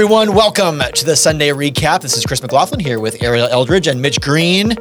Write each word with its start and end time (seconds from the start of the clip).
everyone. 0.00 0.34
Welcome 0.34 0.80
to 0.94 1.04
the 1.04 1.14
Sunday 1.14 1.50
recap. 1.50 2.00
This 2.00 2.16
is 2.16 2.24
Chris 2.24 2.40
McLaughlin 2.40 2.80
here 2.80 2.98
with 2.98 3.22
Ariel 3.22 3.46
Eldridge 3.46 3.86
and 3.86 4.00
Mitch 4.00 4.18
Green. 4.22 4.74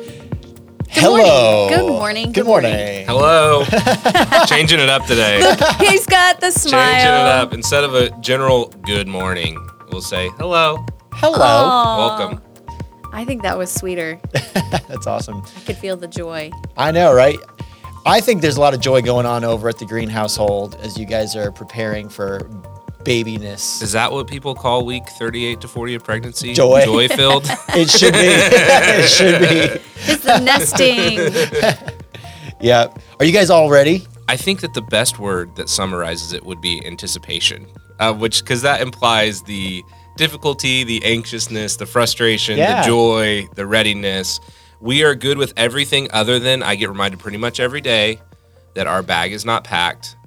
Hello. 0.92 1.68
morning. 1.68 1.78
Good 1.78 1.88
morning. 1.90 2.26
Good 2.28 2.34
Good 2.36 2.46
morning. 2.46 2.72
morning. 2.72 3.06
Hello. 3.06 3.66
Changing 4.46 4.80
it 4.80 4.88
up 4.88 5.06
today. 5.08 5.40
He's 5.78 6.06
got 6.06 6.40
the 6.40 6.52
smile. 6.52 6.94
Changing 6.94 7.10
it 7.10 7.28
up. 7.28 7.54
Instead 7.54 7.84
of 7.84 7.96
a 7.96 8.12
general 8.22 8.68
good 8.86 9.10
morning, 9.10 9.60
we'll 9.92 10.02
say 10.02 10.30
hello. 10.38 10.86
Hello. 11.12 11.38
Aw. 11.38 12.18
Welcome. 12.18 12.42
I 13.12 13.26
think 13.26 13.42
that 13.42 13.58
was 13.58 13.70
sweeter. 13.70 14.22
That's 14.88 15.06
awesome. 15.06 15.44
I 15.58 15.60
could 15.66 15.76
feel 15.76 15.98
the 15.98 16.08
joy. 16.08 16.50
I 16.78 16.92
know, 16.92 17.14
right? 17.14 17.38
I 18.06 18.22
think 18.22 18.42
there's 18.42 18.56
a 18.56 18.62
lot 18.62 18.74
of 18.74 18.80
joy 18.80 19.02
going 19.02 19.26
on 19.26 19.44
over 19.44 19.68
at 19.68 19.80
the 19.80 19.86
Green 19.86 20.08
household 20.08 20.76
as 20.82 20.98
you 20.98 21.06
guys 21.06 21.36
are 21.36 21.52
preparing 21.52 22.08
for 22.08 22.50
babiness. 23.04 23.82
Is 23.82 23.92
that 23.94 24.12
what 24.12 24.28
people 24.28 24.54
call 24.56 24.86
week 24.86 25.08
38 25.08 25.62
to 25.62 25.68
40 25.68 25.96
of 25.96 26.04
pregnancy? 26.04 26.54
Joy. 26.54 26.84
Joy 26.86 27.08
filled? 27.08 27.46
It 27.70 27.90
should 27.90 28.14
be. 28.14 28.20
it 28.22 29.10
should 29.10 29.40
be. 29.40 29.82
It's 30.12 30.24
the 30.24 30.40
nesting. 30.40 31.90
Yeah. 32.62 32.88
Are 33.20 33.26
you 33.26 33.32
guys 33.32 33.50
all 33.50 33.70
ready? 33.70 34.06
I 34.28 34.36
think 34.36 34.60
that 34.62 34.74
the 34.74 34.82
best 34.82 35.18
word 35.18 35.56
that 35.56 35.70
summarizes 35.70 36.34
it 36.34 36.44
would 36.46 36.60
be 36.60 36.86
anticipation, 36.86 37.66
uh, 38.00 38.14
which, 38.14 38.42
because 38.42 38.62
that 38.64 38.82
implies 38.82 39.42
the 39.44 39.82
difficulty, 40.18 40.84
the 40.84 41.02
anxiousness, 41.06 41.78
the 41.78 41.86
frustration, 41.86 42.58
Yeah. 42.58 42.82
the 42.82 42.88
joy, 42.88 43.48
the 43.56 43.66
readiness. 43.66 44.42
We 44.82 45.04
are 45.04 45.16
good 45.16 45.38
with 45.38 45.54
everything 45.56 46.10
other 46.12 46.38
than 46.38 46.62
I 46.62 46.76
get 46.76 46.90
reminded 46.90 47.22
pretty 47.22 47.38
much 47.38 47.62
every 47.62 47.80
day 47.82 48.20
that 48.74 48.88
our 48.88 49.02
bag 49.04 49.32
is 49.32 49.46
not 49.46 49.64
packed. 49.64 50.18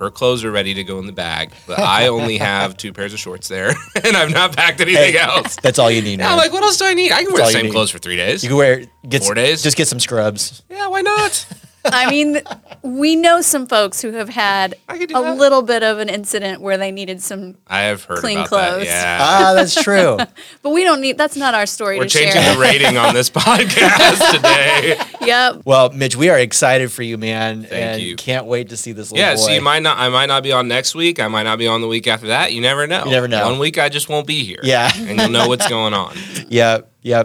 Her 0.00 0.10
clothes 0.10 0.44
are 0.44 0.50
ready 0.50 0.72
to 0.72 0.82
go 0.82 0.98
in 0.98 1.04
the 1.04 1.12
bag, 1.12 1.52
but 1.66 1.78
I 1.78 2.08
only 2.08 2.38
have 2.38 2.74
two 2.74 2.90
pairs 2.94 3.12
of 3.12 3.20
shorts 3.20 3.48
there, 3.48 3.68
and 4.02 4.16
I've 4.16 4.32
not 4.32 4.56
packed 4.56 4.80
anything 4.80 5.14
else. 5.14 5.56
That's 5.56 5.78
all 5.78 5.90
you 5.90 6.00
need. 6.00 6.20
Man. 6.20 6.32
I'm 6.32 6.38
like, 6.38 6.52
what 6.54 6.62
else 6.62 6.78
do 6.78 6.86
I 6.86 6.94
need? 6.94 7.12
I 7.12 7.22
can 7.22 7.34
wear 7.34 7.44
the 7.44 7.52
same 7.52 7.70
clothes 7.70 7.90
for 7.90 7.98
three 7.98 8.16
days. 8.16 8.42
you 8.42 8.48
can 8.48 8.56
wear 8.56 8.84
get 9.06 9.22
Four 9.22 9.34
days? 9.34 9.62
Just 9.62 9.76
get 9.76 9.88
some 9.88 10.00
scrubs. 10.00 10.62
yeah, 10.70 10.86
why 10.88 11.02
not? 11.02 11.46
I 11.84 12.10
mean, 12.10 12.40
we 12.82 13.16
know 13.16 13.40
some 13.40 13.66
folks 13.66 14.00
who 14.02 14.12
have 14.12 14.28
had 14.28 14.74
I 14.88 14.98
could 14.98 15.08
do 15.08 15.16
a 15.18 15.22
that. 15.22 15.36
little 15.38 15.62
bit 15.62 15.82
of 15.82 15.98
an 15.98 16.08
incident 16.08 16.60
where 16.60 16.76
they 16.76 16.90
needed 16.90 17.22
some, 17.22 17.56
I 17.66 17.80
have 17.82 18.04
heard 18.04 18.18
Clean 18.18 18.36
about 18.38 18.48
clothes. 18.48 18.84
that. 18.86 19.18
Yeah. 19.18 19.18
Ah, 19.20 19.54
that's 19.54 19.82
true. 19.82 20.18
but 20.62 20.70
we 20.70 20.84
don't 20.84 21.00
need. 21.00 21.16
That's 21.16 21.36
not 21.36 21.54
our 21.54 21.66
story 21.66 21.98
We're 21.98 22.04
to 22.04 22.10
changing 22.10 22.40
share. 22.42 22.54
the 22.54 22.60
rating 22.60 22.96
on 22.98 23.14
this 23.14 23.30
podcast 23.30 24.30
today. 24.32 25.00
yep. 25.26 25.62
Well, 25.64 25.90
Mitch, 25.92 26.16
we 26.16 26.28
are 26.28 26.38
excited 26.38 26.92
for 26.92 27.02
you, 27.02 27.16
man, 27.16 27.62
Thank 27.62 27.72
and 27.72 28.02
you. 28.02 28.16
can't 28.16 28.46
wait 28.46 28.68
to 28.70 28.76
see 28.76 28.92
this 28.92 29.10
little 29.10 29.24
Yeah, 29.26 29.34
boy. 29.34 29.40
so 29.40 29.50
you 29.52 29.60
might 29.62 29.82
not. 29.82 29.98
I 29.98 30.08
might 30.10 30.26
not 30.26 30.42
be 30.42 30.52
on 30.52 30.68
next 30.68 30.94
week. 30.94 31.18
I 31.20 31.28
might 31.28 31.44
not 31.44 31.58
be 31.58 31.66
on 31.66 31.80
the 31.80 31.88
week 31.88 32.06
after 32.06 32.26
that. 32.28 32.52
You 32.52 32.60
never 32.60 32.86
know. 32.86 33.04
You 33.04 33.10
never 33.10 33.28
know. 33.28 33.48
One 33.48 33.58
week 33.58 33.78
I 33.78 33.88
just 33.88 34.08
won't 34.08 34.26
be 34.26 34.44
here. 34.44 34.60
Yeah. 34.62 34.90
and 34.94 35.18
you'll 35.18 35.28
know 35.30 35.48
what's 35.48 35.68
going 35.68 35.94
on. 35.94 36.14
Yep. 36.48 36.92
yeah. 37.02 37.22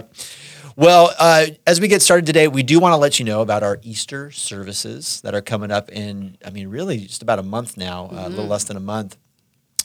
Well, 0.76 1.14
uh, 1.18 1.46
as 1.66 1.80
we 1.80 1.88
get 1.88 2.02
started 2.02 2.26
today, 2.26 2.48
we 2.48 2.62
do 2.62 2.78
want 2.78 2.92
to 2.92 2.96
let 2.98 3.18
you 3.18 3.24
know 3.24 3.40
about 3.40 3.62
our 3.62 3.78
Easter 3.82 4.30
services 4.30 5.22
that 5.22 5.34
are 5.34 5.40
coming 5.40 5.70
up 5.70 5.90
in, 5.90 6.36
I 6.44 6.50
mean, 6.50 6.68
really 6.68 6.98
just 6.98 7.22
about 7.22 7.38
a 7.38 7.42
month 7.42 7.78
now, 7.78 8.10
uh, 8.12 8.24
a 8.26 8.28
little 8.28 8.46
less 8.46 8.64
than 8.64 8.76
a 8.76 8.80
month. 8.80 9.16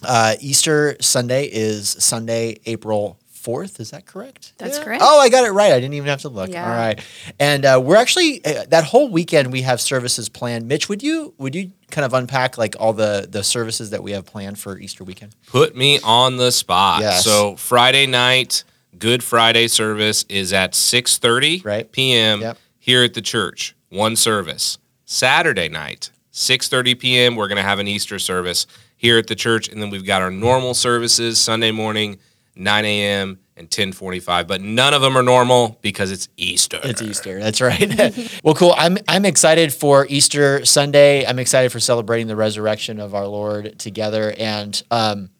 Uh, 0.03 0.35
Easter 0.41 0.97
Sunday 0.99 1.45
is 1.45 1.87
Sunday, 1.89 2.57
April 2.65 3.17
4th. 3.33 3.79
Is 3.79 3.91
that 3.91 4.05
correct? 4.05 4.51
That's 4.57 4.79
Yeah. 4.79 4.83
correct. 4.83 5.01
Oh, 5.05 5.17
I 5.19 5.29
got 5.29 5.45
it 5.45 5.51
right. 5.51 5.71
I 5.71 5.79
didn't 5.79 5.93
even 5.93 6.09
have 6.09 6.21
to 6.23 6.29
look. 6.29 6.49
Yeah. 6.49 6.69
All 6.69 6.75
right. 6.77 6.99
And 7.39 7.63
uh, 7.65 7.79
we're 7.81 7.95
actually, 7.95 8.43
uh, 8.43 8.65
that 8.69 8.83
whole 8.83 9.07
weekend 9.09 9.49
we 9.53 9.61
have 9.61 9.79
services 9.79 10.27
planned. 10.27 10.67
Mitch, 10.67 10.89
would 10.89 11.01
you, 11.01 11.33
would 11.37 11.55
you 11.55 11.71
kind 11.89 12.03
of 12.03 12.13
unpack 12.13 12.57
like 12.57 12.75
all 12.79 12.91
the, 12.91 13.27
the 13.29 13.43
services 13.45 13.91
that 13.91 14.03
we 14.03 14.11
have 14.11 14.25
planned 14.25 14.59
for 14.59 14.77
Easter 14.77 15.05
weekend? 15.05 15.35
Put 15.47 15.73
me 15.73 15.99
on 16.03 16.35
the 16.35 16.51
spot. 16.51 16.99
Yes. 16.99 17.23
So 17.23 17.55
Friday 17.55 18.07
night, 18.07 18.63
Good 19.01 19.23
Friday 19.23 19.67
service 19.67 20.23
is 20.29 20.53
at 20.53 20.75
six 20.75 21.17
thirty 21.17 21.61
Right. 21.65 21.91
p.m. 21.91 22.39
Yep. 22.41 22.57
here 22.79 23.03
at 23.03 23.15
the 23.15 23.21
church. 23.21 23.75
One 23.89 24.15
service. 24.15 24.77
Saturday 25.05 25.67
night, 25.69 26.11
six 26.29 26.69
thirty 26.69 26.93
p.m. 26.95 27.35
We're 27.35 27.47
gonna 27.47 27.63
have 27.63 27.79
an 27.79 27.87
Easter 27.87 28.19
service 28.19 28.67
here 28.95 29.17
at 29.17 29.25
the 29.25 29.35
church, 29.35 29.67
and 29.69 29.81
then 29.81 29.89
we've 29.89 30.05
got 30.05 30.21
our 30.21 30.29
normal 30.29 30.75
services 30.75 31.39
Sunday 31.39 31.71
morning, 31.71 32.19
nine 32.55 32.85
a.m. 32.85 33.39
and 33.57 33.71
ten 33.71 33.91
forty-five. 33.91 34.47
But 34.47 34.61
none 34.61 34.93
of 34.93 35.01
them 35.01 35.17
are 35.17 35.23
normal 35.23 35.79
because 35.81 36.11
it's 36.11 36.29
Easter. 36.37 36.79
It's 36.83 37.01
Easter. 37.01 37.39
That's 37.39 37.59
right. 37.59 38.39
well, 38.43 38.53
cool. 38.53 38.75
I'm 38.77 38.99
I'm 39.07 39.25
excited 39.25 39.73
for 39.73 40.05
Easter 40.09 40.63
Sunday. 40.63 41.25
I'm 41.25 41.39
excited 41.39 41.71
for 41.71 41.79
celebrating 41.79 42.27
the 42.27 42.35
resurrection 42.35 42.99
of 42.99 43.15
our 43.15 43.25
Lord 43.25 43.79
together. 43.79 44.31
And 44.37 44.79
um, 44.91 45.31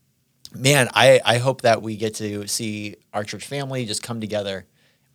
man, 0.54 0.90
I 0.94 1.20
I 1.26 1.38
hope 1.38 1.62
that 1.62 1.82
we 1.82 1.96
get 1.98 2.16
to 2.16 2.48
see 2.48 2.96
our 3.14 3.24
church 3.24 3.46
family 3.46 3.86
just 3.86 4.04
come 4.04 4.20
together, 4.22 4.66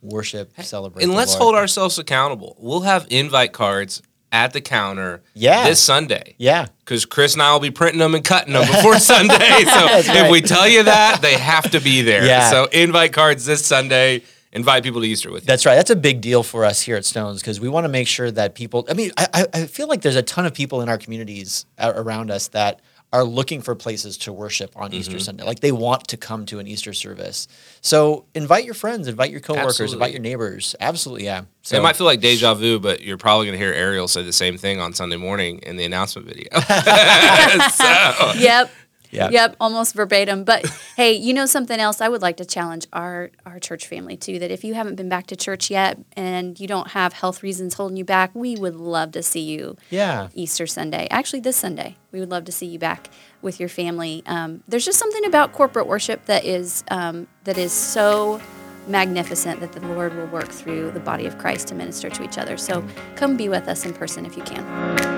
worship, 0.01 0.51
celebrate. 0.61 1.03
And 1.03 1.13
let's 1.13 1.33
Lord. 1.33 1.41
hold 1.43 1.55
ourselves 1.55 1.97
accountable. 1.99 2.55
We'll 2.59 2.81
have 2.81 3.07
invite 3.09 3.53
cards 3.53 4.01
at 4.31 4.51
the 4.51 4.59
counter 4.61 5.23
Yeah. 5.33 5.63
this 5.67 5.79
Sunday. 5.79 6.35
Yeah. 6.37 6.67
Because 6.79 7.05
Chris 7.05 7.33
and 7.33 7.41
I 7.41 7.53
will 7.53 7.61
be 7.61 7.71
printing 7.71 7.99
them 7.99 8.13
and 8.13 8.23
cutting 8.25 8.53
them 8.53 8.67
before 8.67 8.99
Sunday. 8.99 9.35
So 9.37 9.87
if 9.97 10.07
right. 10.09 10.29
we 10.31 10.41
tell 10.41 10.67
you 10.67 10.83
that, 10.83 11.21
they 11.21 11.35
have 11.37 11.71
to 11.71 11.79
be 11.79 12.01
there. 12.01 12.25
Yeah. 12.25 12.49
So 12.49 12.65
invite 12.65 13.13
cards 13.13 13.45
this 13.45 13.65
Sunday. 13.65 14.23
Invite 14.51 14.83
people 14.83 15.01
to 15.01 15.07
Easter 15.07 15.31
with 15.31 15.43
you. 15.43 15.47
That's 15.47 15.65
right. 15.65 15.75
That's 15.75 15.91
a 15.91 15.95
big 15.95 16.19
deal 16.21 16.41
for 16.43 16.65
us 16.65 16.81
here 16.81 16.95
at 16.95 17.05
Stones 17.05 17.41
because 17.41 17.59
we 17.59 17.69
want 17.69 17.83
to 17.85 17.89
make 17.89 18.07
sure 18.07 18.29
that 18.31 18.55
people. 18.55 18.85
I 18.89 18.93
mean, 18.93 19.11
I- 19.17 19.45
I 19.53 19.65
feel 19.65 19.87
like 19.87 20.01
there's 20.01 20.15
a 20.15 20.21
ton 20.23 20.45
of 20.45 20.53
people 20.53 20.81
in 20.81 20.89
our 20.89 20.97
communities 20.97 21.65
around 21.79 22.31
us 22.31 22.47
that 22.49 22.79
are 23.13 23.23
looking 23.23 23.61
for 23.61 23.73
places 23.73 24.17
to 24.17 24.33
worship 24.33 24.71
on 24.75 24.89
Mm-hmm. 24.91 24.99
Easter 24.99 25.19
Sunday. 25.19 25.43
Like 25.43 25.61
they 25.61 25.71
want 25.71 26.07
to 26.09 26.17
come 26.17 26.45
to 26.47 26.59
an 26.59 26.67
Easter 26.67 26.91
service. 26.93 27.47
So 27.81 28.25
invite 28.35 28.65
your 28.65 28.73
friends, 28.73 29.07
invite 29.07 29.31
your 29.31 29.39
coworkers, 29.39 29.79
Absolutely. 29.79 29.93
invite 29.95 30.11
your 30.11 30.21
neighbors. 30.21 30.75
Absolutely, 30.79 31.25
yeah. 31.25 31.43
So 31.61 31.77
it 31.77 31.81
might 31.83 31.95
feel 31.95 32.05
like 32.05 32.19
deja 32.19 32.53
vu, 32.53 32.79
but 32.79 33.01
you're 33.01 33.17
probably 33.17 33.45
going 33.47 33.57
to 33.57 33.63
hear 33.65 33.73
Ariel 33.73 34.07
say 34.07 34.23
the 34.23 34.33
same 34.33 34.57
thing 34.57 34.79
on 34.81 34.93
Sunday 34.93 35.17
morning 35.17 35.59
in 35.59 35.77
the 35.77 35.85
announcement 35.85 36.27
video. 36.27 36.49
so, 37.71 38.33
Yep. 38.39 38.71
Yeah. 39.11 39.29
Yep, 39.29 39.57
almost 39.59 39.93
verbatim. 39.93 40.43
But 40.43 40.65
hey, 40.95 41.13
you 41.13 41.33
know 41.33 41.45
something 41.45 41.79
else? 41.79 42.01
I 42.01 42.09
would 42.09 42.21
like 42.21 42.37
to 42.37 42.45
challenge 42.45 42.87
our 42.93 43.31
our 43.45 43.59
church 43.59 43.87
family 43.87 44.17
too. 44.17 44.39
That 44.39 44.51
if 44.51 44.63
you 44.63 44.73
haven't 44.73 44.95
been 44.95 45.09
back 45.09 45.27
to 45.27 45.35
church 45.35 45.69
yet 45.69 45.97
and 46.13 46.59
you 46.59 46.67
don't 46.67 46.89
have 46.89 47.13
health 47.13 47.43
reasons 47.43 47.75
holding 47.75 47.97
you 47.97 48.05
back, 48.05 48.31
we 48.33 48.55
would 48.55 48.75
love 48.75 49.11
to 49.13 49.23
see 49.23 49.41
you 49.41 49.77
yeah. 49.89 50.29
Easter 50.33 50.67
Sunday. 50.67 51.07
Actually, 51.11 51.41
this 51.41 51.57
Sunday, 51.57 51.95
we 52.11 52.19
would 52.19 52.29
love 52.29 52.45
to 52.45 52.51
see 52.51 52.65
you 52.65 52.79
back 52.79 53.09
with 53.41 53.59
your 53.59 53.69
family. 53.69 54.23
Um, 54.25 54.63
there's 54.67 54.85
just 54.85 54.99
something 54.99 55.25
about 55.25 55.53
corporate 55.53 55.87
worship 55.87 56.25
that 56.25 56.45
is 56.45 56.83
um, 56.89 57.27
that 57.43 57.57
is 57.57 57.71
so 57.71 58.41
magnificent 58.87 59.59
that 59.59 59.73
the 59.73 59.81
Lord 59.87 60.15
will 60.15 60.27
work 60.27 60.49
through 60.49 60.91
the 60.91 60.99
body 60.99 61.25
of 61.25 61.37
Christ 61.37 61.67
to 61.69 61.75
minister 61.75 62.09
to 62.09 62.23
each 62.23 62.37
other. 62.37 62.57
So 62.57 62.85
come 63.15 63.35
be 63.35 63.49
with 63.49 63.67
us 63.67 63.85
in 63.85 63.93
person 63.93 64.25
if 64.25 64.37
you 64.37 64.43
can. 64.43 65.16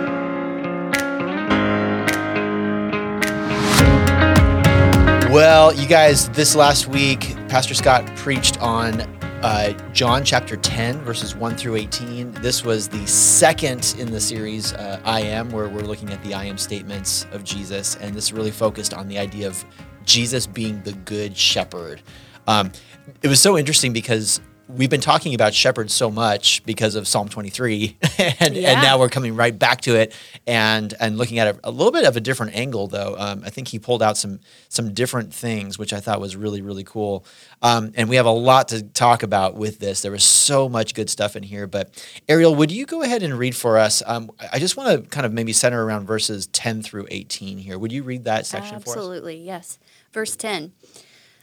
Well, 5.39 5.73
you 5.73 5.87
guys, 5.87 6.27
this 6.31 6.53
last 6.53 6.87
week, 6.87 7.33
Pastor 7.47 7.73
Scott 7.73 8.05
preached 8.17 8.61
on 8.61 8.99
uh, 9.41 9.71
John 9.93 10.25
chapter 10.25 10.57
10, 10.57 10.97
verses 11.05 11.33
1 11.33 11.55
through 11.55 11.77
18. 11.77 12.33
This 12.41 12.65
was 12.65 12.89
the 12.89 13.07
second 13.07 13.95
in 13.97 14.11
the 14.11 14.19
series, 14.19 14.73
uh, 14.73 14.99
I 15.05 15.21
Am, 15.21 15.49
where 15.49 15.69
we're 15.69 15.79
looking 15.79 16.11
at 16.11 16.21
the 16.25 16.33
I 16.33 16.43
Am 16.43 16.57
statements 16.57 17.25
of 17.31 17.45
Jesus. 17.45 17.95
And 17.95 18.13
this 18.13 18.33
really 18.33 18.51
focused 18.51 18.93
on 18.93 19.07
the 19.07 19.17
idea 19.17 19.47
of 19.47 19.63
Jesus 20.03 20.45
being 20.45 20.81
the 20.81 20.91
good 20.91 21.37
shepherd. 21.37 22.01
Um, 22.45 22.73
it 23.21 23.29
was 23.29 23.39
so 23.39 23.57
interesting 23.57 23.93
because 23.93 24.41
we've 24.69 24.89
been 24.89 25.01
talking 25.01 25.33
about 25.33 25.53
shepherds 25.53 25.93
so 25.93 26.11
much 26.11 26.63
because 26.63 26.95
of 26.95 27.07
Psalm 27.07 27.27
23, 27.27 27.97
and, 28.39 28.55
and 28.55 28.81
now 28.81 28.99
we're 28.99 29.09
coming 29.09 29.35
right 29.35 29.57
back 29.57 29.81
to 29.81 29.95
it 29.95 30.13
and 30.45 30.93
and 30.99 31.17
looking 31.17 31.39
at 31.39 31.47
it 31.47 31.59
a 31.63 31.71
little 31.71 31.91
bit 31.91 32.05
of 32.05 32.15
a 32.15 32.21
different 32.21 32.55
angle. 32.55 32.87
Though 32.87 33.15
um, 33.17 33.41
I 33.45 33.49
think 33.49 33.69
he 33.69 33.79
pulled 33.79 34.03
out 34.03 34.17
some 34.17 34.39
some 34.69 34.93
different 34.93 35.33
things, 35.33 35.77
which 35.77 35.91
I 35.91 35.99
thought 35.99 36.21
was 36.21 36.35
really 36.35 36.61
really 36.61 36.83
cool. 36.83 37.25
Um, 37.61 37.91
and 37.95 38.07
we 38.09 38.15
have 38.15 38.25
a 38.25 38.31
lot 38.31 38.69
to 38.69 38.83
talk 38.83 39.23
about 39.23 39.55
with 39.55 39.79
this. 39.79 40.01
There 40.01 40.11
was 40.11 40.23
so 40.23 40.69
much 40.69 40.93
good 40.93 41.09
stuff 41.09 41.35
in 41.35 41.43
here. 41.43 41.67
But 41.67 41.91
Ariel, 42.29 42.55
would 42.55 42.71
you 42.71 42.85
go 42.85 43.01
ahead 43.01 43.23
and 43.23 43.37
read 43.37 43.55
for 43.55 43.77
us? 43.77 44.01
Um, 44.05 44.31
I 44.53 44.59
just 44.59 44.77
want 44.77 45.03
to 45.03 45.09
kind 45.09 45.25
of 45.25 45.33
maybe 45.33 45.51
center 45.51 45.83
around 45.83 46.05
verses 46.05 46.47
10 46.47 46.83
through 46.83 47.07
18 47.09 47.57
here. 47.57 47.77
Would 47.77 47.91
you 47.91 48.03
read 48.03 48.25
that 48.25 48.45
section 48.45 48.79
for 48.79 48.91
us? 48.91 48.95
Absolutely, 48.95 49.37
yes. 49.37 49.79
Verse 50.13 50.35
10 50.35 50.71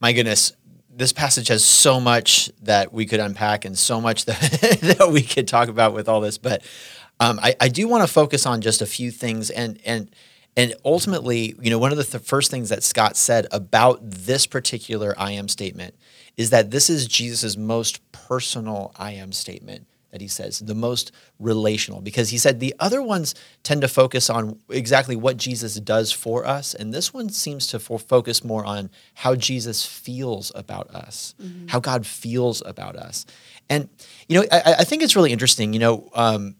My 0.00 0.12
goodness, 0.12 0.52
this 0.90 1.12
passage 1.12 1.48
has 1.48 1.64
so 1.64 2.00
much 2.00 2.50
that 2.62 2.92
we 2.92 3.06
could 3.06 3.20
unpack 3.20 3.64
and 3.64 3.76
so 3.76 4.00
much 4.00 4.24
that, 4.26 4.40
that 4.98 5.10
we 5.10 5.22
could 5.22 5.46
talk 5.46 5.68
about 5.68 5.92
with 5.92 6.08
all 6.08 6.20
this. 6.20 6.38
But 6.38 6.62
um, 7.20 7.38
I, 7.42 7.54
I 7.60 7.68
do 7.68 7.86
want 7.86 8.06
to 8.06 8.12
focus 8.12 8.46
on 8.46 8.60
just 8.60 8.80
a 8.80 8.86
few 8.86 9.10
things 9.10 9.50
and 9.50 9.78
and 9.84 10.10
and 10.56 10.74
ultimately, 10.84 11.54
you 11.60 11.70
know, 11.70 11.78
one 11.78 11.92
of 11.92 11.98
the 11.98 12.04
th- 12.04 12.24
first 12.24 12.50
things 12.50 12.70
that 12.70 12.82
Scott 12.82 13.16
said 13.16 13.46
about 13.52 14.00
this 14.02 14.46
particular 14.46 15.14
I 15.16 15.32
am 15.32 15.46
statement 15.46 15.94
is 16.36 16.50
that 16.50 16.70
this 16.72 16.90
is 16.90 17.06
Jesus' 17.06 17.56
most 17.56 18.00
personal 18.10 18.92
I 18.98 19.12
am 19.12 19.32
statement 19.32 19.86
that 20.10 20.20
he 20.20 20.28
says, 20.28 20.60
the 20.60 20.74
most 20.74 21.12
relational, 21.38 22.00
because 22.00 22.30
he 22.30 22.38
said 22.38 22.60
the 22.60 22.74
other 22.78 23.02
ones 23.02 23.34
tend 23.62 23.80
to 23.82 23.88
focus 23.88 24.28
on 24.28 24.58
exactly 24.68 25.16
what 25.16 25.36
Jesus 25.36 25.76
does 25.76 26.12
for 26.12 26.46
us. 26.46 26.74
And 26.74 26.92
this 26.92 27.14
one 27.14 27.28
seems 27.28 27.66
to 27.68 27.78
for 27.78 27.98
focus 27.98 28.44
more 28.44 28.64
on 28.64 28.90
how 29.14 29.34
Jesus 29.34 29.84
feels 29.84 30.52
about 30.54 30.90
us, 30.90 31.34
mm-hmm. 31.40 31.68
how 31.68 31.80
God 31.80 32.06
feels 32.06 32.62
about 32.66 32.96
us. 32.96 33.26
And, 33.68 33.88
you 34.28 34.40
know, 34.40 34.46
I, 34.50 34.76
I 34.80 34.84
think 34.84 35.02
it's 35.02 35.16
really 35.16 35.32
interesting, 35.32 35.72
you 35.72 35.80
know, 35.80 36.10
um, 36.14 36.56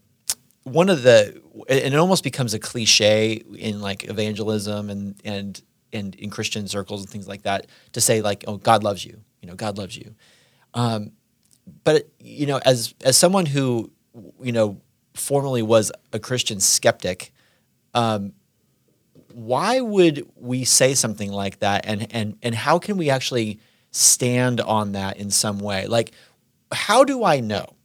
one 0.63 0.89
of 0.89 1.03
the 1.03 1.41
and 1.69 1.93
it 1.93 1.95
almost 1.95 2.23
becomes 2.23 2.53
a 2.53 2.59
cliche 2.59 3.33
in 3.57 3.81
like 3.81 4.09
evangelism 4.09 4.89
and 4.89 5.15
and 5.23 5.61
and 5.91 6.15
in 6.15 6.29
Christian 6.29 6.67
circles 6.67 7.01
and 7.01 7.09
things 7.09 7.27
like 7.27 7.43
that 7.43 7.65
to 7.93 8.01
say 8.01 8.21
like 8.21 8.43
oh 8.47 8.57
God 8.57 8.83
loves 8.83 9.03
you 9.03 9.21
you 9.41 9.49
know 9.49 9.55
God 9.55 9.77
loves 9.77 9.97
you 9.97 10.13
um, 10.73 11.13
but 11.83 12.07
you 12.19 12.45
know 12.45 12.59
as 12.65 12.93
as 13.03 13.17
someone 13.17 13.45
who 13.45 13.91
you 14.41 14.51
know 14.51 14.79
formerly 15.13 15.61
was 15.61 15.91
a 16.13 16.19
Christian 16.19 16.59
skeptic 16.59 17.33
um, 17.93 18.33
why 19.33 19.81
would 19.81 20.29
we 20.35 20.63
say 20.65 20.93
something 20.93 21.31
like 21.31 21.59
that 21.59 21.85
and 21.85 22.07
and 22.13 22.37
and 22.41 22.55
how 22.55 22.79
can 22.79 22.97
we 22.97 23.09
actually 23.09 23.59
stand 23.91 24.61
on 24.61 24.93
that 24.93 25.17
in 25.17 25.29
some 25.29 25.59
way 25.59 25.87
like 25.87 26.11
how 26.71 27.03
do 27.03 27.23
I 27.23 27.39
know 27.39 27.75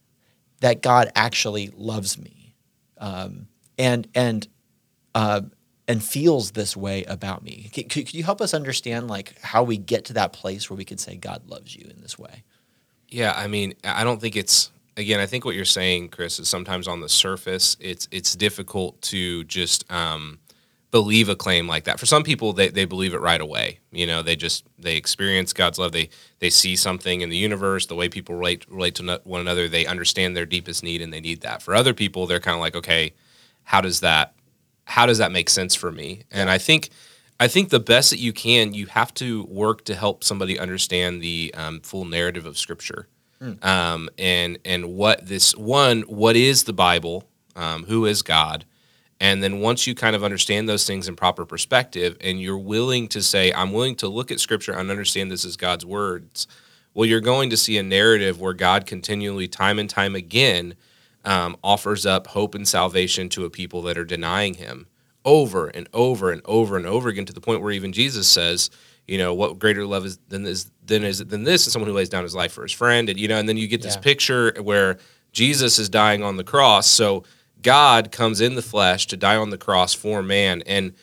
that 0.61 0.83
God 0.83 1.11
actually 1.15 1.71
loves 1.77 2.19
me 2.19 2.55
um, 2.99 3.49
and 3.79 4.09
and 4.15 4.47
uh, 5.15 5.43
and 5.89 6.03
feels 6.03 6.53
this 6.53 6.77
way 6.77 7.05
about 7.05 7.43
me. 7.43 7.71
Could, 7.73 7.89
could, 7.89 8.13
you 8.13 8.25
help 8.25 8.41
us 8.41 8.53
understand 8.55 9.09
like 9.09 9.41
how 9.41 9.63
we 9.63 9.77
get 9.77 10.07
to 10.07 10.15
that 10.15 10.33
place 10.33 10.69
where 10.69 10.77
we 10.77 10.85
can 10.85 10.99
say 10.99 11.17
God 11.17 11.49
loves 11.49 11.75
you 11.75 11.89
in 11.89 12.01
this 12.03 12.19
way? 12.19 12.43
Yeah, 13.17 13.33
I 13.35 13.47
mean, 13.47 13.73
I 13.83 14.05
don't 14.05 14.21
think 14.21 14.37
it's 14.37 14.71
again. 14.95 15.21
I 15.21 15.25
think 15.25 15.47
what 15.47 15.55
you're 15.55 15.65
saying, 15.65 16.11
Chris, 16.11 16.39
is 16.39 16.51
sometimes 16.51 16.87
on 16.87 17.01
the 17.01 17.09
surface, 17.09 17.75
it's 17.81 18.07
it's 18.11 18.37
difficult 18.37 19.01
to 19.13 19.43
just 19.45 19.91
um, 19.91 20.39
believe 20.91 21.31
a 21.31 21.35
claim 21.35 21.67
like 21.67 21.85
that. 21.85 21.99
For 21.99 22.05
some 22.05 22.23
people, 22.25 22.53
they, 22.53 22.69
they 22.69 22.85
believe 22.85 23.15
it 23.15 23.23
right 23.23 23.41
away. 23.41 23.79
You 23.91 24.07
know, 24.07 24.21
they 24.21 24.37
just 24.37 24.67
they 24.79 24.97
experience 24.97 25.55
God's 25.55 25.79
love. 25.79 25.93
They 25.93 26.11
they 26.41 26.51
see 26.51 26.77
something 26.77 27.23
in 27.23 27.31
the 27.31 27.39
universe, 27.39 27.87
the 27.87 27.95
way 27.95 28.11
people 28.11 28.35
relate 28.35 28.67
relate 28.69 28.97
to 28.97 29.23
one 29.25 29.41
another. 29.41 29.67
They 29.67 29.87
understand 29.87 30.37
their 30.37 30.45
deepest 30.45 30.83
need, 30.83 31.01
and 31.01 31.11
they 31.11 31.21
need 31.21 31.41
that. 31.41 31.63
For 31.63 31.75
other 31.75 31.95
people, 31.95 32.27
they're 32.27 32.39
kind 32.39 32.57
of 32.57 32.61
like, 32.61 32.77
okay, 32.77 33.15
how 33.63 33.81
does 33.81 34.01
that 34.01 34.35
how 34.85 35.07
does 35.07 35.17
that 35.17 35.33
make 35.33 35.49
sense 35.49 35.75
for 35.75 35.91
me? 35.91 36.25
And 36.31 36.51
I 36.51 36.59
think 36.59 36.91
I 37.39 37.49
think 37.49 37.69
the 37.69 37.81
best 37.81 38.11
that 38.11 38.19
you 38.19 38.33
can, 38.33 38.73
you 38.73 38.87
have 38.87 39.13
to 39.15 39.45
work 39.45 39.85
to 39.85 39.95
help 39.95 40.25
somebody 40.25 40.59
understand 40.59 41.21
the 41.21 41.53
um, 41.57 41.81
full 41.81 42.05
narrative 42.05 42.47
of 42.47 42.57
Scripture, 42.57 43.09
mm. 43.41 43.63
um, 43.65 44.09
and 44.19 44.59
and 44.65 44.95
what 44.95 45.27
this 45.27 45.55
one, 45.55 46.03
what 46.03 46.37
is 46.37 46.65
the 46.65 46.73
Bible? 46.73 47.25
Um, 47.55 47.85
who 47.85 48.07
is 48.07 48.23
God? 48.23 48.65
And 49.19 49.43
then 49.43 49.61
once 49.61 49.87
you 49.87 49.95
kind 49.95 50.15
of 50.15 50.23
understand 50.23 50.69
those 50.69 50.87
things 50.87 51.09
in 51.09 51.17
proper 51.17 51.47
perspective 51.47 52.17
and 52.21 52.41
you're 52.41 52.59
willing 52.59 53.09
to 53.09 53.23
say, 53.23 53.51
I'm 53.53 53.73
willing 53.73 53.97
to 53.97 54.09
look 54.09 54.31
at 54.31 54.41
scripture 54.41 54.73
and 54.73 54.91
understand 54.91 55.31
this 55.31 55.45
is 55.45 55.57
God's 55.57 55.87
words, 55.87 56.47
well, 56.93 57.07
you're 57.07 57.21
going 57.21 57.49
to 57.51 57.57
see 57.57 57.79
a 57.79 57.83
narrative 57.83 58.41
where 58.41 58.53
God 58.53 58.85
continually, 58.85 59.49
time 59.49 59.79
and 59.79 59.89
time 59.89 60.15
again, 60.15 60.75
um, 61.25 61.57
offers 61.65 62.05
up 62.05 62.29
hope 62.29 62.55
and 62.55 62.69
salvation 62.69 63.31
to 63.31 63.47
a 63.47 63.51
people 63.51 63.81
that 63.83 63.97
are 63.97 64.05
denying 64.05 64.55
him 64.55 64.87
over 65.27 65.67
and 65.67 65.89
over 65.93 66.31
and 66.31 66.41
over 66.47 66.77
and 66.79 66.87
over 66.87 67.11
again 67.11 67.27
to 67.27 67.33
the 67.33 67.41
point 67.41 67.61
where 67.61 67.73
even 67.73 67.93
Jesus 67.93 68.29
says, 68.29 68.71
you 69.07 69.19
know, 69.19 69.35
what 69.35 69.59
greater 69.59 69.85
love 69.85 70.07
is 70.07 70.19
than 70.29 70.45
this 70.45 70.71
than 70.85 71.05
is 71.05 71.19
than 71.19 71.45
this 71.45 71.67
is 71.67 71.73
someone 71.73 71.89
who 71.89 71.95
lays 71.95 72.09
down 72.09 72.23
his 72.23 72.35
life 72.35 72.53
for 72.53 72.63
his 72.63 72.73
friend. 72.73 73.09
And 73.09 73.19
you 73.19 73.29
know, 73.29 73.39
and 73.39 73.49
then 73.49 73.57
you 73.57 73.69
get 73.69 73.83
this 73.83 73.97
yeah. 73.97 74.01
picture 74.01 74.55
where 74.63 74.99
Jesus 75.33 75.79
is 75.79 75.89
dying 75.89 76.23
on 76.23 76.37
the 76.37 76.45
cross. 76.45 76.87
So 76.87 77.25
God 77.61 78.11
comes 78.11 78.41
in 78.41 78.55
the 78.55 78.63
flesh 78.63 79.07
to 79.09 79.17
die 79.17 79.37
on 79.37 79.51
the 79.51 79.59
cross 79.59 79.93
for 79.93 80.23
man, 80.23 80.63
and 80.67 80.95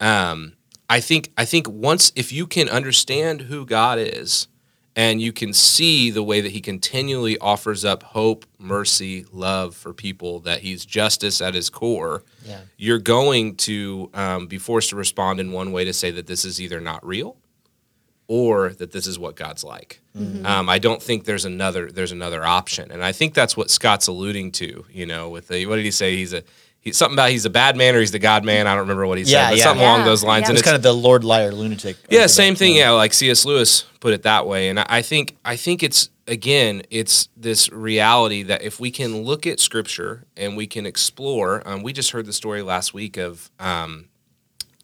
um, 0.00 0.54
I 0.88 1.00
think 1.00 1.32
I 1.36 1.44
think 1.44 1.68
once 1.68 2.12
if 2.16 2.32
you 2.32 2.46
can 2.46 2.68
understand 2.68 3.42
who 3.42 3.66
God 3.66 3.98
is, 3.98 4.48
and 4.94 5.22
you 5.22 5.32
can 5.32 5.52
see 5.52 6.10
the 6.10 6.22
way 6.22 6.40
that 6.40 6.52
He 6.52 6.60
continually 6.60 7.38
offers 7.38 7.84
up 7.84 8.02
hope, 8.02 8.44
mercy, 8.58 9.24
love 9.32 9.74
for 9.74 9.92
people, 9.92 10.40
that 10.40 10.60
He's 10.60 10.84
justice 10.84 11.40
at 11.40 11.54
His 11.54 11.70
core, 11.70 12.22
yeah. 12.44 12.60
you're 12.76 12.98
going 12.98 13.56
to 13.56 14.10
um, 14.14 14.46
be 14.46 14.58
forced 14.58 14.90
to 14.90 14.96
respond 14.96 15.40
in 15.40 15.52
one 15.52 15.72
way 15.72 15.84
to 15.84 15.92
say 15.92 16.10
that 16.10 16.26
this 16.26 16.44
is 16.44 16.60
either 16.60 16.80
not 16.80 17.04
real 17.06 17.36
or 18.28 18.70
that 18.70 18.92
this 18.92 19.06
is 19.06 19.18
what 19.18 19.36
God's 19.36 19.64
like. 19.64 20.00
Mm-hmm. 20.16 20.46
Um, 20.46 20.68
I 20.68 20.78
don't 20.78 21.02
think 21.02 21.24
there's 21.24 21.44
another 21.44 21.90
there's 21.90 22.12
another 22.12 22.44
option, 22.44 22.90
and 22.90 23.02
I 23.02 23.12
think 23.12 23.34
that's 23.34 23.56
what 23.56 23.70
Scott's 23.70 24.06
alluding 24.06 24.52
to. 24.52 24.86
You 24.90 25.06
know, 25.06 25.28
with 25.28 25.48
the 25.48 25.66
what 25.66 25.76
did 25.76 25.84
he 25.84 25.90
say? 25.90 26.16
He's 26.16 26.32
a 26.32 26.42
he, 26.82 26.92
something 26.92 27.14
about 27.14 27.30
he's 27.30 27.44
a 27.44 27.50
bad 27.50 27.76
man 27.76 27.94
or 27.94 28.00
he's 28.00 28.10
the 28.10 28.18
God 28.18 28.44
man. 28.44 28.66
I 28.66 28.72
don't 28.72 28.80
remember 28.80 29.06
what 29.06 29.16
he 29.16 29.24
yeah, 29.24 29.44
said, 29.44 29.50
but 29.50 29.58
yeah. 29.58 29.64
something 29.64 29.82
yeah. 29.82 29.94
along 29.94 30.04
those 30.04 30.24
lines. 30.24 30.42
Yeah. 30.42 30.48
And 30.48 30.58
it's, 30.58 30.64
kind 30.64 30.74
of 30.74 30.82
the 30.82 30.92
Lord 30.92 31.22
liar 31.22 31.52
lunatic. 31.52 31.96
Yeah, 32.10 32.26
same 32.26 32.56
thing. 32.56 32.74
Yeah, 32.74 32.90
like 32.90 33.12
C.S. 33.12 33.44
Lewis 33.44 33.82
put 34.00 34.12
it 34.12 34.24
that 34.24 34.48
way, 34.48 34.68
and 34.68 34.80
I 34.80 35.00
think 35.00 35.36
I 35.44 35.54
think 35.54 35.84
it's 35.84 36.10
again 36.26 36.82
it's 36.90 37.28
this 37.36 37.70
reality 37.70 38.42
that 38.42 38.62
if 38.62 38.80
we 38.80 38.90
can 38.90 39.22
look 39.22 39.46
at 39.46 39.60
Scripture 39.60 40.26
and 40.36 40.56
we 40.56 40.66
can 40.66 40.84
explore. 40.84 41.62
Um, 41.64 41.84
we 41.84 41.92
just 41.92 42.10
heard 42.10 42.26
the 42.26 42.32
story 42.32 42.62
last 42.62 42.92
week 42.92 43.16
of. 43.16 43.50
Um, 43.58 44.08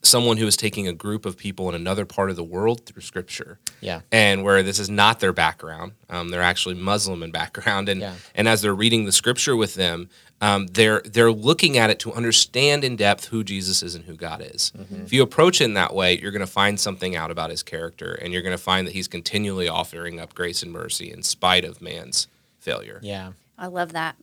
someone 0.02 0.36
who 0.36 0.46
is 0.46 0.56
taking 0.56 0.86
a 0.86 0.92
group 0.92 1.26
of 1.26 1.36
people 1.36 1.68
in 1.68 1.74
another 1.74 2.04
part 2.04 2.30
of 2.30 2.36
the 2.36 2.44
world 2.44 2.86
through 2.86 3.02
scripture. 3.02 3.58
Yeah. 3.80 4.00
And 4.12 4.44
where 4.44 4.62
this 4.62 4.78
is 4.78 4.88
not 4.88 5.20
their 5.20 5.32
background. 5.32 5.92
Um, 6.08 6.28
they're 6.28 6.42
actually 6.42 6.76
Muslim 6.76 7.22
in 7.22 7.30
background. 7.30 7.88
And, 7.88 8.00
yeah. 8.00 8.14
and 8.34 8.48
as 8.48 8.62
they're 8.62 8.74
reading 8.74 9.04
the 9.04 9.12
scripture 9.12 9.56
with 9.56 9.74
them, 9.74 10.08
um, 10.40 10.68
they're, 10.68 11.02
they're 11.04 11.32
looking 11.32 11.78
at 11.78 11.90
it 11.90 11.98
to 12.00 12.12
understand 12.12 12.84
in 12.84 12.94
depth 12.94 13.26
who 13.26 13.42
Jesus 13.42 13.82
is 13.82 13.96
and 13.96 14.04
who 14.04 14.14
God 14.14 14.40
is. 14.40 14.72
Mm-hmm. 14.78 15.02
If 15.02 15.12
you 15.12 15.22
approach 15.22 15.60
it 15.60 15.64
in 15.64 15.74
that 15.74 15.94
way, 15.94 16.16
you're 16.18 16.30
going 16.30 16.40
to 16.40 16.46
find 16.46 16.78
something 16.78 17.16
out 17.16 17.32
about 17.32 17.50
his 17.50 17.64
character. 17.64 18.12
And 18.12 18.32
you're 18.32 18.42
going 18.42 18.56
to 18.56 18.62
find 18.62 18.86
that 18.86 18.94
he's 18.94 19.08
continually 19.08 19.68
offering 19.68 20.20
up 20.20 20.32
grace 20.34 20.62
and 20.62 20.72
mercy 20.72 21.10
in 21.10 21.24
spite 21.24 21.64
of 21.64 21.82
man's 21.82 22.28
failure. 22.60 23.00
Yeah. 23.02 23.32
I 23.58 23.66
love 23.66 23.92
that. 23.92 24.14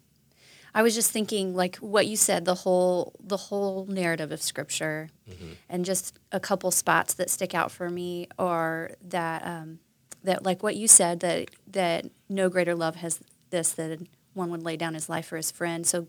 I 0.75 0.83
was 0.83 0.93
just 0.93 1.09
thinking, 1.09 1.55
like 1.55 1.77
what 1.77 2.05
you 2.05 2.17
said, 2.17 2.43
the 2.43 2.53
whole 2.53 3.15
the 3.23 3.37
whole 3.37 3.85
narrative 3.85 4.33
of 4.33 4.41
Scripture, 4.41 5.09
mm-hmm. 5.27 5.53
and 5.69 5.85
just 5.85 6.19
a 6.33 6.39
couple 6.39 6.69
spots 6.69 7.13
that 7.13 7.29
stick 7.29 7.55
out 7.55 7.71
for 7.71 7.89
me 7.89 8.27
are 8.37 8.91
that 9.01 9.47
um, 9.47 9.79
that 10.25 10.43
like 10.43 10.61
what 10.61 10.75
you 10.75 10.89
said 10.89 11.21
that 11.21 11.49
that 11.65 12.07
no 12.27 12.49
greater 12.49 12.75
love 12.75 12.97
has 12.97 13.21
this 13.51 13.71
than 13.71 14.09
one 14.33 14.51
would 14.51 14.63
lay 14.63 14.75
down 14.75 14.95
his 14.95 15.07
life 15.07 15.27
for 15.27 15.37
his 15.37 15.49
friend. 15.49 15.87
So 15.87 16.07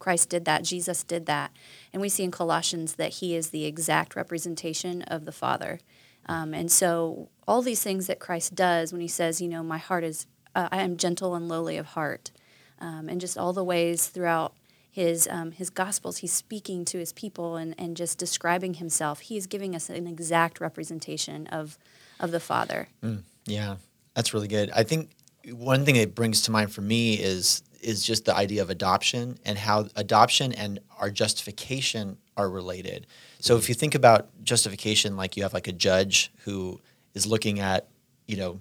Christ 0.00 0.28
did 0.28 0.44
that. 0.44 0.64
Jesus 0.64 1.04
did 1.04 1.26
that, 1.26 1.52
and 1.92 2.02
we 2.02 2.08
see 2.08 2.24
in 2.24 2.32
Colossians 2.32 2.96
that 2.96 3.14
He 3.14 3.36
is 3.36 3.50
the 3.50 3.64
exact 3.64 4.16
representation 4.16 5.02
of 5.02 5.24
the 5.24 5.32
Father. 5.32 5.78
Um, 6.26 6.52
and 6.52 6.70
so 6.70 7.28
all 7.46 7.62
these 7.62 7.82
things 7.82 8.08
that 8.08 8.18
Christ 8.18 8.56
does 8.56 8.90
when 8.90 9.00
He 9.00 9.08
says, 9.08 9.40
you 9.40 9.48
know, 9.48 9.62
my 9.62 9.78
heart 9.78 10.02
is 10.02 10.26
uh, 10.56 10.68
I 10.72 10.82
am 10.82 10.96
gentle 10.96 11.36
and 11.36 11.48
lowly 11.48 11.76
of 11.76 11.86
heart 11.86 12.32
um, 12.80 13.08
and 13.08 13.20
just 13.20 13.36
all 13.36 13.52
the 13.52 13.64
ways 13.64 14.08
throughout 14.08 14.54
his 14.90 15.28
um, 15.28 15.52
his 15.52 15.70
gospels 15.70 16.18
he's 16.18 16.32
speaking 16.32 16.84
to 16.84 16.98
his 16.98 17.12
people 17.12 17.56
and, 17.56 17.74
and 17.78 17.96
just 17.96 18.18
describing 18.18 18.74
himself. 18.74 19.20
He's 19.20 19.46
giving 19.46 19.74
us 19.74 19.88
an 19.88 20.06
exact 20.06 20.60
representation 20.60 21.46
of 21.48 21.78
of 22.18 22.30
the 22.30 22.40
father. 22.40 22.88
Mm, 23.02 23.22
yeah 23.46 23.76
that's 24.14 24.34
really 24.34 24.48
good. 24.48 24.70
I 24.74 24.82
think 24.82 25.10
one 25.50 25.84
thing 25.84 25.96
it 25.96 26.14
brings 26.14 26.42
to 26.42 26.50
mind 26.50 26.72
for 26.72 26.82
me 26.82 27.14
is 27.14 27.62
is 27.80 28.04
just 28.04 28.26
the 28.26 28.36
idea 28.36 28.60
of 28.60 28.68
adoption 28.68 29.38
and 29.46 29.56
how 29.56 29.86
adoption 29.96 30.52
and 30.52 30.78
our 30.98 31.10
justification 31.10 32.18
are 32.36 32.50
related. 32.50 33.06
So 33.38 33.56
if 33.56 33.70
you 33.70 33.74
think 33.74 33.94
about 33.94 34.28
justification 34.42 35.16
like 35.16 35.36
you 35.36 35.42
have 35.44 35.54
like 35.54 35.66
a 35.66 35.72
judge 35.72 36.30
who 36.44 36.78
is 37.14 37.26
looking 37.26 37.60
at 37.60 37.88
you 38.26 38.36
know, 38.36 38.60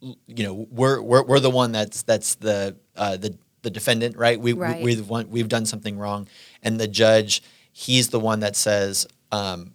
you 0.00 0.44
know, 0.44 0.66
we're 0.70 1.02
we're, 1.02 1.24
we're 1.24 1.40
the 1.40 1.50
one 1.50 1.72
that's 1.72 2.02
that's 2.02 2.36
the 2.36 2.76
uh, 2.96 3.16
the 3.16 3.36
the 3.62 3.70
defendant, 3.70 4.16
right? 4.16 4.40
We, 4.40 4.52
Right. 4.52 4.82
we 4.82 4.96
we've 5.00 5.28
we've 5.28 5.48
done 5.48 5.66
something 5.66 5.98
wrong, 5.98 6.28
and 6.62 6.80
the 6.80 6.88
judge, 6.88 7.42
he's 7.72 8.08
the 8.08 8.20
one 8.20 8.40
that 8.40 8.56
says, 8.56 9.06
um, 9.32 9.74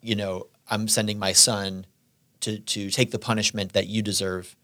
you 0.00 0.14
know, 0.14 0.46
I'm 0.70 0.88
sending 0.88 1.18
my 1.18 1.32
son 1.32 1.86
to 2.40 2.58
to 2.58 2.90
take 2.90 3.10
the 3.10 3.18
punishment 3.18 3.72
that 3.72 3.86
you 3.86 4.02
deserve 4.02 4.56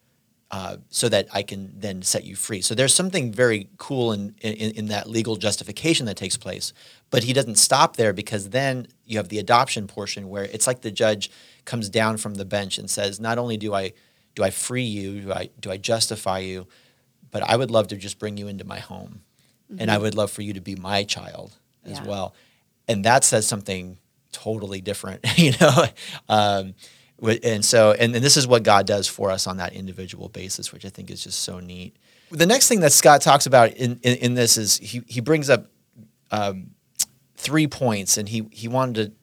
uh, 0.51 0.77
so 0.91 1.09
that 1.09 1.27
I 1.33 1.43
can 1.43 1.73
then 1.81 2.03
set 2.03 2.25
you 2.25 2.37
free. 2.37 2.61
So 2.61 2.75
there's 2.75 2.95
something 2.95 3.33
very 3.33 3.69
cool 3.79 4.13
in, 4.13 4.35
in 4.43 4.73
in 4.73 4.87
that 4.89 5.09
legal 5.09 5.37
justification 5.37 6.07
that 6.07 6.17
takes 6.17 6.37
place. 6.37 6.73
But 7.11 7.25
he 7.25 7.33
doesn't 7.33 7.57
stop 7.57 7.97
there 7.97 8.13
because 8.13 8.51
then 8.51 8.87
you 9.05 9.17
have 9.19 9.29
the 9.29 9.39
adoption 9.39 9.87
portion 9.87 10.29
where 10.29 10.45
it's 10.45 10.67
like 10.67 10.83
the 10.83 10.91
judge 10.91 11.31
comes 11.65 11.89
down 11.89 12.17
from 12.19 12.35
the 12.35 12.45
bench 12.45 12.79
and 12.79 12.89
says, 12.91 13.19
not 13.21 13.39
only 13.39 13.57
do 13.57 13.75
I 13.75 13.93
do 14.35 14.43
I 14.43 14.51
free 14.51 14.85
you, 14.85 15.21
do 15.23 15.33
I 15.33 15.49
do 15.61 15.71
I 15.71 15.77
justify 15.79 16.39
you, 16.41 16.67
but 17.33 17.43
I 17.43 17.57
would 17.57 17.71
love 17.73 17.89
to 17.89 17.97
just 17.97 18.21
bring 18.21 18.37
you 18.37 18.47
into 18.47 18.65
my 18.65 18.79
home, 18.79 19.23
and 19.79 19.91
I 19.91 19.99
would 19.99 20.15
love 20.15 20.31
for 20.31 20.43
you 20.43 20.53
to 20.53 20.61
be 20.61 20.77
my 20.77 21.03
child 21.03 21.57
as 21.85 21.99
Yeah. 21.99 22.07
well. 22.07 22.35
And 22.87 23.05
that 23.05 23.25
says 23.25 23.47
something 23.49 23.99
totally 24.31 24.81
different, 24.81 25.21
you 25.39 25.53
know. 25.61 25.85
Um, 26.29 26.75
and 27.45 27.65
so 27.65 27.93
and, 27.93 28.15
and 28.17 28.25
this 28.25 28.37
is 28.37 28.47
what 28.49 28.65
god 28.65 28.85
does 28.85 29.07
for 29.07 29.31
us 29.31 29.47
on 29.47 29.59
that 29.59 29.73
individual 29.75 30.29
basis 30.29 30.73
which 30.73 30.85
i 30.85 30.89
think 30.89 31.09
is 31.09 31.23
just 31.23 31.39
so 31.39 31.61
neat 31.61 31.95
the 32.33 32.47
next 32.47 32.67
thing 32.67 32.81
that 32.81 32.91
scott 32.93 33.21
talks 33.23 33.47
about 33.47 33.71
in, 33.75 34.01
in, 34.03 34.17
in 34.19 34.35
this 34.35 34.57
is 34.57 34.79
he, 34.79 35.03
he 35.07 35.21
brings 35.21 35.49
up 35.49 35.67
um, 36.33 36.71
three 37.37 37.69
points 37.69 38.19
and 38.19 38.29
he, 38.29 38.49
he 38.51 38.67
wanted 38.67 38.95
to 38.97 39.22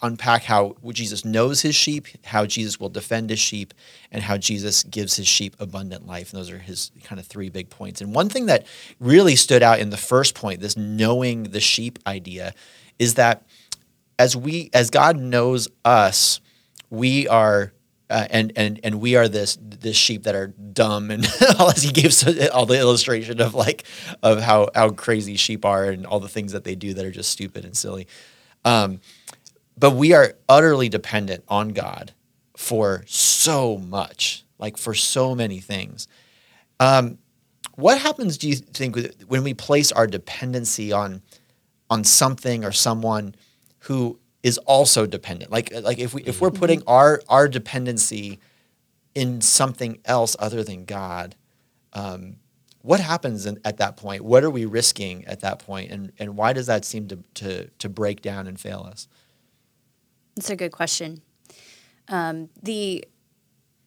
unpack 0.00 0.44
how 0.44 0.76
jesus 0.92 1.24
knows 1.24 1.62
his 1.62 1.74
sheep 1.74 2.06
how 2.24 2.46
jesus 2.46 2.78
will 2.78 2.88
defend 2.88 3.30
his 3.30 3.38
sheep 3.38 3.74
and 4.12 4.22
how 4.22 4.36
jesus 4.36 4.82
gives 4.84 5.16
his 5.16 5.26
sheep 5.26 5.56
abundant 5.58 6.06
life. 6.06 6.32
And 6.32 6.40
those 6.40 6.50
are 6.50 6.58
his 6.58 6.90
kind 7.04 7.20
of 7.20 7.26
three 7.26 7.48
big 7.48 7.70
points. 7.70 8.00
And 8.00 8.14
one 8.14 8.28
thing 8.28 8.46
that 8.46 8.66
really 9.00 9.36
stood 9.36 9.62
out 9.62 9.78
in 9.78 9.90
the 9.90 9.96
first 9.96 10.34
point 10.34 10.60
this 10.60 10.76
knowing 10.76 11.44
the 11.44 11.60
sheep 11.60 11.98
idea 12.06 12.54
is 12.98 13.14
that 13.14 13.46
as 14.18 14.36
we 14.36 14.70
as 14.72 14.90
god 14.90 15.16
knows 15.16 15.68
us 15.84 16.40
we 16.90 17.28
are 17.28 17.72
uh, 18.10 18.26
and 18.30 18.52
and 18.56 18.80
and 18.82 19.00
we 19.00 19.16
are 19.16 19.28
this 19.28 19.58
this 19.60 19.96
sheep 19.96 20.22
that 20.22 20.34
are 20.34 20.46
dumb 20.46 21.10
and 21.10 21.26
all 21.58 21.68
as 21.68 21.82
he 21.82 21.92
gives 21.92 22.26
all 22.48 22.64
the 22.64 22.78
illustration 22.78 23.40
of 23.40 23.54
like 23.54 23.84
of 24.22 24.40
how 24.40 24.68
how 24.74 24.88
crazy 24.88 25.36
sheep 25.36 25.64
are 25.64 25.84
and 25.84 26.06
all 26.06 26.18
the 26.18 26.28
things 26.28 26.52
that 26.52 26.64
they 26.64 26.74
do 26.74 26.94
that 26.94 27.04
are 27.04 27.10
just 27.10 27.30
stupid 27.30 27.66
and 27.66 27.76
silly. 27.76 28.06
Um, 28.64 29.00
but 29.78 29.92
we 29.92 30.12
are 30.12 30.34
utterly 30.48 30.88
dependent 30.88 31.44
on 31.48 31.70
god 31.70 32.12
for 32.56 33.04
so 33.06 33.78
much 33.78 34.44
like 34.58 34.76
for 34.76 34.94
so 34.94 35.34
many 35.34 35.60
things. 35.60 36.08
Um, 36.80 37.18
what 37.76 38.00
happens 38.00 38.36
do 38.38 38.48
you 38.48 38.56
think 38.56 38.98
when 39.28 39.44
we 39.44 39.54
place 39.54 39.92
our 39.92 40.06
dependency 40.06 40.92
on 40.92 41.22
on 41.90 42.04
something 42.04 42.64
or 42.64 42.72
someone 42.72 43.34
who 43.80 44.18
is 44.42 44.58
also 44.58 45.06
dependent? 45.06 45.50
Like 45.50 45.72
like 45.72 45.98
if 45.98 46.14
we 46.14 46.22
if 46.24 46.40
we're 46.40 46.50
putting 46.50 46.82
our 46.86 47.22
our 47.28 47.48
dependency 47.48 48.40
in 49.14 49.40
something 49.40 49.98
else 50.04 50.36
other 50.38 50.62
than 50.62 50.84
god 50.84 51.34
um, 51.92 52.36
what 52.82 53.00
happens 53.00 53.44
in, 53.46 53.58
at 53.64 53.78
that 53.78 53.96
point? 53.96 54.22
What 54.22 54.44
are 54.44 54.50
we 54.50 54.64
risking 54.64 55.24
at 55.26 55.40
that 55.40 55.60
point? 55.60 55.90
And 55.90 56.12
and 56.18 56.36
why 56.36 56.52
does 56.52 56.66
that 56.66 56.84
seem 56.84 57.08
to 57.08 57.18
to 57.34 57.68
to 57.68 57.88
break 57.88 58.22
down 58.22 58.46
and 58.46 58.58
fail 58.58 58.86
us 58.90 59.08
It's 60.38 60.50
a 60.50 60.56
good 60.56 60.70
question. 60.72 61.20
Um, 62.08 62.48
the 62.62 63.04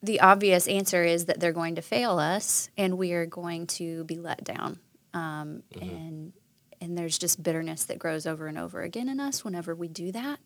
the 0.03 0.19
obvious 0.19 0.67
answer 0.67 1.03
is 1.03 1.25
that 1.25 1.39
they're 1.39 1.53
going 1.53 1.75
to 1.75 1.81
fail 1.81 2.19
us, 2.19 2.69
and 2.77 2.97
we 2.97 3.13
are 3.13 3.25
going 3.25 3.67
to 3.67 4.03
be 4.03 4.17
let 4.17 4.43
down. 4.43 4.79
Um, 5.13 5.63
And 5.81 6.33
and 6.81 6.97
there's 6.97 7.17
just 7.17 7.41
bitterness 7.41 7.85
that 7.85 7.99
grows 7.99 8.25
over 8.25 8.47
and 8.47 8.57
over 8.57 8.81
again 8.81 9.07
in 9.07 9.19
us 9.19 9.45
whenever 9.45 9.75
we 9.75 9.87
do 9.87 10.11
that. 10.11 10.39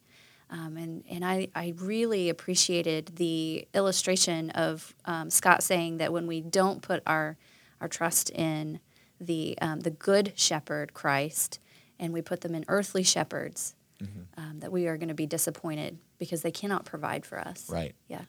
Um, 0.51 0.77
and 0.77 1.03
and 1.09 1.25
I, 1.25 1.47
I 1.55 1.74
really 1.77 2.29
appreciated 2.29 3.15
the 3.15 3.67
illustration 3.74 4.51
of 4.51 4.93
um, 5.05 5.29
Scott 5.31 5.63
saying 5.63 5.97
that 5.97 6.13
when 6.13 6.27
we 6.27 6.41
don't 6.41 6.83
put 6.83 7.01
our 7.07 7.38
our 7.81 7.88
trust 7.88 8.29
in 8.29 8.79
the 9.19 9.57
um, 9.59 9.79
the 9.79 9.89
good 9.89 10.33
shepherd 10.35 10.93
Christ, 10.93 11.59
and 12.00 12.13
we 12.13 12.21
put 12.21 12.41
them 12.41 12.53
in 12.53 12.63
earthly 12.67 13.01
shepherds, 13.03 13.74
Mm-hmm. 14.04 14.40
um, 14.42 14.60
that 14.60 14.72
we 14.72 14.88
are 14.88 14.98
going 14.98 15.08
to 15.08 15.16
be 15.16 15.25
disappointed 15.25 15.98
because 16.18 16.42
they 16.42 16.52
cannot 16.52 16.84
provide 16.84 17.25
for 17.25 17.40
us. 17.40 17.70
right 17.70 17.96
Yeah. 18.08 18.24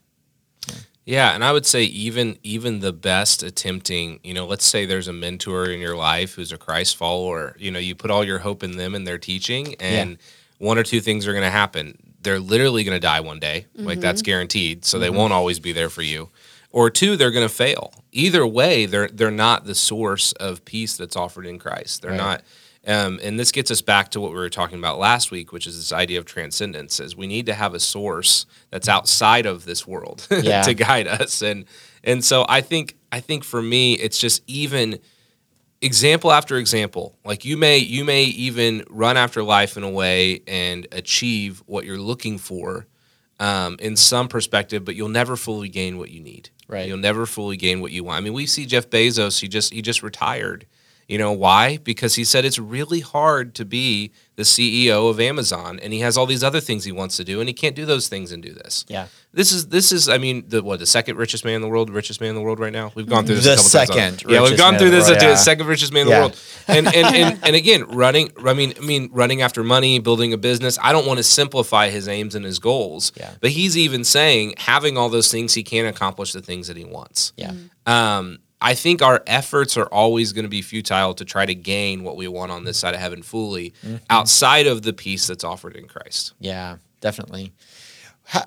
Yeah, 1.05 1.37
and 1.37 1.45
I 1.45 1.53
would 1.53 1.65
say 1.65 1.85
even 1.85 2.37
even 2.43 2.81
the 2.81 2.93
best 2.93 3.45
attempting, 3.45 4.19
you 4.25 4.35
know, 4.35 4.45
let's 4.45 4.65
say 4.65 4.87
there's 4.87 5.07
a 5.07 5.13
mentor 5.13 5.67
in 5.71 5.79
your 5.79 5.97
life 5.97 6.35
who's 6.35 6.51
a 6.51 6.59
Christ 6.59 6.97
follower, 6.97 7.55
you 7.61 7.71
know, 7.71 7.79
you 7.79 7.95
put 7.95 8.11
all 8.11 8.25
your 8.25 8.41
hope 8.41 8.65
in 8.65 8.77
them 8.77 8.95
and 8.97 9.07
their 9.07 9.17
teaching 9.17 9.77
and 9.77 10.19
one 10.59 10.79
or 10.79 10.83
two 10.83 11.01
things 11.01 11.27
are 11.29 11.33
going 11.33 11.45
to 11.45 11.51
happen. 11.51 12.15
They're 12.23 12.41
literally 12.41 12.83
going 12.83 12.97
to 12.97 13.01
die 13.01 13.21
one 13.21 13.39
day. 13.39 13.67
Like 13.77 14.01
that's 14.01 14.21
mm-hmm. 14.21 14.27
guaranteed, 14.27 14.85
so 14.85 14.99
they 14.99 15.07
mm-hmm. 15.07 15.17
won't 15.17 15.33
always 15.33 15.61
be 15.61 15.73
there 15.73 15.91
for 15.91 16.03
you. 16.03 16.31
Or 16.73 16.91
two, 16.91 17.17
they're 17.17 17.31
going 17.31 17.47
to 17.49 17.55
fail. 17.55 17.93
Either 18.11 18.45
way, 18.45 18.87
they're 18.87 19.09
they're 19.09 19.31
not 19.31 19.65
the 19.65 19.77
source 19.77 20.33
of 20.33 20.65
peace 20.65 20.97
that's 20.97 21.15
offered 21.15 21.47
in 21.47 21.61
Christ. 21.61 22.03
They're 22.03 22.11
Right. 22.11 22.17
not 22.17 22.43
um, 22.87 23.19
and 23.23 23.39
this 23.39 23.51
gets 23.53 23.71
us 23.71 23.81
back 23.83 24.11
to 24.13 24.21
what 24.21 24.31
we 24.31 24.37
were 24.37 24.49
talking 24.49 24.79
about 24.79 24.99
last 24.99 25.31
week, 25.31 25.53
which 25.53 25.67
is 25.67 25.77
this 25.77 25.93
idea 25.93 26.19
of 26.19 26.25
transcendence. 26.25 27.01
Is 27.01 27.17
we 27.17 27.27
need 27.27 27.47
to 27.47 27.55
have 27.55 27.75
a 27.75 27.81
source 27.81 28.47
that's 28.71 28.89
outside 28.89 29.47
of 29.47 29.65
this 29.65 29.87
world 29.87 30.27
Yeah. 30.43 30.63
to 30.63 30.75
guide 30.75 31.07
us, 31.09 31.43
and 31.43 31.65
and 32.05 32.25
so 32.25 32.45
I 32.49 32.61
think 32.61 32.97
I 33.11 33.21
think 33.21 33.45
for 33.45 33.61
me, 33.61 33.95
it's 33.95 34.19
just 34.19 34.43
even 34.47 34.99
example 35.83 36.33
after 36.33 36.57
example. 36.57 37.19
Like 37.25 37.45
you 37.45 37.57
may 37.57 37.79
you 37.79 38.05
may 38.05 38.25
even 38.25 38.85
run 38.89 39.17
after 39.17 39.43
life 39.43 39.77
in 39.77 39.83
a 39.83 39.91
way 39.91 40.43
and 40.47 40.87
achieve 40.93 41.63
what 41.67 41.85
you're 41.85 41.99
looking 41.99 42.39
for 42.39 42.87
um, 43.39 43.77
in 43.81 43.97
some 43.97 44.29
perspective, 44.29 44.85
but 44.85 44.95
you'll 44.95 45.09
never 45.09 45.37
fully 45.37 45.69
gain 45.69 45.99
what 45.99 46.11
you 46.11 46.21
need. 46.21 46.51
Right. 46.69 46.89
You'll 46.89 46.97
never 46.99 47.27
fully 47.27 47.57
gain 47.57 47.81
what 47.81 47.93
you 47.93 48.03
want. 48.05 48.17
I 48.19 48.21
mean, 48.23 48.33
we 48.33 48.47
see 48.47 48.65
Jeff 48.67 48.89
Bezos. 48.91 49.41
He 49.41 49.49
just 49.49 49.73
he 49.73 49.83
just 49.83 50.03
retired. 50.03 50.67
You 51.09 51.19
know 51.19 51.31
why? 51.33 51.77
Because 51.79 52.17
he 52.17 52.25
said 52.25 52.45
it's 52.45 52.59
really 52.59 52.99
hard 53.01 53.55
to 53.55 53.65
be 53.65 54.11
the 54.35 54.43
CEO 54.43 55.09
of 55.09 55.21
Amazon, 55.21 55.79
and 55.81 55.93
he 55.93 56.01
has 56.01 56.19
all 56.19 56.27
these 56.27 56.43
other 56.45 56.61
things 56.61 56.85
he 56.85 56.91
wants 56.93 57.17
to 57.17 57.25
do, 57.25 57.39
and 57.41 57.49
he 57.49 57.53
can't 57.55 57.77
do 57.77 57.87
those 57.87 58.09
things 58.09 58.33
and 58.33 58.43
do 58.43 58.53
this. 58.53 58.85
yeah 58.89 59.07
This 59.33 59.53
is 59.53 59.69
this 59.69 59.93
is 59.93 60.09
I 60.09 60.19
mean 60.19 60.45
the 60.49 60.63
what 60.65 60.79
the 60.81 60.85
second 60.87 61.17
richest 61.17 61.45
man 61.45 61.55
in 61.55 61.63
the 61.63 61.69
world, 61.69 61.91
richest 61.91 62.21
man 62.21 62.31
in 62.31 62.35
the 62.35 62.41
world 62.43 62.59
right 62.59 62.73
now. 62.73 62.91
We've 62.97 63.09
gone 63.09 63.25
through 63.25 63.37
this 63.37 63.45
The 63.45 63.53
a 63.53 63.57
couple 63.57 63.71
times. 64.03 64.19
second 64.21 64.23
Yeah, 64.31 64.41
we've 64.41 64.51
richest 64.51 64.59
gone 64.59 64.73
man 64.73 64.79
through 64.81 64.89
in 64.89 64.93
the 64.95 64.99
this 64.99 65.09
world, 65.11 65.23
yeah. 65.23 65.35
second 65.37 65.67
richest 65.69 65.93
man 65.93 66.03
in 66.03 66.09
Yeah. 66.09 66.15
the 66.17 66.21
world. 66.23 66.41
And 66.69 66.87
and, 66.89 67.07
and 67.21 67.39
and 67.45 67.57
again, 67.57 67.85
running 67.85 68.33
I 68.45 68.53
mean 68.53 68.75
I 68.77 68.81
mean 68.85 69.09
running 69.13 69.43
after 69.43 69.63
money, 69.63 69.99
building 70.01 70.33
a 70.33 70.39
business. 70.39 70.77
I 70.83 70.91
don't 70.93 71.07
want 71.07 71.19
to 71.19 71.23
simplify 71.25 71.89
his 71.89 72.09
aims 72.09 72.35
and 72.35 72.45
his 72.45 72.59
goals. 72.59 73.13
Yeah. 73.17 73.31
But 73.41 73.51
he's 73.53 73.79
even 73.79 74.03
saying 74.05 74.55
having 74.59 74.99
all 74.99 75.09
those 75.09 75.31
things 75.31 75.55
he 75.55 75.63
can't 75.63 75.87
accomplish 75.89 76.33
the 76.33 76.43
things 76.43 76.67
that 76.67 76.77
he 76.77 76.85
wants. 76.85 77.33
yeah 77.37 77.53
Um 77.87 78.39
I 78.61 78.75
think 78.75 79.03
our 79.03 79.23
efforts 79.27 79.77
are 79.77 79.87
always 79.87 80.33
going 80.33 80.45
to 80.45 80.49
be 80.49 80.63
futile 80.63 81.13
to 81.15 81.25
try 81.25 81.45
to 81.47 81.55
gain 81.55 82.03
what 82.05 82.17
we 82.17 82.27
want 82.29 82.51
on 82.53 82.65
this 82.65 82.79
side 82.79 82.95
of 82.95 83.01
heaven 83.01 83.23
fully 83.23 83.75
Mm-hmm. 83.85 83.97
outside 84.11 84.67
of 84.67 84.83
the 84.83 84.93
peace 84.93 85.27
that's 85.27 85.45
offered 85.45 85.77
in 85.77 85.87
Christ. 85.87 86.33
Yeah, 86.41 86.77
definitely. 87.01 87.53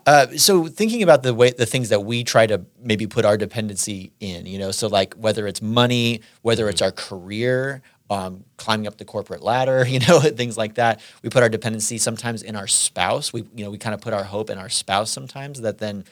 Uh, 0.05 0.27
so 0.35 0.67
thinking 0.67 1.03
about 1.03 1.23
the 1.23 1.33
way 1.33 1.51
the 1.51 1.65
things 1.65 1.87
that 1.89 2.01
we 2.03 2.23
try 2.25 2.45
to 2.45 2.65
maybe 2.81 3.07
put 3.07 3.23
our 3.23 3.37
dependency 3.37 4.11
in, 4.19 4.45
you 4.45 4.59
know, 4.59 4.71
so 4.71 4.87
like 4.87 5.13
whether 5.13 5.47
it's 5.47 5.61
money, 5.61 6.19
whether 6.41 6.67
it's 6.67 6.81
our 6.81 6.91
career, 6.91 7.81
um, 8.09 8.43
climbing 8.57 8.87
up 8.87 8.97
the 8.97 9.05
corporate 9.05 9.41
ladder, 9.41 9.85
you 9.87 9.99
know, 9.99 10.19
things 10.19 10.57
like 10.57 10.75
that. 10.75 10.99
We 11.23 11.29
put 11.29 11.43
our 11.43 11.49
dependency 11.49 11.97
sometimes 11.97 12.41
in 12.43 12.57
our 12.57 12.67
spouse. 12.67 13.31
We, 13.31 13.45
you 13.55 13.63
know, 13.63 13.69
we 13.71 13.77
kind 13.77 13.93
of 13.93 14.01
put 14.01 14.11
our 14.11 14.25
hope 14.25 14.49
in 14.49 14.57
our 14.57 14.67
spouse 14.69 15.11
sometimes 15.11 15.61
that 15.61 15.77
then 15.77 16.03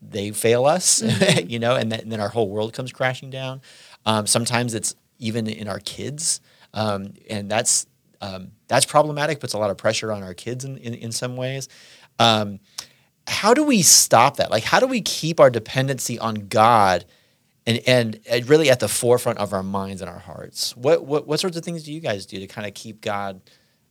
they 0.00 0.30
fail 0.30 0.64
us, 0.64 1.02
you 1.46 1.58
know, 1.58 1.76
and, 1.76 1.90
then 1.90 2.00
and 2.00 2.12
then 2.12 2.20
our 2.20 2.28
whole 2.28 2.48
world 2.48 2.72
comes 2.72 2.92
crashing 2.92 3.30
down. 3.30 3.60
Um, 4.04 4.26
sometimes 4.26 4.74
it's 4.74 4.94
even 5.18 5.46
in 5.46 5.68
our 5.68 5.80
kids, 5.80 6.40
um, 6.74 7.14
and 7.28 7.50
that's 7.50 7.86
um, 8.20 8.52
that's 8.68 8.86
problematic. 8.86 9.40
Puts 9.40 9.54
a 9.54 9.58
lot 9.58 9.70
of 9.70 9.76
pressure 9.76 10.12
on 10.12 10.22
our 10.22 10.34
kids 10.34 10.64
in 10.64 10.78
in, 10.78 10.94
in 10.94 11.12
some 11.12 11.36
ways. 11.36 11.68
Um, 12.18 12.60
how 13.26 13.54
do 13.54 13.64
we 13.64 13.82
stop 13.82 14.36
that? 14.36 14.50
Like, 14.50 14.64
how 14.64 14.80
do 14.80 14.86
we 14.86 15.00
keep 15.00 15.40
our 15.40 15.50
dependency 15.50 16.18
on 16.18 16.34
God? 16.48 17.04
And, 17.66 17.80
and 17.84 18.20
and 18.30 18.48
really 18.48 18.70
at 18.70 18.78
the 18.78 18.86
forefront 18.86 19.38
of 19.38 19.52
our 19.52 19.64
minds 19.64 20.00
and 20.00 20.08
our 20.08 20.20
hearts. 20.20 20.76
What, 20.76 21.04
what 21.04 21.26
what 21.26 21.40
sorts 21.40 21.56
of 21.56 21.64
things 21.64 21.82
do 21.82 21.92
you 21.92 22.00
guys 22.00 22.24
do 22.24 22.38
to 22.38 22.46
kind 22.46 22.66
of 22.66 22.74
keep 22.74 23.00
God 23.00 23.40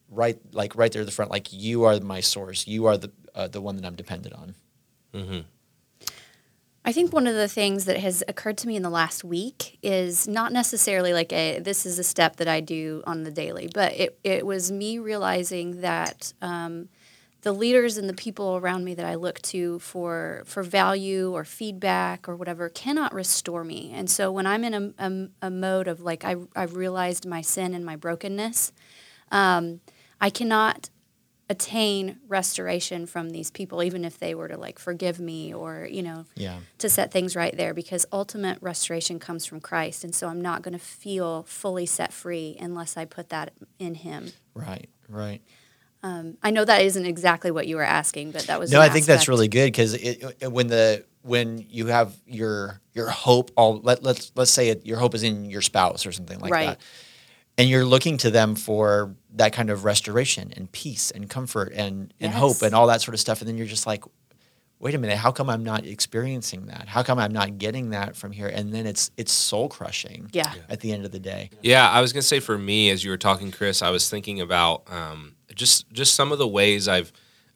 right 0.09 0.39
like 0.53 0.77
right 0.77 0.89
there 0.89 1.01
at 1.01 1.05
the 1.05 1.11
front? 1.11 1.29
Like 1.29 1.51
you 1.51 1.83
are 1.83 1.99
my 1.99 2.21
source. 2.21 2.65
You 2.67 2.85
are 2.85 2.95
the 2.97 3.11
uh, 3.35 3.49
the 3.49 3.59
one 3.59 3.75
that 3.75 3.85
I'm 3.85 3.95
dependent 3.95 4.33
on. 4.33 4.55
I 6.87 6.91
think 6.91 7.11
one 7.11 7.25
of 7.25 7.33
the 7.33 7.47
things 7.47 7.85
that 7.85 7.97
has 7.97 8.23
occurred 8.27 8.59
to 8.59 8.67
me 8.67 8.75
in 8.75 8.83
the 8.83 8.91
last 8.91 9.23
week 9.23 9.79
is 9.81 10.27
not 10.27 10.53
necessarily 10.53 11.13
like 11.13 11.33
a 11.33 11.57
this 11.59 11.83
is 11.83 11.97
a 11.97 12.03
step 12.03 12.35
that 12.35 12.47
I 12.47 12.59
do 12.59 13.01
on 13.07 13.23
the 13.23 13.31
daily, 13.31 13.67
but 13.73 13.93
it, 13.93 14.19
it 14.23 14.45
was 14.45 14.71
me 14.71 14.99
realizing 14.99 15.81
that 15.81 16.33
um, 16.43 16.89
the 17.41 17.53
leaders 17.53 17.97
and 17.97 18.07
the 18.07 18.13
people 18.13 18.57
around 18.57 18.85
me 18.85 18.93
that 18.93 19.05
I 19.05 19.15
look 19.15 19.41
to 19.43 19.79
for 19.79 20.43
for 20.45 20.61
value 20.61 21.31
or 21.31 21.43
feedback 21.43 22.29
or 22.29 22.35
whatever 22.35 22.69
cannot 22.69 23.15
restore 23.15 23.63
me. 23.63 23.91
And 23.91 24.07
so 24.07 24.31
when 24.31 24.45
I'm 24.45 24.63
in 24.63 24.73
a, 24.75 24.93
a, 24.99 25.47
a 25.47 25.49
mode 25.49 25.87
of 25.87 26.01
like 26.01 26.23
I 26.23 26.35
I've 26.55 26.75
realized 26.75 27.25
my 27.25 27.41
sin 27.41 27.73
and 27.73 27.83
my 27.83 27.95
brokenness, 27.95 28.71
um, 29.31 29.81
I 30.21 30.29
cannot 30.29 30.91
attain 31.49 32.17
restoration 32.27 33.05
from 33.05 33.29
these 33.29 33.51
people 33.51 33.83
even 33.83 34.03
if 34.03 34.17
they 34.17 34.33
were 34.33 34.47
to 34.47 34.57
like 34.57 34.79
forgive 34.79 35.19
me 35.19 35.53
or 35.53 35.87
you 35.89 36.01
know 36.01 36.25
Yeah. 36.35 36.57
to 36.79 36.89
set 36.89 37.11
things 37.11 37.35
right 37.35 37.55
there 37.55 37.73
because 37.73 38.05
ultimate 38.11 38.57
restoration 38.61 39.19
comes 39.19 39.45
from 39.45 39.59
Christ 39.61 40.03
and 40.03 40.13
so 40.15 40.27
I'm 40.27 40.41
not 40.41 40.63
going 40.63 40.73
to 40.73 40.83
feel 40.83 41.43
fully 41.43 41.85
set 41.85 42.11
free 42.11 42.57
unless 42.59 42.97
I 42.97 43.05
put 43.05 43.29
that 43.29 43.53
in 43.77 43.93
him. 43.95 44.31
Right. 44.55 44.89
Right. 45.07 45.41
Um, 46.01 46.37
I 46.43 46.51
know 46.51 46.65
that 46.65 46.81
isn't 46.81 47.05
exactly 47.05 47.51
what 47.51 47.67
you 47.67 47.75
were 47.77 47.83
asking, 47.83 48.31
but 48.31 48.47
that 48.47 48.59
was 48.59 48.71
No, 48.71 48.81
I 48.81 48.89
think 48.89 49.05
that's 49.05 49.27
really 49.27 49.47
good 49.47 49.65
because 49.67 49.95
when 50.41 50.67
the 50.67 51.05
when 51.21 51.65
you 51.69 51.87
have 51.87 52.15
your 52.27 52.79
your 52.93 53.09
hope 53.09 53.51
all 53.55 53.79
let 53.81 54.03
let's 54.03 54.31
let's 54.35 54.51
say 54.51 54.69
it, 54.69 54.85
your 54.85 54.97
hope 54.97 55.15
is 55.15 55.23
in 55.23 55.45
your 55.45 55.61
spouse 55.61 56.05
or 56.05 56.11
something 56.11 56.39
like 56.39 56.51
Right. 56.51 56.65
that, 56.67 56.81
and 57.57 57.67
you're 57.69 57.85
looking 57.85 58.17
to 58.17 58.29
them 58.29 58.55
for 58.55 59.15
that 59.35 59.53
kind 59.53 59.69
of 59.69 59.85
restoration 59.85 60.53
and 60.55 60.71
peace 60.71 61.11
and 61.11 61.29
comfort 61.29 61.71
and 61.73 62.13
and 62.19 62.33
hope 62.33 62.61
and 62.61 62.73
all 62.73 62.87
that 62.87 63.01
sort 63.01 63.13
of 63.13 63.19
stuff, 63.19 63.41
and 63.41 63.47
then 63.47 63.57
you're 63.57 63.67
just 63.67 63.85
like, 63.85 64.03
wait 64.79 64.93
a 64.93 64.97
minute, 64.97 65.17
how 65.17 65.31
come 65.31 65.49
I'm 65.49 65.63
not 65.63 65.85
experiencing 65.85 66.67
that? 66.67 66.87
How 66.87 67.03
come 67.03 67.19
I'm 67.19 67.31
not 67.31 67.57
getting 67.57 67.89
that 67.91 68.15
from 68.15 68.31
here? 68.31 68.47
And 68.47 68.73
then 68.73 68.85
it's 68.85 69.11
it's 69.17 69.31
soul 69.31 69.69
crushing. 69.69 70.29
Yeah. 70.31 70.53
At 70.69 70.81
the 70.81 70.91
end 70.91 71.05
of 71.05 71.11
the 71.11 71.19
day. 71.19 71.49
Yeah, 71.61 71.89
I 71.89 72.01
was 72.01 72.13
gonna 72.13 72.21
say 72.21 72.39
for 72.39 72.57
me, 72.57 72.89
as 72.89 73.03
you 73.03 73.11
were 73.11 73.17
talking, 73.17 73.51
Chris, 73.51 73.81
I 73.81 73.89
was 73.89 74.09
thinking 74.09 74.41
about 74.41 74.83
um, 74.91 75.35
just 75.53 75.89
just 75.91 76.15
some 76.15 76.31
of 76.31 76.37
the 76.37 76.47
ways 76.47 76.87
I've 76.87 77.11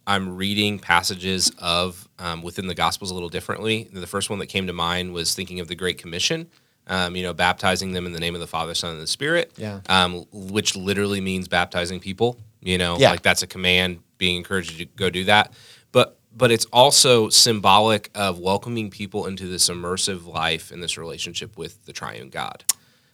I'm 0.07 0.37
reading 0.37 0.79
passages 0.79 1.51
of 1.59 2.07
um, 2.17 2.41
within 2.41 2.65
the 2.65 2.73
Gospels 2.73 3.11
a 3.11 3.13
little 3.13 3.29
differently. 3.29 3.87
The 3.93 4.07
first 4.07 4.29
one 4.29 4.39
that 4.39 4.47
came 4.47 4.65
to 4.65 4.73
mind 4.73 5.13
was 5.13 5.35
thinking 5.35 5.59
of 5.59 5.67
the 5.67 5.75
Great 5.75 5.99
Commission. 5.99 6.49
Um, 6.89 7.15
you 7.15 7.21
know, 7.23 7.33
baptizing 7.33 7.91
them 7.93 8.05
in 8.07 8.13
the 8.13 8.19
name 8.19 8.33
of 8.33 8.41
the 8.41 8.47
Father, 8.47 8.73
Son, 8.73 8.91
and 8.93 9.01
the 9.01 9.05
Spirit. 9.07 9.51
Yeah. 9.57 9.81
Um, 9.87 10.25
which 10.31 10.75
literally 10.75 11.21
means 11.21 11.47
baptizing 11.47 11.99
people. 11.99 12.39
You 12.61 12.77
know, 12.79 12.97
Yeah. 12.97 13.11
like 13.11 13.21
that's 13.21 13.43
a 13.43 13.47
command, 13.47 13.99
being 14.17 14.35
encouraged 14.37 14.77
to 14.79 14.85
go 14.85 15.09
do 15.09 15.23
that. 15.25 15.53
But 15.91 16.17
but 16.35 16.51
it's 16.51 16.65
also 16.73 17.29
symbolic 17.29 18.09
of 18.15 18.39
welcoming 18.39 18.89
people 18.89 19.25
into 19.27 19.47
this 19.47 19.69
immersive 19.69 20.25
life 20.25 20.71
and 20.71 20.81
this 20.83 20.97
relationship 20.97 21.57
with 21.57 21.85
the 21.85 21.93
Triune 21.93 22.29
God. 22.29 22.63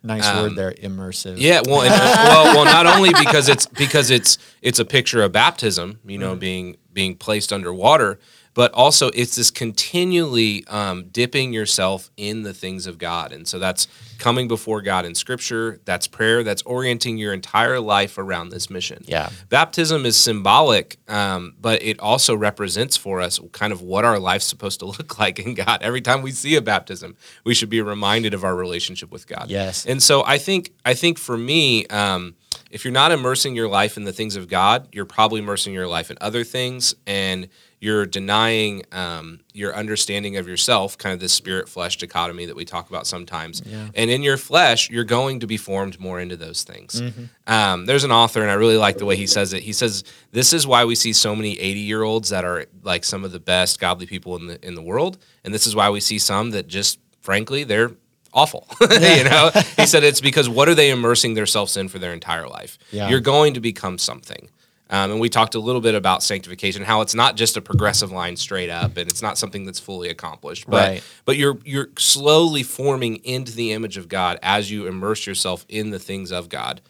Nice 0.04 0.26
Um, 0.26 0.44
word 0.44 0.56
there, 0.56 0.72
immersive. 0.74 1.36
Yeah, 1.38 1.62
well, 1.66 1.82
and, 1.82 1.90
well, 2.30 2.56
well, 2.56 2.66
not 2.66 2.86
only 2.86 3.10
because 3.10 3.50
it's 3.50 3.66
because 3.66 4.10
it's 4.12 4.38
it's 4.62 4.80
a 4.80 4.86
picture 4.86 5.22
of 5.24 5.32
baptism, 5.32 6.00
you 6.06 6.18
know, 6.18 6.36
being 6.36 6.78
being 6.94 7.16
placed 7.16 7.52
underwater, 7.52 8.20
but 8.56 8.74
also 8.74 9.10
it's 9.10 9.36
this 9.36 9.52
continually 9.52 10.66
um, 10.68 11.10
dipping 11.10 11.54
yourself 11.54 12.10
in 12.18 12.42
the 12.42 12.54
things 12.54 12.88
of 12.88 12.98
God, 12.98 13.32
and 13.32 13.48
so 13.48 13.60
that's 13.60 13.88
coming 14.18 14.48
before 14.48 14.82
God 14.82 15.06
in 15.06 15.14
Scripture. 15.14 15.80
That's 15.86 16.08
prayer. 16.08 16.44
That's 16.44 16.62
orienting 16.64 17.18
your 17.18 17.34
entire 17.34 17.80
life 17.80 18.18
around 18.18 18.50
this 18.50 18.70
mission. 18.70 19.04
Yeah. 19.08 19.30
Baptism 19.50 20.06
is 20.06 20.16
symbolic, 20.16 20.98
um, 21.08 21.54
but 21.60 21.84
it 21.84 22.00
also 22.00 22.36
represents 22.36 22.98
for 22.98 23.22
us 23.22 23.40
kind 23.52 23.74
of 23.74 23.82
what 23.82 24.06
our 24.06 24.18
life's 24.18 24.46
supposed 24.46 24.80
to 24.80 24.86
look 24.98 25.20
like 25.20 25.38
in 25.38 25.54
God. 25.54 25.82
Every 25.82 26.02
time 26.02 26.22
we 26.22 26.32
see 26.32 26.56
a 26.56 26.62
baptism, 26.62 27.16
we 27.44 27.54
should 27.54 27.70
be 27.70 27.82
reminded 27.82 28.34
of 28.34 28.44
our 28.44 28.56
relationship 28.56 29.12
with 29.12 29.28
God. 29.28 29.50
Yes. 29.50 29.86
And 29.86 30.02
so 30.02 30.24
I 30.26 30.38
think 30.38 30.72
I 30.84 30.94
think 30.94 31.20
for 31.20 31.38
me, 31.38 31.86
um, 31.88 32.36
if 32.72 32.84
you're 32.84 32.94
not 32.94 33.12
immersing 33.12 33.56
your 33.56 33.68
life 33.68 33.98
in 33.98 34.06
the 34.06 34.14
things 34.14 34.36
of 34.36 34.48
God, 34.48 34.88
you're 34.92 35.06
probably 35.06 35.40
immersing 35.40 35.74
your 35.74 35.88
life 35.88 36.10
in 36.10 36.18
other 36.22 36.44
things, 36.44 36.96
and 37.06 37.48
you're 37.80 38.06
denying 38.06 38.84
um, 38.92 39.42
your 39.54 39.76
understanding 39.76 40.38
of 40.38 40.48
yourself, 40.48 40.98
kind 40.98 41.14
of 41.14 41.20
this 41.20 41.34
spirit 41.34 41.70
flesh 41.70 41.98
dichotomy 41.98 42.46
that 42.46 42.56
we 42.56 42.66
talk 42.66 42.90
about 42.90 43.06
sometimes. 43.06 43.62
And 43.94 44.10
in 44.10 44.24
your 44.24 44.38
flesh, 44.38 44.90
you're 44.90 45.04
going 45.04 45.42
to 45.42 45.48
be 45.48 45.58
formed 45.58 46.00
more 46.00 46.20
into 46.20 46.36
those 46.36 46.64
things. 46.64 47.02
Um, 47.48 47.86
there's 47.86 48.04
an 48.04 48.12
author, 48.12 48.42
and 48.42 48.50
I 48.50 48.56
really 48.56 48.78
like 48.78 48.98
the 48.98 49.06
way 49.06 49.16
he 49.16 49.28
says 49.28 49.54
it. 49.54 49.62
He 49.64 49.74
says 49.74 50.04
this 50.32 50.54
is 50.54 50.66
why 50.66 50.86
we 50.86 50.96
see 50.96 51.14
so 51.14 51.36
many 51.36 51.60
80 51.60 51.80
year 51.82 52.04
olds 52.04 52.30
that 52.30 52.44
are 52.46 52.66
like 52.84 53.04
some 53.04 53.24
of 53.24 53.32
the 53.32 53.40
best 53.40 53.80
godly 53.80 54.06
people 54.06 54.36
in 54.38 54.48
the 54.48 54.66
in 54.66 54.76
the 54.76 54.82
world, 54.82 55.18
and 55.44 55.54
this 55.54 55.68
is 55.68 55.76
why 55.76 55.90
we 55.90 56.00
see 56.00 56.18
some 56.18 56.52
that 56.52 56.68
just 56.68 57.00
frankly 57.22 57.64
they're 57.64 57.92
awful. 58.34 58.68
you 58.82 59.24
know, 59.24 59.50
he 59.78 59.86
said 59.86 60.04
it's 60.04 60.22
because 60.22 60.48
what 60.50 60.68
are 60.70 60.76
they 60.76 60.90
immersing 60.92 61.34
themselves 61.34 61.78
in 61.78 61.88
for 61.88 62.00
their 62.00 62.14
entire 62.14 62.48
life? 62.48 62.78
Yeah. 62.92 63.10
You're 63.10 63.22
going 63.22 63.54
to 63.56 63.60
become 63.60 63.98
something. 63.98 64.50
Um, 64.90 65.12
and 65.12 65.20
we 65.20 65.30
talked 65.30 65.56
a 65.56 65.60
little 65.60 65.82
bit 65.82 65.96
about 65.96 66.22
sanctification, 66.22 66.84
how 66.84 67.02
it's 67.02 67.16
not 67.16 67.36
just 67.38 67.58
a 67.58 67.62
progressive 67.62 68.12
line 68.12 68.36
straight 68.38 68.70
up, 68.70 68.98
and 68.98 69.10
it's 69.10 69.22
not 69.22 69.38
something 69.38 69.66
that's 69.66 69.80
fully 69.80 70.10
accomplished. 70.10 70.66
But 70.68 70.88
Right. 70.88 71.04
but 71.26 71.38
you're 71.38 71.58
you're 71.66 71.90
slowly 71.98 72.62
forming 72.62 73.16
into 73.24 73.52
the 73.52 73.72
image 73.72 73.98
of 73.98 74.08
God 74.10 74.38
as 74.44 74.70
you 74.70 74.86
immerse 74.86 75.26
yourself 75.26 75.66
in 75.70 75.90
the 75.90 76.00
things 76.00 76.32
of 76.32 76.50
God. 76.50 76.82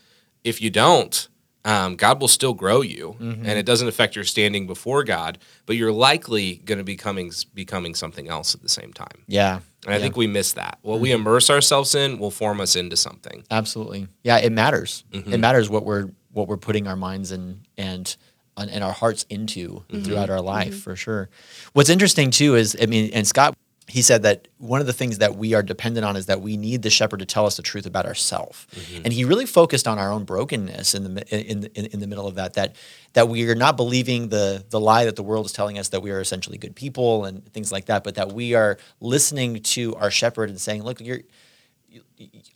If 0.43 0.61
you 0.61 0.69
don't, 0.69 1.27
um, 1.63 1.95
God 1.95 2.19
will 2.21 2.27
still 2.27 2.53
grow 2.53 2.81
you, 2.81 3.15
Mm-hmm. 3.19 3.45
and 3.45 3.57
it 3.57 3.65
doesn't 3.65 3.87
affect 3.87 4.15
your 4.15 4.25
standing 4.25 4.67
before 4.67 5.03
God. 5.05 5.37
But 5.65 5.77
you're 5.77 5.93
likely 5.93 6.57
going 6.65 6.79
to 6.79 6.83
be 6.83 6.93
becoming 6.95 7.31
becoming 7.53 7.95
something 7.95 8.27
else 8.27 8.53
at 8.53 8.61
the 8.61 8.69
same 8.69 8.91
time. 8.91 9.23
Yeah. 9.27 9.61
And 9.85 9.93
I 9.93 9.99
think 9.99 10.17
we 10.17 10.27
miss 10.27 10.53
that. 10.53 10.79
What 10.81 10.99
we 10.99 11.11
immerse 11.11 11.49
ourselves 11.51 11.93
in 11.95 12.17
will 12.19 12.31
form 12.31 12.59
us 12.59 12.75
into 12.75 12.97
something. 12.97 13.43
Absolutely. 13.51 14.07
Yeah, 14.23 14.37
it 14.39 14.51
matters. 14.51 15.03
Mm-hmm. 15.13 15.31
It 15.33 15.39
matters 15.39 15.69
what 15.69 15.85
we're 15.85 16.09
what 16.35 16.47
we're 16.47 16.57
putting 16.57 16.87
our 16.87 16.95
minds 16.95 17.31
and 17.31 17.61
and 17.77 18.15
and 18.57 18.83
our 18.83 18.93
hearts 18.93 19.25
into 19.29 19.83
Mm-hmm. 19.89 20.03
throughout 20.03 20.29
our 20.29 20.41
life 20.41 20.81
for 20.83 20.95
sure. 20.95 21.29
What's 21.73 21.89
interesting 21.89 22.31
too 22.31 22.55
is 22.55 22.77
I 22.81 22.85
mean 22.85 23.09
and 23.13 23.25
Scott 23.27 23.55
he 23.87 24.01
said 24.01 24.23
that 24.23 24.47
one 24.57 24.81
of 24.81 24.87
the 24.87 24.93
things 24.93 25.19
that 25.19 25.35
we 25.35 25.53
are 25.53 25.61
dependent 25.61 26.05
on 26.05 26.15
is 26.15 26.25
that 26.25 26.41
we 26.41 26.57
need 26.57 26.81
the 26.81 26.89
shepherd 26.89 27.19
to 27.19 27.25
tell 27.25 27.45
us 27.45 27.55
the 27.55 27.61
truth 27.61 27.85
about 27.85 28.07
ourselves. 28.07 28.65
Mm-hmm. 28.73 29.01
And 29.05 29.13
he 29.13 29.25
really 29.25 29.45
focused 29.45 29.87
on 29.87 29.99
our 29.99 30.11
own 30.11 30.23
brokenness 30.23 30.95
in 30.95 31.03
the 31.13 31.23
in, 31.29 31.65
in 31.75 31.85
in 31.85 31.99
the 31.99 32.07
middle 32.07 32.25
of 32.27 32.35
that 32.35 32.53
that 32.53 32.75
that 33.13 33.29
we 33.29 33.47
are 33.47 33.55
not 33.55 33.77
believing 33.77 34.29
the 34.29 34.65
the 34.69 34.79
lie 34.79 35.05
that 35.05 35.15
the 35.15 35.23
world 35.23 35.45
is 35.45 35.51
telling 35.51 35.77
us 35.77 35.89
that 35.89 36.01
we 36.01 36.09
are 36.09 36.19
essentially 36.19 36.57
good 36.57 36.75
people 36.75 37.25
and 37.25 37.45
things 37.53 37.71
like 37.71 37.85
that, 37.85 38.03
but 38.03 38.15
that 38.15 38.31
we 38.31 38.55
are 38.55 38.77
listening 38.99 39.61
to 39.61 39.93
our 39.95 40.09
shepherd 40.09 40.49
and 40.49 40.59
saying, 40.59 40.81
look, 40.83 40.99
you're 40.99 41.21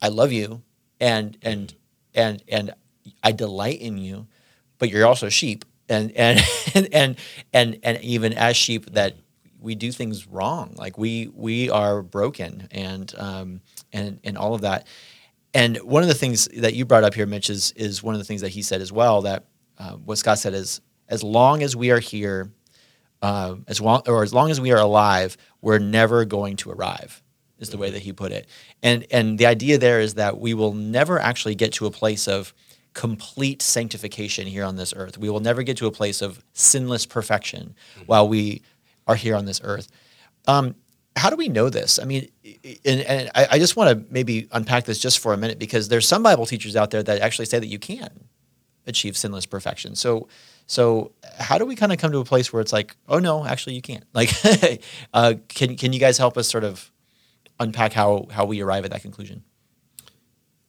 I 0.02 0.08
love 0.08 0.32
you 0.32 0.64
and 1.00 1.38
and 1.44 1.74
and 2.16 2.44
and 2.48 2.74
I 3.24 3.32
delight 3.32 3.82
in 3.82 3.98
you, 3.98 4.28
but 4.78 4.90
you're 4.90 5.06
also 5.08 5.30
sheep 5.30 5.66
and 5.90 6.12
and 6.16 6.40
and 6.94 7.18
and 7.54 7.80
and 7.84 8.02
even 8.02 8.34
as 8.34 8.56
sheep 8.56 8.94
that 8.94 9.16
we 9.60 9.76
do 9.76 9.92
things 9.92 10.28
wrong. 10.28 10.74
Like 10.78 10.98
we 10.98 11.30
we 11.34 11.70
are 11.70 12.02
broken 12.02 12.68
and 12.72 13.14
um 13.18 13.62
and 13.92 14.20
and 14.24 14.38
all 14.38 14.54
of 14.54 14.62
that. 14.62 14.88
And 15.54 15.78
one 15.78 16.04
of 16.04 16.10
the 16.10 16.16
things 16.16 16.48
that 16.58 16.76
you 16.76 16.86
brought 16.86 17.04
up 17.04 17.14
here, 17.14 17.26
Mitch, 17.26 17.50
is 17.50 17.72
is 17.74 18.04
one 18.04 18.14
of 18.16 18.20
the 18.20 18.26
things 18.26 18.42
that 18.42 18.50
he 18.50 18.62
said 18.62 18.82
as 18.82 18.92
well. 18.92 19.24
That 19.24 19.46
uh, 19.78 19.94
what 19.94 20.18
Scott 20.18 20.40
said 20.40 20.54
is 20.54 20.80
as 21.08 21.24
long 21.24 21.64
as 21.64 21.76
we 21.76 21.90
are 21.90 22.00
here, 22.00 22.52
uh, 23.22 23.56
as 23.68 23.82
long 23.82 24.04
or 24.08 24.24
as 24.24 24.34
long 24.34 24.52
as 24.52 24.62
we 24.62 24.72
are 24.72 24.80
alive, 24.80 25.38
we're 25.62 25.80
never 25.80 26.24
going 26.26 26.56
to 26.58 26.72
arrive. 26.72 27.24
Is 27.58 27.70
the 27.72 27.78
way 27.78 27.90
that 27.90 28.02
he 28.04 28.14
put 28.14 28.32
it. 28.32 28.48
And 28.82 29.06
and 29.12 29.38
the 29.38 29.48
idea 29.48 29.78
there 29.78 30.00
is 30.00 30.14
that 30.14 30.40
we 30.40 30.54
will 30.54 30.74
never 30.74 31.20
actually 31.20 31.56
get 31.56 31.74
to 31.74 31.88
a 31.88 31.92
place 31.92 32.26
of 32.28 32.54
complete 32.94 33.62
sanctification 33.62 34.48
here 34.48 34.64
on 34.64 34.76
this 34.76 34.94
earth. 34.96 35.18
We 35.18 35.30
will 35.30 35.40
never 35.40 35.64
get 35.64 35.78
to 35.78 35.88
a 35.88 35.92
place 35.92 36.22
of 36.22 36.44
sinless 36.54 37.06
perfection 37.06 37.76
while 38.06 38.28
we 38.28 38.62
are 39.08 39.16
here 39.16 39.36
on 39.36 39.46
this 39.46 39.62
earth. 39.64 39.88
Um, 40.48 40.76
how 41.16 41.30
do 41.30 41.36
we 41.36 41.50
know 41.50 41.70
this? 41.70 42.00
I 42.00 42.06
mean, 42.06 42.30
and, 42.86 43.02
and 43.02 43.32
I, 43.36 43.48
I 43.52 43.60
just 43.60 43.76
want 43.76 43.90
to 43.90 44.14
maybe 44.14 44.48
unpack 44.52 44.86
this 44.86 45.00
just 45.00 45.20
for 45.20 45.34
a 45.34 45.38
minute 45.38 45.60
because 45.60 45.90
there's 45.90 46.08
some 46.08 46.24
Bible 46.24 46.46
teachers 46.46 46.76
out 46.76 46.92
there 46.92 47.04
that 47.04 47.22
actually 47.22 47.46
say 47.46 47.60
that 47.60 47.68
you 47.68 47.80
can 47.80 48.10
achieve 48.88 49.18
sinless 49.18 49.46
perfection. 49.46 49.96
So, 49.96 50.28
so 50.66 51.12
how 51.38 51.58
do 51.58 51.66
we 51.66 51.76
kind 51.76 51.92
of 51.92 51.98
come 51.98 52.12
to 52.12 52.20
a 52.20 52.26
place 52.26 52.54
where 52.54 52.62
it's 52.62 52.74
like, 52.74 52.96
oh 53.08 53.20
no, 53.20 53.46
actually 53.46 53.76
you 53.76 53.82
can't? 53.82 54.06
Like, 54.14 54.32
uh, 55.14 55.36
can 55.48 55.76
can 55.76 55.94
you 55.94 56.00
guys 56.00 56.18
help 56.18 56.38
us 56.38 56.48
sort 56.48 56.64
of 56.64 56.92
unpack 57.60 57.94
how 57.94 58.28
how 58.32 58.46
we 58.46 58.62
arrive 58.62 58.86
at 58.86 58.92
that 58.92 59.02
conclusion? 59.02 59.44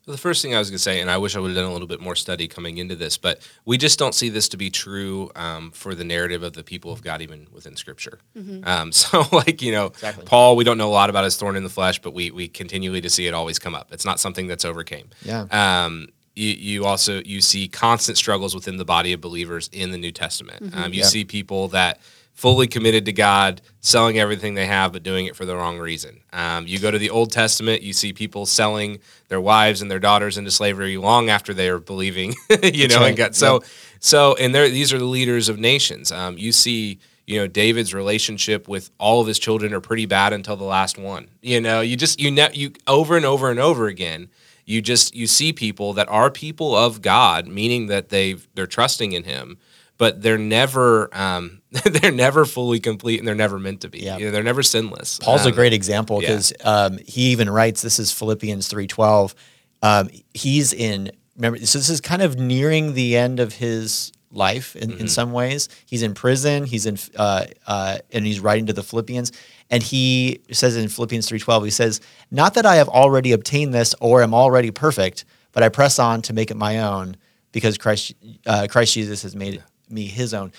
The 0.06 0.16
first 0.16 0.42
thing 0.42 0.54
I 0.54 0.58
was 0.58 0.70
going 0.70 0.78
to 0.78 0.82
say, 0.82 1.00
and 1.00 1.10
I 1.10 1.18
wish 1.18 1.36
I 1.36 1.40
would 1.40 1.48
have 1.48 1.56
done 1.56 1.66
a 1.66 1.72
little 1.72 1.86
bit 1.86 2.00
more 2.00 2.16
study 2.16 2.48
coming 2.48 2.78
into 2.78 2.96
this, 2.96 3.16
but 3.18 3.46
we 3.64 3.76
just 3.78 3.98
don't 3.98 4.14
see 4.14 4.28
this 4.28 4.48
to 4.48 4.56
be 4.56 4.70
true 4.70 5.30
um, 5.36 5.70
for 5.72 5.94
the 5.94 6.04
narrative 6.04 6.42
of 6.42 6.54
the 6.54 6.64
people 6.64 6.90
of 6.90 7.02
God, 7.02 7.20
even 7.20 7.46
within 7.52 7.76
Scripture. 7.76 8.18
Um, 8.64 8.92
so, 9.00 9.24
like 9.30 9.62
you 9.62 9.72
know, 9.72 9.86
Exactly. 9.86 10.24
Paul, 10.24 10.56
we 10.56 10.64
don't 10.64 10.78
know 10.78 10.88
a 10.88 10.90
lot 10.92 11.10
about 11.10 11.24
his 11.24 11.36
thorn 11.36 11.54
in 11.54 11.62
the 11.62 11.68
flesh, 11.70 12.00
but 12.00 12.12
we 12.14 12.30
we 12.30 12.48
continually 12.48 13.00
to 13.02 13.10
see 13.10 13.26
it 13.26 13.34
always 13.34 13.58
come 13.58 13.74
up. 13.74 13.92
It's 13.92 14.04
not 14.06 14.18
something 14.18 14.46
that's 14.46 14.64
overcame. 14.64 15.10
Yeah. 15.22 15.46
Um, 15.50 16.08
you, 16.34 16.48
you 16.48 16.84
also 16.86 17.20
you 17.24 17.40
see 17.42 17.68
constant 17.68 18.16
struggles 18.16 18.54
within 18.54 18.78
the 18.78 18.84
body 18.84 19.12
of 19.12 19.20
believers 19.20 19.68
in 19.72 19.90
the 19.92 19.98
New 19.98 20.12
Testament. 20.12 20.74
Um, 20.74 20.92
you 20.94 21.00
Yeah. 21.00 21.06
see 21.06 21.24
people 21.24 21.68
that 21.68 22.00
fully 22.32 22.66
committed 22.66 23.04
to 23.04 23.12
God, 23.12 23.60
selling 23.80 24.18
everything 24.18 24.54
they 24.54 24.66
have, 24.66 24.92
but 24.92 25.02
doing 25.02 25.26
it 25.26 25.36
for 25.36 25.44
the 25.44 25.54
wrong 25.54 25.78
reason. 25.78 26.20
Um, 26.32 26.66
you 26.66 26.78
go 26.78 26.90
to 26.90 26.98
the 26.98 27.10
Old 27.10 27.30
Testament, 27.30 27.82
you 27.82 27.92
see 27.92 28.12
people 28.12 28.46
selling 28.46 29.00
their 29.28 29.40
wives 29.40 29.82
and 29.82 29.90
their 29.90 29.98
daughters 29.98 30.38
into 30.38 30.50
slavery 30.50 30.96
long 30.96 31.28
after 31.28 31.52
they 31.52 31.68
are 31.68 31.78
believing, 31.78 32.34
you 32.62 32.88
know, 32.88 33.00
right. 33.00 33.08
and 33.08 33.16
God. 33.16 33.36
So, 33.36 33.62
so, 33.98 34.36
and 34.36 34.54
there, 34.54 34.68
these 34.70 34.92
are 34.92 34.98
the 34.98 35.04
leaders 35.04 35.50
of 35.50 35.58
nations. 35.58 36.10
Um, 36.10 36.38
you 36.38 36.52
see, 36.52 36.98
you 37.26 37.38
know, 37.38 37.46
David's 37.46 37.92
relationship 37.92 38.66
with 38.66 38.90
all 38.98 39.20
of 39.20 39.26
his 39.26 39.38
children 39.38 39.74
are 39.74 39.80
pretty 39.80 40.06
bad 40.06 40.32
until 40.32 40.56
the 40.56 40.64
last 40.64 40.98
one. 40.98 41.28
You 41.42 41.60
know, 41.60 41.80
you 41.80 41.96
just 41.96 42.18
you 42.18 42.30
know 42.30 42.48
you 42.52 42.72
over 42.86 43.16
and 43.16 43.26
over 43.26 43.50
and 43.50 43.60
over 43.60 43.86
again. 43.86 44.30
You 44.64 44.80
just 44.80 45.14
you 45.14 45.26
see 45.26 45.52
people 45.52 45.92
that 45.92 46.08
are 46.08 46.30
people 46.30 46.74
of 46.74 47.02
God, 47.02 47.46
meaning 47.46 47.86
that 47.86 48.08
they 48.08 48.36
they're 48.54 48.66
trusting 48.66 49.12
in 49.12 49.24
Him, 49.24 49.58
but 49.98 50.22
they're 50.22 50.38
never 50.38 51.14
um, 51.16 51.59
they're 51.84 52.10
never 52.12 52.44
fully 52.44 52.80
complete 52.80 53.18
and 53.18 53.28
they're 53.28 53.34
never 53.34 53.58
meant 53.58 53.82
to 53.82 53.88
be. 53.88 54.00
Yeah. 54.00 54.16
You 54.18 54.26
know, 54.26 54.30
they're 54.32 54.42
never 54.42 54.62
sinless. 54.62 55.18
Paul's 55.20 55.44
a 55.46 55.50
Um, 55.50 55.54
great 55.54 55.72
example 55.72 56.20
yeah. 56.22 56.28
because 56.28 56.52
um, 56.64 56.98
he 57.06 57.30
even 57.30 57.48
writes. 57.48 57.80
This 57.82 57.98
is 57.98 58.10
Philippians 58.12 58.66
three 58.68 58.86
twelve. 58.86 59.34
Um, 59.82 60.10
he's 60.34 60.72
in. 60.72 61.12
Remember, 61.36 61.58
so 61.64 61.78
this 61.78 61.88
is 61.88 62.00
kind 62.00 62.22
of 62.22 62.38
nearing 62.38 62.94
the 62.94 63.16
end 63.16 63.40
of 63.40 63.54
his 63.54 64.12
life 64.32 64.76
in, 64.76 64.90
Mm-hmm. 64.90 65.00
in 65.00 65.08
some 65.08 65.32
ways. 65.32 65.68
He's 65.86 66.02
in 66.02 66.12
prison. 66.14 66.64
He's 66.64 66.86
in, 66.86 66.98
uh, 67.16 67.46
uh, 67.66 67.98
and 68.12 68.26
he's 68.26 68.40
writing 68.40 68.66
to 68.66 68.72
the 68.72 68.82
Philippians. 68.82 69.32
And 69.70 69.82
he 69.82 70.40
says 70.52 70.76
in 70.76 70.88
Philippians 70.88 71.28
three 71.28 71.38
twelve, 71.38 71.64
he 71.64 71.70
says, 71.70 72.00
"Not 72.30 72.54
that 72.54 72.66
I 72.66 72.76
have 72.76 72.88
already 72.88 73.32
obtained 73.32 73.72
this 73.72 73.94
or 74.00 74.22
am 74.22 74.34
already 74.34 74.70
perfect, 74.72 75.24
but 75.52 75.62
I 75.62 75.68
press 75.68 75.98
on 75.98 76.20
to 76.22 76.32
make 76.32 76.50
it 76.50 76.56
my 76.56 76.80
own, 76.80 77.16
because 77.52 77.78
Christ, 77.78 78.14
uh, 78.46 78.66
Christ 78.68 78.94
Jesus 78.94 79.22
has 79.22 79.34
made 79.36 79.62
me 79.88 80.06
His 80.06 80.34
own." 80.34 80.52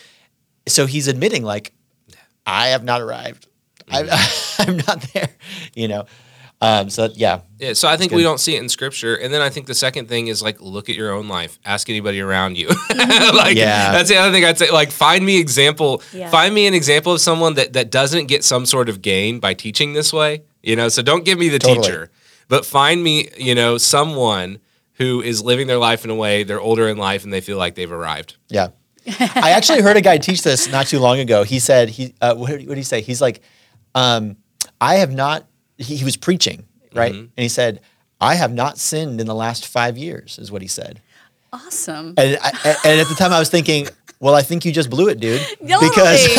So 0.68 0.86
he's 0.86 1.08
admitting, 1.08 1.44
like, 1.44 1.74
I 2.46 2.68
have 2.70 2.84
not 2.84 3.02
arrived. 3.02 3.48
I'm, 3.90 4.08
I'm 4.60 4.78
not 4.78 5.02
there, 5.14 5.30
you 5.76 5.88
know. 5.88 6.06
Um, 6.64 6.92
so 6.92 7.10
yeah, 7.16 7.42
Yeah, 7.58 7.74
so 7.74 7.88
I 7.88 7.98
think 7.98 8.12
we 8.12 8.22
don't 8.22 8.40
see 8.40 8.56
it 8.56 8.62
in 8.62 8.70
scripture. 8.70 9.16
And 9.16 9.34
then 9.34 9.42
I 9.42 9.50
think 9.50 9.66
the 9.66 9.74
second 9.74 10.08
thing 10.08 10.28
is 10.28 10.44
like 10.44 10.62
look 10.62 10.90
at 10.90 10.96
your 10.96 11.12
own 11.12 11.28
life. 11.28 11.58
Ask 11.66 11.90
anybody 11.90 12.20
around 12.22 12.56
you. 12.56 12.68
like 12.96 13.56
Yeah. 13.58 13.92
that's 13.92 14.10
the 14.10 14.18
other 14.18 14.32
thing 14.32 14.46
I'd 14.46 14.60
say. 14.60 14.70
Like 14.70 14.92
find 14.92 15.26
me 15.26 15.40
example 15.40 16.04
Yeah. 16.14 16.30
find 16.30 16.54
me 16.54 16.68
an 16.68 16.76
example 16.76 17.14
of 17.14 17.20
someone 17.20 17.56
that, 17.56 17.74
that 17.74 17.90
doesn't 17.90 18.28
get 18.28 18.44
some 18.44 18.68
sort 18.68 18.90
of 18.90 19.02
gain 19.02 19.40
by 19.40 19.56
teaching 19.56 19.94
this 19.94 20.14
way. 20.14 20.44
You 20.62 20.76
know, 20.76 20.88
so 20.90 21.02
don't 21.02 21.26
give 21.26 21.40
me 21.40 21.50
the 21.50 21.58
Totally. 21.58 21.82
teacher. 21.82 22.12
But 22.48 22.64
find 22.64 23.04
me, 23.04 23.30
you 23.38 23.56
know, 23.56 23.80
someone 23.80 24.60
who 24.94 25.20
is 25.24 25.42
living 25.42 25.66
their 25.66 25.80
life 25.80 26.06
in 26.06 26.12
a 26.12 26.16
way 26.16 26.44
they're 26.44 26.62
older 26.62 26.88
in 26.90 26.98
life 26.98 27.24
and 27.24 27.34
they 27.34 27.42
feel 27.42 27.58
like 27.58 27.74
they've 27.74 27.92
arrived. 27.92 28.38
yeah. 28.50 28.68
I 29.08 29.52
actually 29.52 29.82
heard 29.82 29.98
a 29.98 30.02
guy 30.02 30.18
teach 30.18 30.42
this 30.44 30.70
not 30.72 30.88
too 30.88 31.00
long 31.00 31.20
ago. 31.20 31.44
He 31.44 31.60
said 31.60 31.90
he 31.90 32.14
uh, 32.22 32.36
what, 32.36 32.50
did, 32.50 32.68
what 32.68 32.76
did 32.76 32.78
he 32.78 32.84
say? 32.84 33.02
He's 33.02 33.22
like, 33.22 33.42
um, 33.96 34.38
I 34.80 34.96
have 34.96 35.12
not. 35.12 35.48
He, 35.78 35.96
he 35.96 36.06
was 36.06 36.18
preaching 36.18 36.66
right, 36.94 37.14
and 37.14 37.32
he 37.36 37.50
said, 37.50 37.82
I 38.20 38.36
have 38.36 38.54
not 38.54 38.78
sinned 38.78 39.20
in 39.20 39.28
the 39.28 39.36
last 39.36 39.66
five 39.68 39.98
years. 39.98 40.38
Is 40.38 40.52
what 40.52 40.62
he 40.62 40.68
said. 40.68 41.02
Awesome. 41.54 42.14
And 42.18 42.38
I, 42.42 42.76
and 42.86 43.02
at 43.02 43.08
the 43.08 43.16
time 43.18 43.34
I 43.34 43.40
was 43.40 43.50
thinking, 43.50 43.88
well, 44.22 44.36
I 44.36 44.44
think 44.44 44.64
you 44.66 44.72
just 44.72 44.90
blew 44.90 45.10
it, 45.10 45.20
dude. 45.20 45.42
Totally. 45.60 45.90
Because 45.90 46.28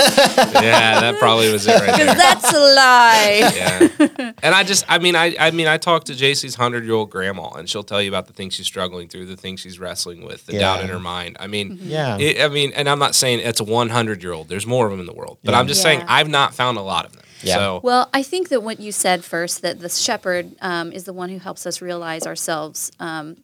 yeah, 0.55 1.01
that 1.01 1.16
probably 1.18 1.51
was 1.53 1.66
it 1.66 1.73
right 1.73 1.81
there. 1.97 2.07
Because 2.07 2.16
that's 2.16 2.53
a 2.53 2.59
lie. 2.59 3.51
Yeah. 3.53 4.33
And 4.42 4.55
I 4.55 4.62
just, 4.62 4.85
I 4.88 4.99
mean, 4.99 5.14
I, 5.16 5.35
I 5.38 5.51
mean, 5.51 5.66
I 5.66 5.77
talked 5.79 6.07
to 6.07 6.12
JC's 6.14 6.55
hundred 6.55 6.85
year 6.85 6.95
old 6.95 7.11
grandma, 7.11 7.51
and 7.51 7.68
she'll 7.68 7.83
tell 7.83 8.01
you 8.01 8.09
about 8.09 8.27
the 8.27 8.33
things 8.33 8.55
she's 8.55 8.66
struggling 8.66 9.09
through, 9.09 9.27
the 9.27 9.37
things 9.37 9.61
she's 9.61 9.79
wrestling 9.79 10.25
with, 10.25 10.47
the 10.47 10.59
doubt 10.59 10.81
in 10.83 10.88
her 10.88 10.99
mind. 11.01 11.37
I 11.40 11.47
mean, 11.49 11.79
Yeah. 11.83 12.18
it, 12.18 12.40
I 12.40 12.49
mean, 12.49 12.73
and 12.75 12.88
I'm 12.88 12.99
not 12.99 13.14
saying 13.14 13.40
it's 13.40 13.61
a 13.61 13.64
100 13.64 14.23
year 14.23 14.33
old. 14.33 14.49
There's 14.49 14.66
more 14.66 14.87
of 14.87 14.90
them 14.92 15.01
in 15.01 15.07
the 15.07 15.12
world, 15.12 15.38
but 15.45 15.55
I'm 15.55 15.66
just 15.66 15.83
saying 15.83 16.03
I've 16.09 16.29
not 16.29 16.55
found 16.55 16.79
a 16.79 16.83
lot 16.83 17.05
of 17.05 17.12
them. 17.12 17.23
Yeah. 17.42 17.57
So 17.57 17.81
Well, 17.83 18.09
I 18.14 18.23
think 18.23 18.49
that 18.51 18.62
what 18.62 18.79
you 18.79 18.92
said 18.92 19.25
first, 19.25 19.62
that 19.62 19.81
the 19.81 19.88
shepherd 19.88 20.53
um, 20.61 20.92
is 20.92 21.05
the 21.05 21.12
one 21.12 21.29
who 21.29 21.38
helps 21.40 21.66
us 21.66 21.83
realize 21.83 22.25
ourselves 22.27 22.92
um, 23.01 23.37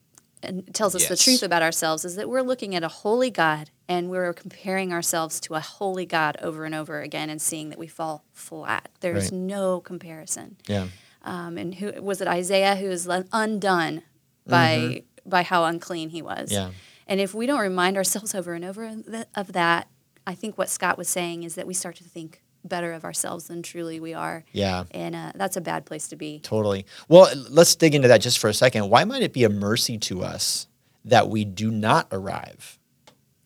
and 0.43 0.73
tells 0.75 0.95
us 0.95 1.09
the 1.09 1.17
truth 1.17 1.43
about 1.43 1.63
ourselves, 1.63 2.05
is 2.05 2.17
that 2.17 2.29
we're 2.29 2.43
looking 2.43 2.75
at 2.75 2.83
a 2.83 2.89
holy 2.89 3.31
God 3.31 3.71
and 3.89 4.09
we're 4.11 4.33
comparing 4.33 4.93
ourselves 4.93 5.41
to 5.41 5.55
a 5.55 5.61
holy 5.61 6.07
God 6.07 6.37
over 6.43 6.65
and 6.65 6.75
over 6.75 7.01
again 7.01 7.31
and 7.31 7.41
seeing 7.41 7.71
that 7.71 7.79
we 7.79 7.87
fall 7.87 8.25
flat. 8.33 8.89
There's 9.01 9.25
Right. 9.33 9.41
no 9.41 9.81
comparison. 9.81 10.57
yeah, 10.67 10.89
Um, 11.23 11.57
and 11.59 11.75
who 11.77 11.93
was 12.03 12.21
it? 12.21 12.29
Isaiah, 12.29 12.77
who 12.77 12.87
is 12.91 13.07
le- 13.07 13.25
undone 13.33 14.03
by 14.47 15.03
by 15.27 15.43
how 15.43 15.65
unclean 15.65 16.09
he 16.11 16.23
was. 16.23 16.51
Mm-hmm. 16.51 16.71
Yeah. 16.71 16.71
And 17.07 17.21
if 17.21 17.35
we 17.35 17.47
don't 17.47 17.61
remind 17.61 17.97
ourselves 17.97 18.35
over 18.35 18.55
and 18.55 18.65
over 18.65 18.95
of 19.35 19.53
that, 19.53 19.89
I 20.27 20.35
think 20.35 20.57
what 20.59 20.69
Scott 20.71 20.97
was 20.99 21.09
saying 21.09 21.43
is 21.43 21.55
that 21.55 21.67
we 21.67 21.75
start 21.75 21.97
to 21.97 22.05
think 22.05 22.43
better 22.65 22.93
of 22.93 23.05
ourselves 23.05 23.49
than 23.49 23.63
truly 23.63 24.01
we 24.01 24.15
are. 24.15 24.45
yeah. 24.53 24.85
And 24.91 25.15
uh, 25.15 25.33
that's 25.35 25.57
a 25.57 25.61
bad 25.61 25.87
place 25.87 26.09
to 26.09 26.17
be. 26.17 26.41
Totally. 26.41 26.87
Well, 27.09 27.31
let's 27.49 27.75
dig 27.77 27.95
into 27.95 28.09
that 28.09 28.21
just 28.21 28.39
for 28.39 28.49
a 28.49 28.55
second. 28.55 28.91
Why 28.91 29.05
might 29.05 29.23
it 29.23 29.33
be 29.33 29.45
a 29.45 29.49
mercy 29.49 29.99
to 29.99 30.23
us 30.23 30.67
that 31.05 31.29
we 31.29 31.45
do 31.45 31.71
not 31.71 32.09
arrive 32.13 32.79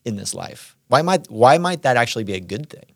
in 0.03 0.15
this 0.15 0.33
life? 0.33 0.75
Why 0.87 1.01
might 1.01 1.29
why 1.29 1.57
might 1.57 1.83
that 1.83 1.97
actually 1.97 2.23
be 2.23 2.33
a 2.33 2.39
good 2.39 2.69
thing? 2.69 2.93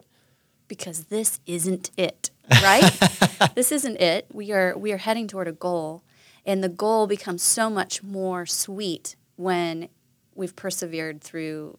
because 0.67 1.05
this 1.05 1.39
isn't 1.45 1.91
it, 1.97 2.31
right? 2.61 2.89
this 3.55 3.71
isn't 3.71 3.99
it. 3.99 4.27
We 4.31 4.51
are 4.51 4.77
we 4.77 4.91
are 4.91 4.97
heading 4.97 5.27
toward 5.27 5.47
a 5.47 5.51
goal, 5.51 6.03
and 6.45 6.63
the 6.63 6.69
goal 6.69 7.07
becomes 7.07 7.43
so 7.43 7.69
much 7.69 8.03
more 8.03 8.45
sweet 8.45 9.15
when 9.35 9.89
we've 10.35 10.55
persevered 10.55 11.21
through 11.21 11.77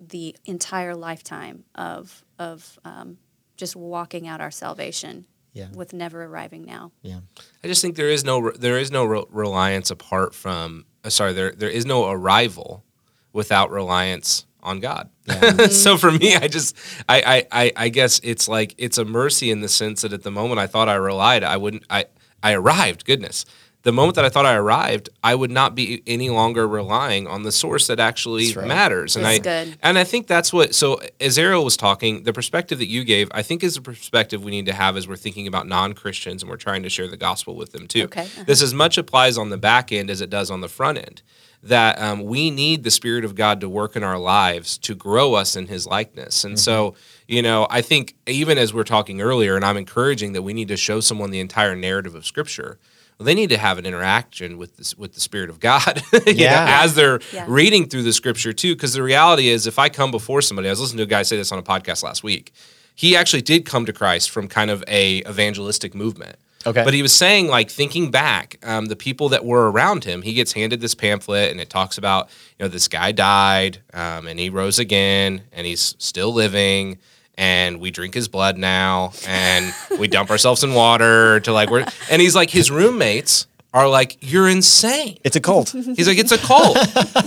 the 0.00 0.36
entire 0.44 0.94
lifetime 0.94 1.64
of 1.74 2.24
of 2.38 2.78
um, 2.84 3.18
just 3.56 3.76
walking 3.76 4.26
out 4.28 4.40
our 4.40 4.50
salvation 4.50 5.26
Yeah. 5.52 5.68
with 5.74 5.92
never 5.92 6.24
arriving 6.24 6.64
now. 6.64 6.92
Yeah. 7.02 7.20
I 7.64 7.68
just 7.68 7.82
think 7.82 7.96
there 7.96 8.10
is 8.10 8.24
no 8.24 8.50
there 8.50 8.78
is 8.78 8.90
no 8.90 9.04
re- 9.04 9.24
reliance 9.30 9.90
apart 9.90 10.34
from 10.34 10.84
uh, 11.04 11.10
sorry 11.10 11.32
there 11.32 11.52
there 11.52 11.70
is 11.70 11.86
no 11.86 12.10
arrival 12.10 12.84
without 13.32 13.70
reliance 13.70 14.46
on 14.62 14.80
God. 14.80 15.08
so 15.70 15.96
for 15.96 16.10
me, 16.10 16.34
I 16.34 16.48
just 16.48 16.76
I, 17.08 17.46
I 17.52 17.64
I 17.64 17.72
I 17.84 17.88
guess 17.88 18.20
it's 18.24 18.48
like 18.48 18.74
it's 18.78 18.98
a 18.98 19.04
mercy 19.04 19.50
in 19.50 19.60
the 19.60 19.68
sense 19.68 20.02
that 20.02 20.12
at 20.12 20.22
the 20.22 20.30
moment 20.30 20.58
I 20.58 20.66
thought 20.66 20.88
I 20.88 20.94
relied, 20.96 21.44
I 21.44 21.56
wouldn't 21.56 21.84
I 21.88 22.06
I 22.42 22.52
arrived. 22.52 23.04
Goodness. 23.04 23.44
The 23.86 23.92
moment 23.92 24.16
that 24.16 24.24
I 24.24 24.30
thought 24.30 24.46
I 24.46 24.56
arrived, 24.56 25.10
I 25.22 25.36
would 25.36 25.52
not 25.52 25.76
be 25.76 26.02
any 26.08 26.28
longer 26.28 26.66
relying 26.66 27.28
on 27.28 27.44
the 27.44 27.52
source 27.52 27.86
that 27.86 28.00
actually 28.00 28.52
right. 28.52 28.66
matters. 28.66 29.14
And 29.14 29.24
That's 29.24 29.38
I 29.38 29.42
good. 29.42 29.78
and 29.80 29.96
I 29.96 30.02
think 30.02 30.26
that's 30.26 30.52
what 30.52 30.74
so 30.74 31.00
as 31.20 31.38
Ariel 31.38 31.62
was 31.62 31.76
talking, 31.76 32.24
the 32.24 32.32
perspective 32.32 32.80
that 32.80 32.88
you 32.88 33.04
gave, 33.04 33.28
I 33.30 33.42
think 33.42 33.62
is 33.62 33.76
the 33.76 33.80
perspective 33.80 34.42
we 34.42 34.50
need 34.50 34.66
to 34.66 34.72
have 34.72 34.96
as 34.96 35.06
we're 35.06 35.14
thinking 35.14 35.46
about 35.46 35.68
non-Christians 35.68 36.42
and 36.42 36.50
we're 36.50 36.56
trying 36.56 36.82
to 36.82 36.88
share 36.88 37.06
the 37.06 37.16
gospel 37.16 37.54
with 37.54 37.70
them 37.70 37.86
too. 37.86 38.06
Okay, 38.06 38.22
uh-huh. 38.22 38.42
This 38.44 38.60
as 38.60 38.74
much 38.74 38.98
applies 38.98 39.38
on 39.38 39.50
the 39.50 39.56
back 39.56 39.92
end 39.92 40.10
as 40.10 40.20
it 40.20 40.30
does 40.30 40.50
on 40.50 40.62
the 40.62 40.68
front 40.68 40.98
end. 40.98 41.22
That 41.62 42.00
um, 42.00 42.24
we 42.24 42.50
need 42.50 42.82
the 42.82 42.90
Spirit 42.90 43.24
of 43.24 43.36
God 43.36 43.60
to 43.60 43.68
work 43.68 43.94
in 43.94 44.02
our 44.02 44.18
lives 44.18 44.78
to 44.78 44.96
grow 44.96 45.34
us 45.34 45.54
in 45.54 45.68
His 45.68 45.86
likeness. 45.86 46.42
And 46.42 46.58
so, 46.58 46.96
you 47.28 47.40
know, 47.40 47.68
I 47.70 47.82
think 47.82 48.16
even 48.26 48.58
as 48.58 48.74
we're 48.74 48.82
talking 48.82 49.20
earlier, 49.20 49.54
and 49.54 49.64
I'm 49.64 49.76
encouraging 49.76 50.32
that 50.32 50.42
we 50.42 50.54
need 50.54 50.66
to 50.68 50.76
show 50.76 50.98
someone 50.98 51.30
the 51.30 51.38
entire 51.38 51.76
narrative 51.76 52.16
of 52.16 52.26
Scripture. 52.26 52.80
Well, 53.18 53.24
they 53.24 53.34
need 53.34 53.48
to 53.50 53.56
have 53.58 53.78
an 53.78 53.86
interaction 53.86 54.58
with 54.58 54.76
this, 54.76 54.96
with 54.96 55.14
the 55.14 55.20
Spirit 55.20 55.48
of 55.48 55.58
God, 55.60 56.02
you 56.26 56.44
know, 56.44 56.64
as 56.68 56.94
they're 56.94 57.20
Yeah. 57.32 57.46
reading 57.48 57.88
through 57.88 58.02
the 58.02 58.12
Scripture 58.12 58.52
too. 58.52 58.74
Because 58.74 58.92
the 58.92 59.02
reality 59.02 59.48
is, 59.48 59.66
if 59.66 59.78
I 59.78 59.88
come 59.88 60.10
before 60.10 60.42
somebody, 60.42 60.68
I 60.68 60.72
was 60.72 60.80
listening 60.80 60.98
to 60.98 61.02
a 61.04 61.06
guy 61.06 61.22
say 61.22 61.36
this 61.36 61.50
on 61.52 61.58
a 61.58 61.62
podcast 61.62 62.02
last 62.02 62.22
week. 62.22 62.52
He 62.94 63.16
actually 63.16 63.42
did 63.42 63.64
come 63.66 63.86
to 63.86 63.92
Christ 63.92 64.30
from 64.30 64.48
kind 64.48 64.70
of 64.70 64.82
a 64.88 65.18
evangelistic 65.28 65.94
movement. 65.94 66.36
Okay. 66.66 66.82
But 66.82 66.94
he 66.94 67.00
was 67.02 67.12
saying, 67.12 67.46
like, 67.46 67.70
thinking 67.70 68.10
back, 68.10 68.58
um, 68.64 68.86
the 68.86 68.96
people 68.96 69.28
that 69.28 69.44
were 69.44 69.70
around 69.70 70.02
him, 70.04 70.22
he 70.22 70.32
gets 70.32 70.52
handed 70.52 70.80
this 70.80 70.94
pamphlet 70.96 71.52
and 71.52 71.60
it 71.60 71.70
talks 71.70 71.96
about, 71.96 72.28
you 72.58 72.64
know, 72.64 72.68
this 72.68 72.88
guy 72.88 73.12
died 73.12 73.78
um, 73.94 74.26
and 74.26 74.40
he 74.40 74.50
rose 74.50 74.78
again 74.80 75.42
and 75.52 75.64
he's 75.66 75.94
still 75.98 76.32
living 76.34 76.98
and 77.36 77.80
we 77.80 77.90
drink 77.90 78.14
his 78.14 78.28
blood 78.28 78.56
now 78.56 79.12
and 79.26 79.74
we 79.98 80.08
dump 80.08 80.30
ourselves 80.30 80.64
in 80.64 80.74
water 80.74 81.40
to 81.40 81.52
like, 81.52 81.70
we're, 81.70 81.86
and 82.10 82.22
he's 82.22 82.34
like, 82.34 82.50
his 82.50 82.70
roommates 82.70 83.46
are 83.74 83.88
like, 83.88 84.16
you're 84.20 84.48
insane. 84.48 85.18
It's 85.22 85.36
a 85.36 85.40
cult. 85.40 85.70
He's 85.70 86.08
like, 86.08 86.18
it's 86.18 86.32
a 86.32 86.38
cult. 86.38 86.78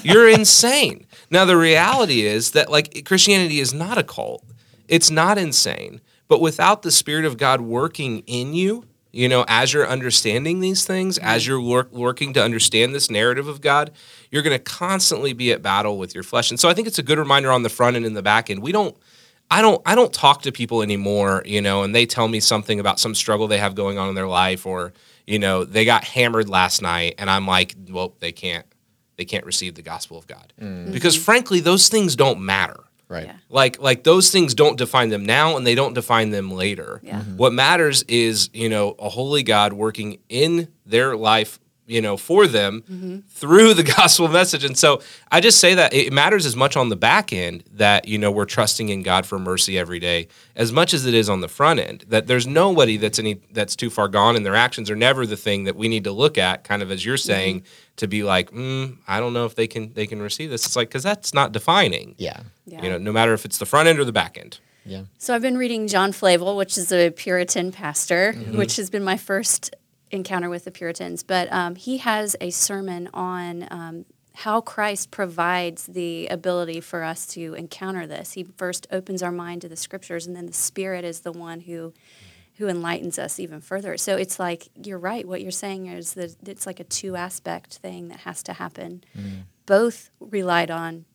You're 0.03 0.29
insane. 0.29 1.05
Now, 1.29 1.45
the 1.45 1.55
reality 1.55 2.21
is 2.21 2.51
that, 2.51 2.71
like, 2.71 3.05
Christianity 3.05 3.59
is 3.59 3.71
not 3.71 3.99
a 3.99 4.03
cult, 4.03 4.43
it's 4.87 5.11
not 5.11 5.37
insane. 5.37 6.01
But 6.27 6.41
without 6.41 6.81
the 6.81 6.91
Spirit 6.91 7.25
of 7.25 7.37
God 7.37 7.61
working 7.61 8.23
in 8.25 8.53
you, 8.53 8.85
you 9.11 9.27
know, 9.27 9.43
as 9.47 9.73
you're 9.73 9.87
understanding 9.87 10.59
these 10.59 10.85
things, 10.85 11.17
as 11.19 11.45
you're 11.45 11.61
work, 11.61 11.91
working 11.91 12.33
to 12.33 12.43
understand 12.43 12.93
this 12.93 13.09
narrative 13.09 13.47
of 13.47 13.61
God, 13.61 13.91
you're 14.31 14.43
going 14.43 14.57
to 14.57 14.63
constantly 14.63 15.33
be 15.33 15.51
at 15.51 15.61
battle 15.61 15.97
with 15.97 16.13
your 16.13 16.23
flesh. 16.23 16.51
And 16.51 16.59
so 16.59 16.69
I 16.69 16.73
think 16.73 16.87
it's 16.87 16.99
a 16.99 17.03
good 17.03 17.17
reminder 17.17 17.51
on 17.51 17.63
the 17.63 17.69
front 17.69 17.95
end 17.95 18.05
and 18.05 18.11
in 18.11 18.13
the 18.13 18.21
back 18.21 18.49
end. 18.49 18.61
We 18.61 18.71
don't 18.71 18.95
I 19.51 19.61
don't 19.61 19.81
I 19.85 19.95
don't 19.95 20.13
talk 20.13 20.43
to 20.43 20.51
people 20.51 20.81
anymore, 20.81 21.41
you 21.45 21.61
know, 21.61 21.83
and 21.83 21.93
they 21.95 22.05
tell 22.05 22.27
me 22.27 22.39
something 22.39 22.79
about 22.79 22.99
some 22.99 23.15
struggle 23.15 23.47
they 23.47 23.57
have 23.57 23.75
going 23.75 23.97
on 23.97 24.09
in 24.09 24.15
their 24.15 24.27
life 24.27 24.65
or, 24.65 24.93
you 25.25 25.39
know, 25.39 25.63
they 25.63 25.85
got 25.85 26.03
hammered 26.03 26.49
last 26.49 26.81
night 26.81 27.15
and 27.17 27.29
I'm 27.29 27.47
like, 27.47 27.75
well, 27.89 28.13
they 28.19 28.31
can't 28.31 28.65
they 29.17 29.25
can't 29.25 29.45
receive 29.45 29.75
the 29.75 29.81
gospel 29.81 30.17
of 30.17 30.27
God. 30.27 30.53
Because 30.91 31.15
frankly, 31.15 31.59
those 31.59 31.89
things 31.89 32.15
don't 32.15 32.39
matter. 32.41 32.79
Right. 33.07 33.25
Yeah. 33.25 33.37
Like 33.49 33.81
like 33.81 34.03
those 34.03 34.29
things 34.29 34.53
don't 34.53 34.77
define 34.77 35.09
them 35.09 35.25
now 35.25 35.57
and 35.57 35.65
they 35.65 35.73
don't 35.73 35.93
define 35.95 36.29
them 36.29 36.51
later. 36.51 37.01
Yeah. 37.03 37.21
Mhm. 37.21 37.37
What 37.37 37.51
matters 37.51 38.03
is, 38.03 38.51
you 38.53 38.69
know, 38.69 38.91
a 38.99 39.09
holy 39.09 39.41
God 39.41 39.73
working 39.73 40.19
in 40.29 40.67
their 40.85 41.17
life, 41.17 41.59
you 41.89 42.01
know, 42.01 42.15
for 42.17 42.47
them 42.47 42.83
Mm-hmm. 42.89 43.17
through 43.29 43.73
the 43.73 43.83
gospel 43.97 44.27
message. 44.27 44.63
And 44.63 44.77
so 44.77 45.01
I 45.31 45.41
just 45.41 45.59
say 45.59 45.73
that 45.75 45.93
it 45.93 46.13
matters 46.13 46.45
as 46.45 46.55
much 46.55 46.77
on 46.77 46.89
the 46.89 46.95
back 46.95 47.33
end 47.33 47.63
that, 47.73 48.07
you 48.07 48.17
know, 48.17 48.31
we're 48.31 48.45
trusting 48.45 48.89
in 48.89 49.03
God 49.03 49.25
for 49.25 49.37
mercy 49.39 49.77
every 49.77 49.99
day 49.99 50.27
as 50.55 50.71
much 50.71 50.93
as 50.93 51.05
it 51.05 51.13
is 51.13 51.29
on 51.29 51.41
the 51.41 51.47
front 51.47 51.79
end. 51.79 52.05
That 52.07 52.27
there's 52.27 52.45
nobody 52.47 52.97
that's 52.97 53.19
any 53.19 53.41
that's 53.51 53.75
too 53.75 53.89
far 53.89 54.07
gone 54.07 54.35
and 54.35 54.45
their 54.45 54.55
actions 54.55 54.89
are 54.89 54.95
never 54.95 55.25
the 55.25 55.37
thing 55.37 55.65
that 55.65 55.75
we 55.75 55.87
need 55.87 56.03
to 56.05 56.11
look 56.11 56.37
at 56.37 56.63
kind 56.63 56.81
of 56.81 56.91
as 56.91 57.03
you're 57.05 57.17
saying 57.17 57.63
to 57.97 58.07
be 58.07 58.23
like, 58.23 58.51
mm, 58.51 58.95
I 59.07 59.19
don't 59.19 59.33
know 59.33 59.45
if 59.45 59.55
they 59.55 59.67
can 59.67 59.93
they 59.93 60.07
can 60.07 60.21
receive 60.21 60.49
this. 60.49 60.65
It's 60.65 60.75
like 60.75 60.89
cuz 60.91 61.03
that's 61.03 61.33
not 61.33 61.51
defining. 61.51 62.15
Yeah. 62.17 62.41
Yeah. 62.65 62.83
You 62.83 62.89
know, 62.91 62.97
no 62.97 63.11
matter 63.11 63.33
if 63.33 63.45
it's 63.45 63.57
the 63.57 63.65
front 63.65 63.87
end 63.87 63.99
or 63.99 64.05
the 64.05 64.11
back 64.13 64.37
end. 64.37 64.59
Yeah. 64.85 65.01
So 65.17 65.35
I've 65.35 65.41
been 65.41 65.57
reading 65.57 65.87
John 65.87 66.11
Flavel, 66.13 66.55
which 66.55 66.77
is 66.77 66.91
a 66.91 67.09
Puritan 67.11 67.71
pastor, 67.71 68.33
Mm-hmm. 68.35 68.57
which 68.57 68.75
has 68.77 68.89
been 68.89 69.03
my 69.03 69.17
first 69.17 69.75
encounter 70.11 70.49
with 70.49 70.65
the 70.65 70.71
Puritans. 70.71 71.23
But 71.23 71.51
um, 71.51 71.75
he 71.75 71.97
has 71.97 72.35
a 72.41 72.49
sermon 72.49 73.09
on 73.13 73.67
um, 73.71 74.05
how 74.35 74.61
Christ 74.61 75.11
provides 75.11 75.85
the 75.87 76.27
ability 76.27 76.79
for 76.81 77.03
us 77.03 77.27
to 77.27 77.53
encounter 77.55 78.07
this. 78.07 78.33
He 78.33 78.43
first 78.43 78.87
opens 78.91 79.21
our 79.21 79.31
mind 79.31 79.61
to 79.61 79.69
the 79.69 79.75
scriptures, 79.75 80.27
and 80.27 80.35
then 80.35 80.45
the 80.45 80.53
Spirit 80.53 81.03
is 81.03 81.21
the 81.21 81.31
one 81.31 81.61
who 81.61 81.93
who 82.57 82.67
enlightens 82.67 83.17
us 83.17 83.39
even 83.39 83.61
further. 83.61 83.95
So 83.95 84.17
it's 84.17 84.37
like 84.37 84.67
you're 84.75 84.99
right. 84.99 85.25
What 85.25 85.41
you're 85.41 85.49
saying 85.49 85.87
is 85.87 86.13
that 86.15 86.35
it's 86.45 86.65
like 86.65 86.81
a 86.81 86.83
two 86.83 87.15
aspect 87.15 87.77
thing 87.77 88.09
that 88.09 88.19
has 88.21 88.43
to 88.43 88.53
happen, 88.53 89.03
both 89.65 90.09
relied 90.19 90.69
on 90.69 91.05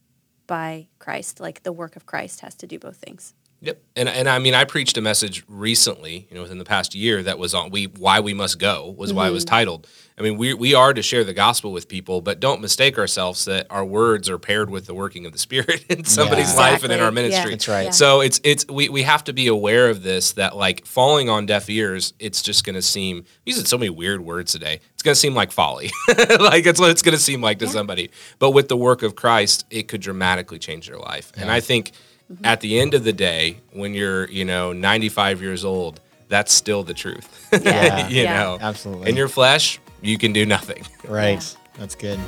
by 0.47 0.89
Christ. 0.99 1.41
Like 1.41 1.63
the 1.63 1.73
work 1.73 1.97
of 1.97 2.07
Christ 2.07 2.41
has 2.41 2.55
to 2.57 2.67
do 2.67 2.79
both 2.79 2.97
things. 2.97 3.35
Yep. 3.65 3.83
And 3.97 4.09
and 4.09 4.29
I 4.29 4.39
mean 4.39 4.55
I 4.55 4.65
preached 4.65 4.99
a 4.99 5.01
message 5.01 5.43
recently, 5.49 6.27
you 6.29 6.37
know, 6.37 6.43
within 6.43 6.59
the 6.59 6.65
past 6.65 6.95
year 6.95 7.23
that 7.23 7.39
was 7.39 7.55
on 7.55 7.71
we 7.71 7.85
why 7.87 8.21
we 8.21 8.35
must 8.35 8.59
go 8.59 8.95
was 8.97 9.13
why 9.13 9.27
it 9.29 9.31
was 9.31 9.45
mm-hmm. 9.45 9.55
titled. 9.55 9.89
I 10.17 10.23
mean, 10.23 10.37
we 10.39 10.55
we 10.55 10.75
are 10.75 10.95
to 10.95 11.03
share 11.03 11.25
the 11.25 11.35
gospel 11.35 11.73
with 11.73 11.89
people, 11.89 12.21
but 12.21 12.39
don't 12.39 12.61
mistake 12.61 12.99
ourselves 12.99 13.47
that 13.47 13.67
our 13.69 13.85
words 13.85 14.31
are 14.31 14.39
paired 14.39 14.71
with 14.71 14.87
the 14.87 14.95
working 14.95 15.27
of 15.27 15.33
the 15.33 15.39
spirit 15.39 15.85
in 15.89 16.05
somebody's 16.05 16.53
Yeah. 16.53 16.59
life 16.61 16.85
and 16.85 16.93
in 16.93 17.01
our 17.01 17.09
Exactly. 17.09 17.23
Yeah. 17.23 17.29
ministry. 17.29 17.51
That's 17.51 17.69
right. 17.69 17.85
Yeah. 17.87 17.91
So 17.91 18.21
it's 18.21 18.41
it's 18.45 18.65
we, 18.69 18.89
we 18.89 19.03
have 19.03 19.25
to 19.25 19.33
be 19.33 19.49
aware 19.49 19.91
of 19.91 20.05
this 20.05 20.33
that 20.35 20.55
like 20.57 20.87
falling 20.87 21.29
on 21.29 21.47
deaf 21.47 21.69
ears, 21.69 22.15
it's 22.21 22.43
just 22.43 22.65
gonna 22.65 22.81
seem 22.83 23.19
I'm 23.19 23.25
using 23.45 23.65
so 23.65 23.77
many 23.77 23.91
weird 23.91 24.21
words 24.21 24.53
today. 24.53 24.81
It's 24.93 25.03
gonna 25.03 25.17
seem 25.17 25.35
like 25.35 25.51
folly. 25.51 25.91
like 26.09 26.65
it's 26.65 26.79
what 26.79 26.91
it's 26.91 27.03
gonna 27.03 27.17
seem 27.19 27.41
like 27.43 27.59
to 27.59 27.67
somebody. 27.67 28.11
But 28.39 28.53
with 28.53 28.69
the 28.69 28.77
work 28.77 29.03
of 29.03 29.17
Christ, 29.17 29.67
it 29.71 29.89
could 29.89 30.01
dramatically 30.01 30.61
change 30.61 30.87
their 30.87 30.99
life. 30.99 31.33
And 31.37 31.51
I 31.51 31.59
think 31.59 31.91
mm-hmm. 32.33 32.45
at 32.45 32.61
the 32.61 32.79
end 32.79 32.95
of 32.95 33.03
the 33.03 33.13
day, 33.13 33.57
when 33.73 33.95
you're, 33.95 34.31
you 34.31 34.45
know, 34.45 34.73
95 34.73 35.43
years 35.43 35.65
old, 35.65 36.01
that's 36.29 36.53
still 36.53 36.85
the 36.85 36.95
truth. 36.95 37.29
Yeah. 37.65 38.09
you 38.09 38.23
Yeah. 38.23 38.39
know, 38.43 38.59
Absolutely. 38.61 39.09
in 39.11 39.17
your 39.17 39.29
flesh, 39.29 39.79
you 40.05 40.19
can 40.19 40.33
do 40.33 40.45
nothing. 40.47 40.85
Right. 41.09 41.57
That's 41.79 41.95
good. 41.95 42.19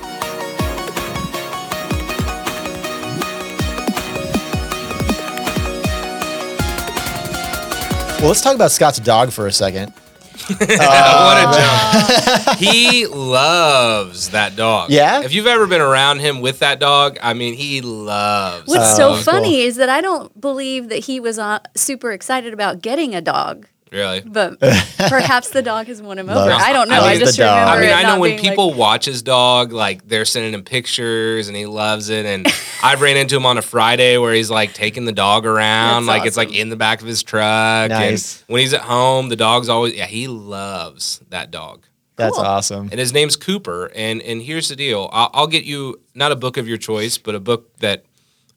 Well, 8.18 8.28
let's 8.28 8.40
talk 8.40 8.54
about 8.54 8.70
Scott's 8.70 8.98
dog 8.98 9.30
for 9.30 9.46
a 9.46 9.52
second. 9.52 9.92
what 10.58 10.70
a 10.70 12.46
joke. 12.46 12.58
he 12.58 13.06
loves 13.06 14.30
that 14.30 14.56
dog. 14.56 14.90
Yeah? 14.90 15.22
If 15.22 15.34
you've 15.34 15.46
ever 15.46 15.66
been 15.66 15.80
around 15.80 16.20
him 16.20 16.40
with 16.40 16.60
that 16.60 16.80
dog, 16.80 17.18
I 17.22 17.34
mean, 17.34 17.54
he 17.54 17.82
loves 17.82 18.66
What's 18.66 18.90
that 18.90 18.96
so 18.96 19.14
dog. 19.14 19.24
funny 19.24 19.60
is 19.60 19.76
that 19.76 19.88
I 19.88 20.00
don't 20.00 20.40
believe 20.40 20.88
that 20.88 21.00
he 21.00 21.20
was 21.20 21.38
uh, 21.38 21.58
super 21.74 22.10
excited 22.12 22.52
about 22.52 22.80
getting 22.80 23.14
a 23.14 23.20
dog, 23.20 23.66
Really? 23.92 24.20
but 24.20 24.58
perhaps 25.08 25.50
the 25.50 25.62
dog 25.62 25.86
has 25.86 26.02
won 26.02 26.18
him 26.18 26.28
over. 26.28 26.38
Loves- 26.50 26.64
I 26.64 26.72
don't 26.72 26.88
know. 26.88 26.96
I, 26.96 26.98
loves 27.14 27.18
just 27.20 27.38
remember. 27.38 27.70
I 27.70 27.80
mean, 27.80 27.88
it 27.90 27.92
I 27.96 28.02
know 28.02 28.18
when 28.20 28.30
being 28.30 28.38
like- 28.42 28.48
people 28.50 28.74
watch 28.74 29.04
his 29.04 29.22
dog, 29.22 29.72
like 29.72 30.06
they're 30.08 30.24
sending 30.24 30.52
him 30.52 30.64
pictures 30.64 31.48
and 31.48 31.56
he 31.56 31.66
loves 31.66 32.08
it. 32.08 32.26
And 32.26 32.46
I've 32.82 33.00
ran 33.00 33.16
into 33.16 33.36
him 33.36 33.46
on 33.46 33.58
a 33.58 33.62
Friday 33.62 34.18
where 34.18 34.34
he's 34.34 34.50
like 34.50 34.74
taking 34.74 35.04
the 35.04 35.12
dog 35.12 35.46
around, 35.46 36.06
That's 36.06 36.18
like 36.18 36.26
it's 36.26 36.36
like 36.36 36.52
in 36.54 36.68
the 36.68 36.76
back 36.76 37.00
of 37.00 37.06
his 37.06 37.22
truck. 37.22 37.90
Nice. 37.90 38.40
And 38.42 38.54
when 38.54 38.60
he's 38.60 38.74
at 38.74 38.80
home, 38.82 39.28
the 39.28 39.36
dog's 39.36 39.68
always, 39.68 39.94
yeah, 39.94 40.06
he 40.06 40.26
loves 40.28 41.20
that 41.30 41.50
dog. 41.50 41.86
That's 42.16 42.34
Cool. 42.36 42.44
awesome. 42.44 42.88
And 42.90 42.98
his 42.98 43.12
name's 43.12 43.36
Cooper. 43.36 43.92
And 43.94 44.20
and 44.22 44.40
here's 44.42 44.68
the 44.68 44.76
deal 44.76 45.08
I'll, 45.12 45.30
I'll 45.32 45.46
get 45.46 45.64
you 45.64 46.00
not 46.14 46.32
a 46.32 46.36
book 46.36 46.56
of 46.56 46.66
your 46.66 46.78
choice, 46.78 47.18
but 47.18 47.34
a 47.34 47.40
book 47.40 47.76
that, 47.78 48.04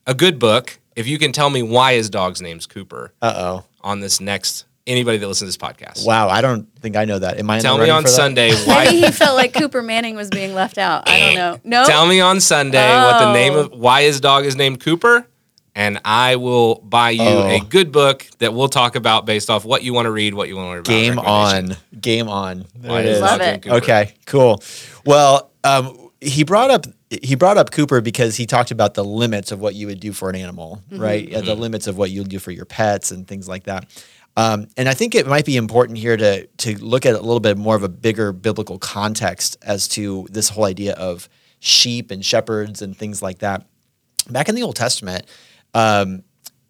a 0.08 0.14
good 0.16 0.40
book, 0.40 0.80
if 0.96 1.08
you 1.08 1.18
can 1.20 1.32
tell 1.34 1.50
me 1.50 1.62
why 1.62 1.94
his 1.94 2.10
dog's 2.10 2.42
name's 2.42 2.66
Cooper 2.66 3.14
Uh 3.22 3.34
oh. 3.36 3.66
on 3.82 4.00
this 4.00 4.20
next, 4.22 4.66
anybody 4.90 5.18
that 5.20 5.28
listens 5.28 5.56
to 5.56 5.62
this 5.64 5.72
podcast. 5.72 6.06
Wow. 6.06 6.28
I 6.30 6.42
don't 6.42 6.68
think 6.82 6.96
I 6.98 7.06
know 7.06 7.20
that. 7.20 7.38
Am 7.40 7.50
I? 7.50 7.58
in 7.58 7.62
Tell 7.62 7.78
the 7.78 7.84
me 7.84 7.90
running 7.90 7.98
on 7.98 8.04
for 8.04 8.10
that? 8.10 8.16
Sunday 8.16 8.54
why. 8.66 8.86
Maybe 8.86 9.02
he 9.06 9.12
felt 9.12 9.36
like 9.36 9.54
Cooper 9.54 9.82
Manning 9.82 10.16
was 10.16 10.30
being 10.30 10.54
left 10.54 10.78
out. 10.78 11.08
I 11.08 11.20
don't 11.20 11.36
know. 11.36 11.60
No. 11.64 11.86
Tell 11.86 12.06
me 12.08 12.20
on 12.20 12.40
Sunday 12.42 12.90
what 12.90 13.20
the 13.20 13.34
name 13.34 13.54
Oh. 13.54 13.60
of 13.62 13.72
why 13.72 14.04
his 14.04 14.20
dog 14.20 14.46
is 14.46 14.56
named 14.56 14.80
Cooper, 14.82 15.26
and 15.76 16.00
I 16.04 16.36
will 16.38 16.76
buy 16.82 17.12
you 17.12 17.22
Oh. 17.24 17.48
a 17.48 17.60
good 17.60 17.92
book 17.92 18.26
that 18.40 18.54
we'll 18.54 18.68
talk 18.70 18.96
about 18.96 19.26
based 19.26 19.50
off 19.50 19.64
what 19.66 19.84
you 19.84 19.94
want 19.94 20.08
to 20.08 20.12
read, 20.12 20.34
what 20.34 20.48
you 20.50 20.56
want 20.58 20.84
to 20.84 20.92
read. 20.92 21.02
Game 21.02 21.20
on. 21.20 21.78
Game 22.00 22.28
on. 22.28 22.66
There 22.76 22.92
Why 22.92 23.00
it 23.02 23.06
his 23.06 23.16
is. 23.18 23.22
Love 23.22 23.42
it. 23.42 23.68
Okay, 23.68 24.14
cool. 24.26 24.62
Well, 25.06 25.52
um, 25.64 26.10
he 26.22 26.44
brought 26.44 26.70
up 26.72 26.86
he 27.24 27.34
brought 27.34 27.58
up 27.58 27.72
Cooper 27.72 28.02
because 28.02 28.36
he 28.36 28.46
talked 28.46 28.70
about 28.70 28.94
the 28.94 29.04
limits 29.04 29.52
of 29.52 29.60
what 29.60 29.74
you 29.74 29.88
would 29.88 30.00
do 30.00 30.12
for 30.14 30.30
an 30.30 30.36
animal, 30.36 30.80
right? 30.92 31.28
Yeah, 31.28 31.42
the 31.42 31.56
limits 31.56 31.88
of 31.88 31.98
what 31.98 32.12
you'll 32.12 32.24
do 32.26 32.38
for 32.38 32.52
your 32.52 32.66
pets 32.66 33.10
and 33.10 33.28
things 33.28 33.48
like 33.48 33.64
that. 33.64 33.86
Um, 34.40 34.70
and 34.78 34.88
I 34.88 34.94
think 34.94 35.16
it 35.16 35.28
might 35.28 35.44
be 35.44 35.58
important 35.58 35.98
here 35.98 36.16
to 36.16 36.48
to 36.48 36.78
look 36.78 37.06
at 37.06 37.14
a 37.14 37.20
little 37.20 37.42
bit 37.42 37.58
more 37.58 37.76
of 37.76 37.84
a 37.84 37.90
bigger 37.90 38.32
biblical 38.32 38.80
context 38.80 39.58
as 39.62 39.90
to 39.90 40.28
this 40.32 40.48
whole 40.48 40.64
idea 40.64 40.94
of 40.94 41.28
sheep 41.60 42.10
and 42.10 42.24
shepherds 42.24 42.82
and 42.82 42.96
things 42.96 43.22
like 43.22 43.40
that. 43.40 43.66
Back 44.30 44.48
in 44.48 44.56
the 44.56 44.64
Old 44.64 44.78
Testament, 44.78 45.26
um, 45.74 46.24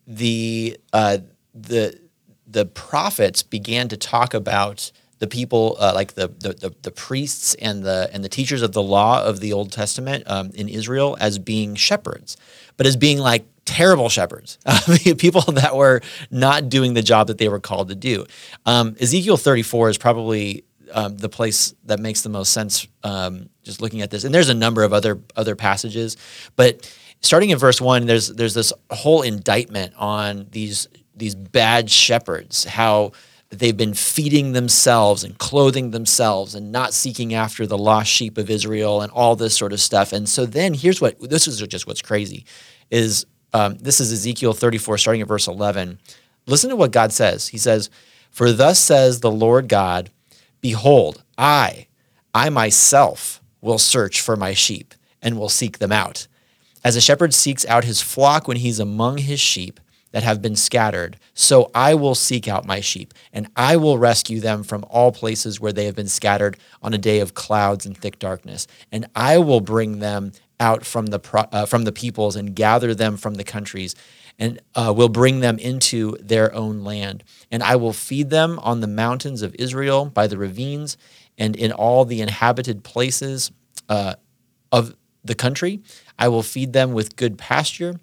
the 0.08 0.80
uh, 0.94 1.20
the 1.54 2.00
the 2.48 2.66
prophets 2.66 3.44
began 3.44 3.88
to 3.90 3.98
talk 3.98 4.34
about 4.34 4.92
the 5.20 5.28
people 5.28 5.78
uh, 5.80 5.92
like 5.94 6.16
the, 6.16 6.30
the 6.40 6.74
the 6.82 6.90
priests 6.90 7.54
and 7.54 7.84
the 7.84 8.10
and 8.12 8.24
the 8.24 8.30
teachers 8.30 8.64
of 8.64 8.72
the 8.72 8.82
law 8.82 9.24
of 9.24 9.42
the 9.42 9.54
Old 9.54 9.72
Testament 9.72 10.24
um, 10.26 10.50
in 10.56 10.70
Israel 10.70 11.16
as 11.20 11.38
being 11.38 11.76
shepherds, 11.76 12.36
but 12.80 12.88
as 12.88 12.96
being 12.96 13.18
like 13.18 13.46
terrible 13.66 14.08
shepherds, 14.08 14.58
people 15.18 15.42
that 15.42 15.76
were 15.76 16.00
not 16.32 16.70
doing 16.70 16.94
the 16.94 17.02
job 17.02 17.28
that 17.28 17.38
they 17.38 17.50
were 17.50 17.60
called 17.60 17.90
to 17.90 17.96
do. 17.96 18.26
Um, 18.66 18.96
Ezekiel 19.02 19.36
34 19.36 19.90
is 19.90 19.98
probably 19.98 20.64
um, 20.94 21.18
the 21.18 21.28
place 21.28 21.76
that 21.84 22.00
makes 22.00 22.22
the 22.22 22.30
most 22.30 22.54
sense 22.54 22.88
um, 23.04 23.50
just 23.64 23.82
looking 23.82 24.02
at 24.02 24.12
this. 24.12 24.24
And 24.24 24.34
there's 24.34 24.48
a 24.48 24.54
number 24.54 24.84
of 24.84 24.94
other 24.94 25.20
other 25.36 25.58
passages, 25.58 26.16
but 26.56 26.90
starting 27.20 27.50
in 27.50 27.58
verse 27.58 27.82
one, 27.82 28.06
there's 28.06 28.30
there's 28.30 28.54
this 28.54 28.72
whole 28.90 29.24
indictment 29.24 29.94
on 29.98 30.48
these 30.52 30.88
these 31.18 31.36
bad 31.36 31.92
shepherds, 31.92 32.64
how 32.64 33.12
they've 33.50 33.78
been 33.78 33.94
feeding 33.94 34.52
themselves 34.52 35.24
and 35.24 35.38
clothing 35.38 35.92
themselves 35.92 36.54
and 36.54 36.72
not 36.72 36.94
seeking 36.94 37.34
after 37.34 37.66
the 37.66 37.78
lost 37.78 38.10
sheep 38.10 38.38
of 38.38 38.50
Israel 38.50 39.02
and 39.02 39.12
all 39.12 39.36
this 39.36 39.58
sort 39.58 39.74
of 39.74 39.82
stuff. 39.82 40.14
And 40.14 40.30
so 40.30 40.46
then 40.46 40.74
here's 40.74 41.02
what 41.02 41.20
this 41.20 41.48
is 41.48 41.60
just 41.60 41.88
what's 41.88 42.02
crazy 42.02 42.46
is 42.92 43.26
um, 43.54 43.78
this 43.78 44.00
is 44.00 44.12
Ezekiel 44.12 44.54
34, 44.54 44.98
starting 45.00 45.22
at 45.22 45.28
verse 45.28 45.48
11. 45.48 46.00
Listen 46.46 46.70
to 46.70 46.76
what 46.76 46.92
God 46.92 47.12
says. 47.12 47.48
He 47.48 47.58
says, 47.58 47.90
For 48.30 48.52
thus 48.52 48.80
says 48.80 49.20
the 49.20 49.32
Lord 49.32 49.68
God, 49.68 50.12
Behold, 50.62 51.24
I, 51.38 51.88
I 52.34 52.50
myself 52.50 53.42
will 53.62 53.78
search 53.78 54.22
for 54.22 54.36
my 54.36 54.54
sheep 54.54 54.94
and 55.22 55.38
will 55.38 55.50
seek 55.50 55.80
them 55.80 55.92
out. 55.92 56.28
As 56.84 56.96
a 56.96 57.02
shepherd 57.02 57.34
seeks 57.34 57.66
out 57.66 57.84
his 57.84 58.02
flock 58.02 58.48
when 58.48 58.58
he's 58.58 58.80
among 58.80 59.18
his 59.18 59.40
sheep 59.40 59.80
that 60.12 60.24
have 60.24 60.42
been 60.42 60.56
scattered, 60.56 61.18
so 61.34 61.70
I 61.74 61.94
will 61.94 62.16
seek 62.16 62.48
out 62.48 62.66
my 62.66 62.80
sheep, 62.80 63.14
and 63.32 63.48
I 63.56 63.78
will 63.78 63.98
rescue 63.98 64.40
them 64.40 64.64
from 64.64 64.86
all 64.90 65.12
places 65.12 65.60
where 65.60 65.74
they 65.74 65.86
have 65.86 65.96
been 65.96 66.08
scattered 66.08 66.58
on 66.82 66.94
a 66.94 66.98
day 66.98 67.20
of 67.20 67.34
clouds 67.34 67.86
and 67.86 67.98
thick 67.98 68.20
darkness, 68.20 68.68
and 68.92 69.08
I 69.16 69.38
will 69.38 69.62
bring 69.62 70.00
them 70.00 70.32
out 70.60 70.86
from 70.86 71.08
the 71.08 71.20
uh, 71.52 71.66
from 71.66 71.84
the 71.84 71.92
peoples 71.92 72.36
and 72.36 72.56
gather 72.56 72.94
them 72.94 73.18
from 73.18 73.36
the 73.36 73.44
countries, 73.44 73.96
and 74.38 74.60
uh, 74.76 74.94
will 74.96 75.10
bring 75.10 75.40
them 75.40 75.60
into 75.60 76.18
their 76.20 76.54
own 76.54 76.84
land, 76.84 77.24
and 77.52 77.62
I 77.64 77.76
will 77.76 77.94
feed 77.94 78.30
them 78.30 78.60
on 78.60 78.82
the 78.82 78.88
mountains 78.88 79.42
of 79.42 79.56
Israel 79.60 80.06
by 80.06 80.28
the 80.28 80.38
ravines 80.38 80.98
and 81.38 81.56
in 81.56 81.72
all 81.72 82.04
the 82.06 82.22
inhabited 82.22 82.84
places 82.84 83.52
uh, 83.88 84.16
of 84.72 84.96
the 85.24 85.36
country. 85.36 85.82
I 86.18 86.28
will 86.28 86.44
feed 86.44 86.74
them 86.74 86.94
with 86.94 87.16
good 87.16 87.38
pasture. 87.38 88.00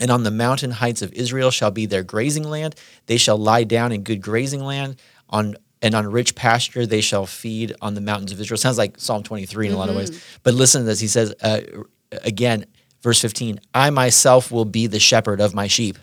And 0.00 0.10
on 0.10 0.24
the 0.24 0.30
mountain 0.30 0.72
heights 0.72 1.02
of 1.02 1.12
Israel 1.12 1.50
shall 1.50 1.70
be 1.70 1.86
their 1.86 2.02
grazing 2.02 2.44
land. 2.44 2.74
They 3.06 3.18
shall 3.18 3.36
lie 3.36 3.64
down 3.64 3.92
in 3.92 4.02
good 4.02 4.22
grazing 4.22 4.64
land. 4.64 4.96
On 5.28 5.56
and 5.82 5.94
on 5.94 6.10
rich 6.10 6.34
pasture 6.34 6.84
they 6.84 7.00
shall 7.00 7.26
feed 7.26 7.74
on 7.80 7.94
the 7.94 8.00
mountains 8.00 8.32
of 8.32 8.40
Israel. 8.40 8.58
Sounds 8.58 8.78
like 8.78 8.98
Psalm 8.98 9.22
23 9.22 9.68
in 9.68 9.74
a 9.74 9.76
lot 9.76 9.88
of 9.88 9.96
ways. 9.96 10.22
But 10.42 10.54
listen 10.54 10.82
to 10.82 10.86
this. 10.86 11.00
He 11.00 11.06
says 11.06 11.34
uh, 11.42 11.60
again, 12.24 12.66
Verse 13.02 13.20
15 13.20 13.60
I 13.74 13.90
myself 13.90 14.50
will 14.50 14.64
be 14.64 14.86
the 14.86 15.00
shepherd 15.00 15.40
of 15.40 15.54
my 15.54 15.66
sheep. 15.66 15.98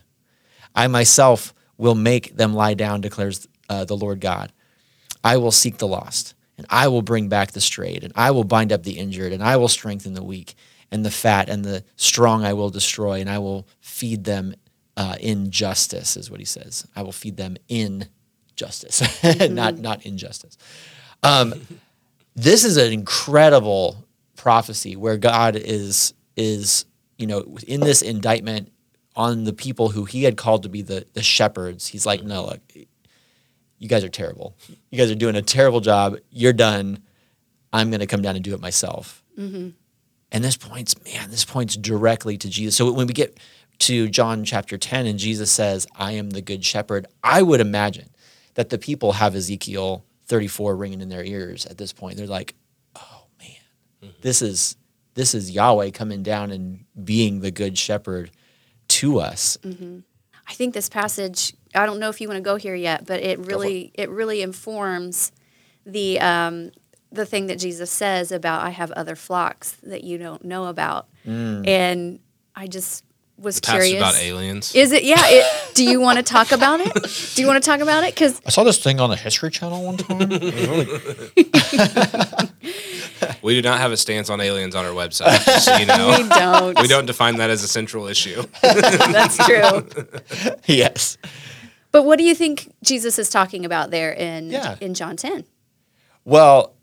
I 0.75 0.87
myself 0.87 1.53
will 1.77 1.95
make 1.95 2.35
them 2.35 2.53
lie 2.53 2.73
down, 2.73 3.01
declares 3.01 3.47
uh, 3.69 3.85
the 3.85 3.97
Lord 3.97 4.19
God. 4.19 4.51
I 5.23 5.37
will 5.37 5.51
seek 5.51 5.77
the 5.77 5.87
lost, 5.87 6.33
and 6.57 6.65
I 6.69 6.87
will 6.87 7.01
bring 7.01 7.29
back 7.29 7.51
the 7.51 7.61
strayed, 7.61 8.03
and 8.03 8.13
I 8.15 8.31
will 8.31 8.43
bind 8.43 8.71
up 8.71 8.83
the 8.83 8.97
injured, 8.97 9.33
and 9.33 9.43
I 9.43 9.57
will 9.57 9.67
strengthen 9.67 10.13
the 10.13 10.23
weak, 10.23 10.55
and 10.91 11.05
the 11.05 11.11
fat 11.11 11.49
and 11.49 11.63
the 11.65 11.83
strong 11.95 12.43
I 12.43 12.53
will 12.53 12.69
destroy, 12.69 13.19
and 13.19 13.29
I 13.29 13.39
will 13.39 13.67
feed 13.79 14.23
them 14.23 14.55
uh, 14.95 15.15
in 15.19 15.51
justice, 15.51 16.17
is 16.17 16.31
what 16.31 16.39
he 16.39 16.45
says. 16.45 16.87
I 16.95 17.03
will 17.03 17.11
feed 17.11 17.37
them 17.37 17.57
in 17.67 18.07
justice, 18.55 19.01
not 19.49 19.77
not 19.77 20.05
injustice. 20.05 20.57
Um, 21.23 21.53
this 22.35 22.63
is 22.63 22.77
an 22.77 22.93
incredible 22.93 24.05
prophecy 24.35 24.95
where 24.95 25.17
God 25.17 25.55
is 25.55 26.13
is 26.35 26.85
you 27.17 27.27
know 27.27 27.57
in 27.67 27.81
this 27.81 28.01
indictment 28.01 28.71
on 29.15 29.43
the 29.45 29.53
people 29.53 29.89
who 29.89 30.05
he 30.05 30.23
had 30.23 30.37
called 30.37 30.63
to 30.63 30.69
be 30.69 30.81
the 30.81 31.05
the 31.13 31.23
shepherds. 31.23 31.87
He's 31.87 32.05
like, 32.05 32.23
no, 32.23 32.45
look, 32.45 32.61
you 33.79 33.87
guys 33.87 34.03
are 34.03 34.09
terrible. 34.09 34.55
You 34.89 34.97
guys 34.97 35.11
are 35.11 35.15
doing 35.15 35.35
a 35.35 35.41
terrible 35.41 35.81
job. 35.81 36.17
You're 36.29 36.53
done. 36.53 36.99
I'm 37.73 37.89
going 37.89 37.99
to 37.99 38.07
come 38.07 38.21
down 38.21 38.35
and 38.35 38.43
do 38.43 38.53
it 38.53 38.61
myself. 38.61 39.23
And 40.31 40.43
this 40.43 40.57
points, 40.57 40.95
man, 41.05 41.31
this 41.31 41.45
points 41.45 41.77
directly 41.77 42.37
to 42.37 42.49
Jesus. 42.49 42.75
So 42.75 42.91
when 42.91 43.07
we 43.07 43.13
get 43.13 43.39
to 43.79 44.09
John 44.09 44.43
chapter 44.43 44.77
10 44.77 45.05
and 45.05 45.19
Jesus 45.19 45.51
says, 45.51 45.87
I 45.95 46.13
am 46.13 46.31
the 46.31 46.41
good 46.41 46.65
shepherd, 46.65 47.07
I 47.23 47.41
would 47.41 47.61
imagine 47.61 48.09
that 48.55 48.69
the 48.69 48.77
people 48.77 49.13
have 49.13 49.35
Ezekiel 49.35 50.03
34 50.25 50.75
ringing 50.75 51.01
in 51.01 51.09
their 51.09 51.23
ears 51.23 51.65
at 51.65 51.77
this 51.77 51.93
point. 51.93 52.17
They're 52.17 52.27
like, 52.27 52.55
oh 52.95 53.25
man, 53.39 54.11
this 54.21 54.41
is 54.41 54.75
this 55.13 55.33
is 55.33 55.49
Yahweh 55.49 55.89
coming 55.91 56.21
down 56.21 56.51
and 56.51 56.85
being 57.03 57.39
the 57.39 57.49
good 57.49 57.75
shepherd 57.77 58.29
to 58.89 59.19
us. 59.19 59.57
I 60.47 60.53
think 60.53 60.73
this 60.73 60.89
passage. 60.89 61.53
I 61.75 61.85
don't 61.85 61.99
know 61.99 62.09
if 62.09 62.21
you 62.21 62.27
want 62.27 62.37
to 62.37 62.43
go 62.43 62.55
here 62.55 62.75
yet, 62.75 63.05
but 63.05 63.21
it 63.21 63.39
really 63.39 63.91
it 63.95 64.09
really 64.09 64.41
informs 64.41 65.31
the 65.85 66.19
um, 66.19 66.71
the 67.11 67.25
thing 67.25 67.47
that 67.47 67.59
Jesus 67.59 67.91
says 67.91 68.31
about 68.31 68.63
I 68.63 68.69
have 68.69 68.91
other 68.91 69.15
flocks 69.15 69.73
that 69.83 70.03
you 70.03 70.17
don't 70.17 70.43
know 70.43 70.65
about, 70.65 71.07
mm. 71.25 71.67
and 71.67 72.19
I 72.55 72.67
just 72.67 73.03
was 73.37 73.59
Passage 73.59 73.91
curious. 73.91 74.01
about 74.01 74.15
aliens. 74.15 74.73
Is 74.73 74.91
it? 74.91 75.03
Yeah. 75.03 75.17
It, 75.21 75.75
do 75.75 75.83
you 75.83 75.99
want 75.99 76.17
to 76.17 76.23
talk 76.23 76.51
about 76.51 76.79
it? 76.79 76.91
Do 77.35 77.41
you 77.41 77.47
want 77.47 77.61
to 77.61 77.69
talk 77.69 77.81
about 77.81 78.03
it? 78.03 78.15
Because 78.15 78.41
I 78.45 78.49
saw 78.49 78.63
this 78.63 78.81
thing 78.81 78.99
on 78.99 79.11
the 79.11 79.15
History 79.15 79.51
Channel 79.51 79.83
one 79.83 79.97
time. 79.97 80.17
Really 80.17 80.87
we 83.43 83.55
do 83.55 83.61
not 83.61 83.79
have 83.79 83.91
a 83.91 83.97
stance 83.97 84.29
on 84.29 84.41
aliens 84.41 84.75
on 84.75 84.85
our 84.85 84.91
website. 84.91 85.37
so 85.59 85.75
you 85.77 85.85
know. 85.97 86.15
we 86.17 86.27
don't. 86.29 86.81
We 86.81 86.87
don't 86.87 87.05
define 87.05 87.37
that 87.37 87.49
as 87.49 87.63
a 87.63 87.67
central 87.67 88.07
issue. 88.07 88.43
That's 88.61 89.37
true. 89.45 89.87
yes. 90.65 91.17
But 91.91 92.03
what 92.03 92.17
do 92.17 92.23
you 92.23 92.35
think 92.35 92.71
Jesus 92.83 93.17
is 93.19 93.29
talking 93.29 93.65
about 93.65 93.91
there 93.91 94.11
in 94.13 94.49
Yeah. 94.49 94.75
in 94.81 94.93
John 94.93 95.15
ten? 95.15 95.45
Well, 96.25 96.73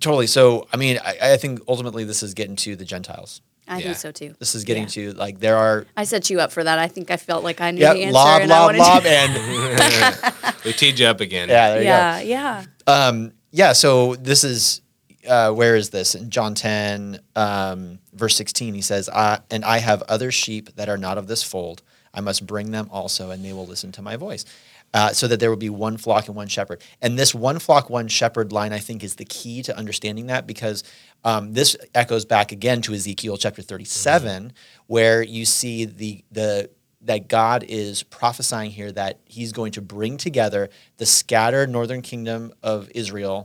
totally. 0.00 0.26
So, 0.26 0.66
I 0.72 0.76
mean, 0.76 0.98
I, 1.04 1.32
I 1.32 1.36
think 1.36 1.60
ultimately 1.68 2.04
this 2.04 2.22
is 2.22 2.34
getting 2.34 2.56
to 2.56 2.76
the 2.76 2.84
Gentiles. 2.84 3.40
I 3.66 3.78
Yeah. 3.78 3.84
think 3.86 3.96
so 3.96 4.12
too. 4.12 4.34
This 4.38 4.54
is 4.54 4.64
getting 4.64 4.82
Yeah. 4.84 4.88
to 4.90 5.12
like 5.14 5.40
there 5.40 5.56
are 5.56 5.86
I 5.96 6.04
set 6.04 6.28
you 6.28 6.38
up 6.40 6.52
for 6.52 6.62
that. 6.62 6.78
I 6.78 6.86
think 6.88 7.10
I 7.10 7.16
felt 7.16 7.42
like 7.44 7.60
I 7.62 7.70
knew 7.70 7.80
yeah 7.80 7.94
the 7.94 8.02
answer. 8.04 8.12
lob 8.12 8.40
and 8.42 8.50
lob 8.50 8.66
wanted 8.66 8.78
lob 8.78 9.02
to, 9.02 9.08
and 9.10 10.54
we 10.66 10.72
teed 10.74 10.98
you 10.98 11.06
up 11.06 11.20
again. 11.20 11.48
yeah 11.48 11.70
there 11.70 11.80
you 11.80 11.86
yeah, 11.88 12.20
yeah. 12.20 12.64
Um, 12.86 13.32
yeah. 13.52 13.72
So 13.72 14.16
this 14.16 14.44
is 14.44 14.82
uh, 15.26 15.50
where 15.52 15.76
is 15.76 15.88
this 15.88 16.14
in 16.14 16.28
John 16.28 16.54
ten 16.54 17.20
um, 17.36 18.00
verse 18.12 18.36
sixteen? 18.36 18.74
He 18.74 18.82
says, 18.82 19.08
I, 19.08 19.40
"And 19.50 19.64
I 19.64 19.78
have 19.78 20.02
other 20.02 20.30
sheep 20.30 20.76
that 20.76 20.90
are 20.90 20.98
not 20.98 21.16
of 21.16 21.26
this 21.26 21.42
fold. 21.42 21.82
I 22.12 22.20
must 22.20 22.46
bring 22.46 22.70
them 22.70 22.88
also, 22.92 23.30
and 23.30 23.42
they 23.42 23.54
will 23.54 23.66
listen 23.66 23.92
to 23.92 24.02
my 24.02 24.16
voice." 24.16 24.44
Uh, 24.94 25.12
so 25.12 25.26
that 25.26 25.40
there 25.40 25.50
will 25.50 25.56
be 25.56 25.68
one 25.68 25.96
flock 25.96 26.28
and 26.28 26.36
one 26.36 26.46
shepherd. 26.46 26.80
And 27.02 27.18
this 27.18 27.34
one 27.34 27.58
flock, 27.58 27.90
one 27.90 28.06
shepherd 28.06 28.52
line, 28.52 28.72
I 28.72 28.78
think, 28.78 29.02
is 29.02 29.16
the 29.16 29.24
key 29.24 29.60
to 29.64 29.76
understanding 29.76 30.28
that 30.28 30.46
because 30.46 30.84
um, 31.24 31.52
this 31.52 31.76
echoes 31.96 32.24
back 32.24 32.52
again 32.52 32.80
to 32.82 32.94
Ezekiel 32.94 33.36
chapter 33.36 33.60
37, 33.60 34.52
where 34.86 35.20
you 35.20 35.44
see 35.44 35.84
the 35.84 36.24
the 36.30 36.70
that 37.02 37.26
God 37.28 37.64
is 37.68 38.04
prophesying 38.04 38.70
here 38.70 38.92
that 38.92 39.18
He's 39.24 39.50
going 39.52 39.72
to 39.72 39.82
bring 39.82 40.16
together 40.16 40.70
the 40.98 41.06
scattered 41.06 41.68
northern 41.70 42.00
kingdom 42.00 42.52
of 42.62 42.88
Israel 42.94 43.44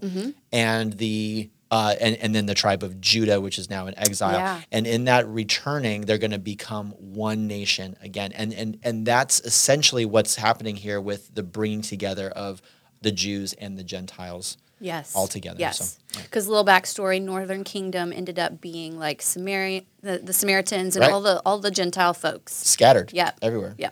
and 0.54 0.94
the 0.94 1.50
uh, 1.72 1.96
and 2.02 2.16
and 2.18 2.34
then 2.34 2.46
the 2.46 2.56
tribe 2.56 2.84
of 2.84 3.00
Judah, 3.00 3.40
which 3.40 3.60
is 3.60 3.70
now 3.70 3.88
in 3.88 3.98
exile. 3.98 4.34
Yeah. 4.34 4.62
And 4.72 4.88
in 4.88 5.06
that 5.06 5.28
returning, 5.28 6.02
they're 6.02 6.18
going 6.18 6.32
to 6.32 6.40
become 6.40 6.92
one 6.98 7.48
nation 7.48 7.96
again. 8.02 8.32
And 8.32 8.54
and 8.54 8.80
and 8.84 9.06
that's 9.06 9.40
essentially 9.42 10.06
what's 10.06 10.36
happening 10.36 10.76
here 10.76 11.00
with 11.00 11.34
the 11.36 11.44
bringing 11.44 11.82
together 11.82 12.30
of 12.30 12.62
the 13.02 13.12
Jews 13.12 13.54
and 13.54 13.78
the 13.78 13.84
Gentiles. 13.84 14.58
Yes. 14.82 15.14
all 15.14 15.28
together, 15.28 15.58
Yes. 15.60 16.00
so, 16.14 16.22
Because 16.22 16.48
little 16.48 16.64
backstory, 16.64 17.22
Northern 17.22 17.66
Kingdom 17.66 18.14
ended 18.14 18.40
up 18.40 18.62
being 18.62 18.98
like 18.98 19.22
Samaria, 19.22 19.82
the, 20.02 20.20
the 20.20 20.32
Samaritans 20.32 20.96
and 20.96 21.02
Right. 21.04 21.12
all 21.12 21.22
the 21.22 21.42
all 21.46 21.60
the 21.60 21.70
Gentile 21.70 22.14
folks. 22.14 22.54
Scattered. 22.54 23.12
Yeah. 23.12 23.32
Everywhere. 23.42 23.76
Yeah. 23.78 23.90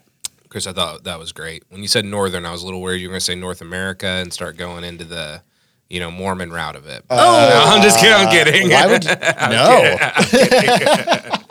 Chris, 0.48 0.66
I 0.66 0.72
thought 0.72 1.04
that 1.04 1.20
was 1.20 1.34
great. 1.34 1.64
When 1.68 1.82
you 1.82 1.90
said 1.90 2.06
northern, 2.06 2.46
I 2.46 2.52
was 2.54 2.62
a 2.62 2.66
little 2.66 2.80
worried 2.82 3.02
you 3.02 3.10
were 3.10 3.12
going 3.12 3.20
to 3.20 3.26
say 3.26 3.36
North 3.36 3.60
America 3.62 4.08
and 4.08 4.32
start 4.32 4.56
going 4.56 4.86
into 4.86 5.04
the, 5.04 5.42
you 5.90 6.00
know, 6.00 6.12
Mormon 6.12 6.52
route 6.52 6.76
of 6.76 6.86
it. 6.88 7.04
Uh, 7.10 7.16
no, 7.16 7.64
I'm 7.72 7.82
just 7.82 8.00
kidding. 8.00 8.14
I'm 8.18 8.30
kidding. 8.30 8.70
Why 8.70 8.88
would 8.88 9.06
no? 9.50 9.98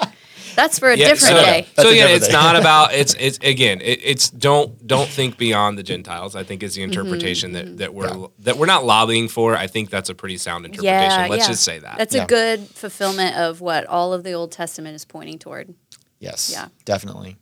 That's 0.56 0.78
for 0.78 0.88
a 0.90 0.96
Yeah, 0.96 1.08
different 1.08 1.36
so, 1.36 1.44
day. 1.44 1.66
That's 1.76 1.86
so 1.88 1.92
a 1.92 1.96
yeah, 1.96 2.06
it's 2.08 2.28
day. 2.28 2.32
not 2.32 2.56
about 2.60 2.94
it's 2.94 3.14
it's 3.18 3.36
again 3.42 3.82
it, 3.82 4.00
it's 4.02 4.30
don't 4.30 4.86
don't 4.86 5.08
think 5.08 5.36
beyond 5.36 5.76
the 5.76 5.82
Gentiles. 5.82 6.34
I 6.34 6.44
think 6.44 6.62
is 6.62 6.74
the 6.74 6.80
Mm-hmm, 6.80 6.92
interpretation 6.92 7.52
that 7.52 7.76
that 7.78 7.92
we're 7.94 8.28
that 8.38 8.56
we're 8.56 8.64
not 8.66 8.84
lobbying 8.86 9.28
for. 9.28 9.54
I 9.54 9.66
think 9.66 9.90
that's 9.90 10.08
a 10.08 10.14
pretty 10.14 10.38
sound 10.38 10.64
interpretation. 10.64 11.20
Yeah, 11.20 11.26
Let's 11.28 11.42
yeah. 11.44 11.48
just 11.48 11.62
say 11.62 11.78
that. 11.80 11.98
That's 11.98 12.14
Yeah. 12.14 12.24
a 12.24 12.26
good 12.26 12.60
fulfillment 12.68 13.36
of 13.36 13.60
what 13.60 13.84
all 13.86 14.14
of 14.14 14.24
the 14.24 14.32
Old 14.32 14.50
Testament 14.50 14.94
is 14.96 15.04
pointing 15.04 15.38
toward. 15.38 15.74
Yes. 16.20 16.48
Yeah. 16.50 16.68
Definitely. 16.86 17.36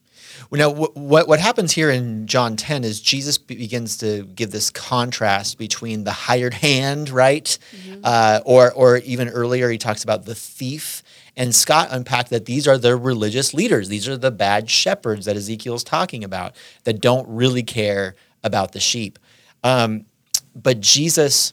Now, 0.50 0.70
what 0.70 1.28
what 1.28 1.40
happens 1.40 1.72
here 1.72 1.90
in 1.90 2.26
John 2.26 2.56
10 2.56 2.84
is 2.84 3.00
Jesus 3.00 3.38
begins 3.38 3.96
to 3.98 4.24
give 4.24 4.50
this 4.50 4.70
contrast 4.70 5.58
between 5.58 6.04
the 6.04 6.12
hired 6.12 6.54
hand, 6.54 7.10
right, 7.10 7.56
uh, 8.02 8.40
or 8.44 8.72
or 8.72 8.98
even 8.98 9.28
earlier 9.28 9.70
he 9.70 9.78
talks 9.78 10.04
about 10.04 10.24
the 10.24 10.34
thief. 10.34 11.02
And 11.36 11.54
Scott 11.54 11.88
unpacked 11.90 12.30
that 12.30 12.44
these 12.44 12.68
are 12.68 12.78
the 12.78 12.96
religious 12.96 13.52
leaders. 13.52 13.88
These 13.88 14.08
are 14.08 14.16
the 14.16 14.30
bad 14.30 14.70
shepherds 14.70 15.26
that 15.26 15.36
Ezekiel's 15.36 15.82
talking 15.82 16.22
about 16.22 16.54
that 16.84 17.00
don't 17.00 17.28
really 17.28 17.64
care 17.64 18.14
about 18.44 18.72
the 18.72 18.80
sheep. 18.80 19.18
Um, 19.64 20.06
but 20.54 20.80
Jesus 20.80 21.52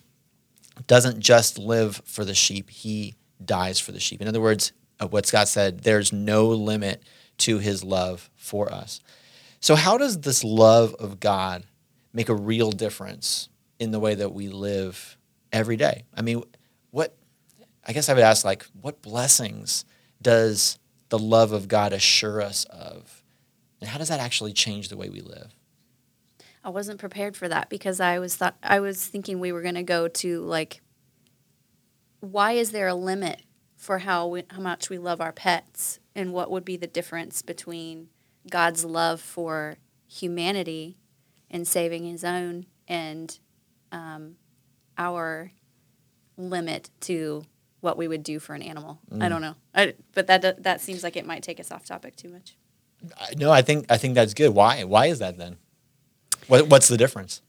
doesn't 0.88 1.20
just 1.20 1.58
live 1.58 2.02
for 2.06 2.24
the 2.26 2.36
sheep, 2.36 2.70
he 2.70 3.15
dies 3.44 3.80
for 3.80 3.91
the 3.91 4.00
sheep. 4.00 4.22
In 4.22 4.28
other 4.28 4.41
words, 4.41 4.72
what 5.10 5.26
Scott 5.26 5.48
said, 5.48 5.80
there's 5.82 6.13
no 6.13 6.48
limit 6.50 7.04
to 7.39 7.58
his 7.58 7.84
love 7.84 8.30
for 8.52 8.72
us. 8.72 9.00
So, 9.62 9.76
how 9.76 9.98
does 9.98 10.20
this 10.20 10.44
love 10.44 10.94
of 10.96 11.22
God 11.22 11.64
make 12.14 12.28
a 12.28 12.36
real 12.36 12.72
difference 12.72 13.48
in 13.80 13.92
the 13.92 14.00
way 14.00 14.14
that 14.14 14.34
we 14.34 14.50
live 14.50 15.18
every 15.54 15.78
day? 15.78 16.04
I 16.14 16.22
mean, 16.22 16.44
what, 16.92 17.16
I 17.88 17.94
guess 17.94 18.10
I 18.10 18.14
would 18.14 18.24
ask, 18.24 18.44
like, 18.44 18.66
what 18.82 19.02
blessings 19.02 19.86
does 20.22 20.78
the 21.08 21.18
love 21.18 21.54
of 21.54 21.70
God 21.70 21.94
assure 21.94 22.42
us 22.42 22.66
of? 22.66 23.24
And 23.80 23.90
how 23.90 23.98
does 23.98 24.10
that 24.10 24.20
actually 24.20 24.52
change 24.52 24.90
the 24.90 24.98
way 24.98 25.10
we 25.10 25.22
live? 25.22 25.56
I 26.64 26.70
wasn't 26.70 27.00
prepared 27.00 27.38
for 27.38 27.48
that 27.48 27.70
because 27.70 28.02
I 28.02 28.20
was 28.20 28.36
thought 28.36 28.56
I 28.62 28.82
was 28.82 29.08
thinking 29.08 29.40
we 29.40 29.52
were 29.52 29.64
going 29.64 29.76
to 29.76 29.84
go 29.84 30.08
to 30.08 30.42
like 30.42 30.82
why 32.20 32.52
is 32.52 32.72
there 32.72 32.88
a 32.88 32.94
limit 32.94 33.42
for 33.76 33.98
how 33.98 34.28
we, 34.28 34.44
how 34.52 34.62
much 34.62 34.92
we 34.92 35.00
love 35.00 35.20
our 35.20 35.32
pets 35.32 36.00
and 36.14 36.32
what 36.34 36.52
would 36.52 36.64
be 36.64 36.78
the 36.78 36.86
difference 36.86 37.42
between 37.42 38.10
God's 38.50 38.84
love 38.86 39.22
for 39.22 39.78
humanity 40.08 40.98
and 41.50 41.68
saving 41.68 42.06
his 42.06 42.24
own 42.24 42.66
and 42.88 43.40
um, 43.92 44.36
our 44.98 45.52
limit 46.38 46.89
to 47.02 47.44
what 47.82 47.98
we 47.98 48.08
would 48.08 48.24
do 48.24 48.39
for 48.39 48.54
an 48.54 48.62
animal. 48.62 49.00
I 49.20 49.28
don't 49.28 49.42
know. 49.42 49.56
I, 49.74 49.96
but 50.14 50.28
that 50.28 50.64
that 50.64 50.82
seems 50.82 51.04
like 51.04 51.16
it 51.16 51.26
might 51.26 51.44
take 51.44 51.60
us 51.60 51.72
off 51.72 51.86
topic 51.86 52.16
too 52.16 52.30
much. 52.30 52.56
No, 53.36 53.52
I 53.52 53.62
think 53.62 53.86
I 53.89 53.98
think 53.98 54.16
that's 54.16 54.34
good. 54.34 54.50
Why? 54.50 54.84
Why 54.84 55.08
is 55.08 55.20
that 55.20 55.38
then? 55.38 55.58
What, 56.48 56.68
what's 56.68 56.88
the 56.88 56.98
difference? 56.98 57.42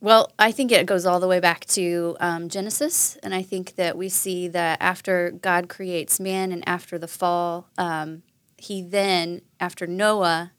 Well, 0.00 0.32
I 0.38 0.52
think 0.52 0.72
it 0.72 0.86
goes 0.86 1.06
all 1.06 1.20
the 1.20 1.28
way 1.28 1.40
back 1.40 1.64
to 1.66 2.16
um, 2.20 2.48
Genesis, 2.48 3.16
and 3.22 3.34
I 3.34 3.42
think 3.42 3.76
that 3.76 3.96
we 3.96 4.08
see 4.08 4.46
that 4.48 4.78
after 4.80 5.30
God 5.30 5.68
creates 5.68 6.20
man 6.20 6.52
and 6.52 6.66
after 6.68 6.98
the 6.98 7.08
fall, 7.08 7.68
um, 7.78 8.22
He 8.58 8.82
then, 8.82 9.42
after 9.60 9.86
Noah, 9.86 10.52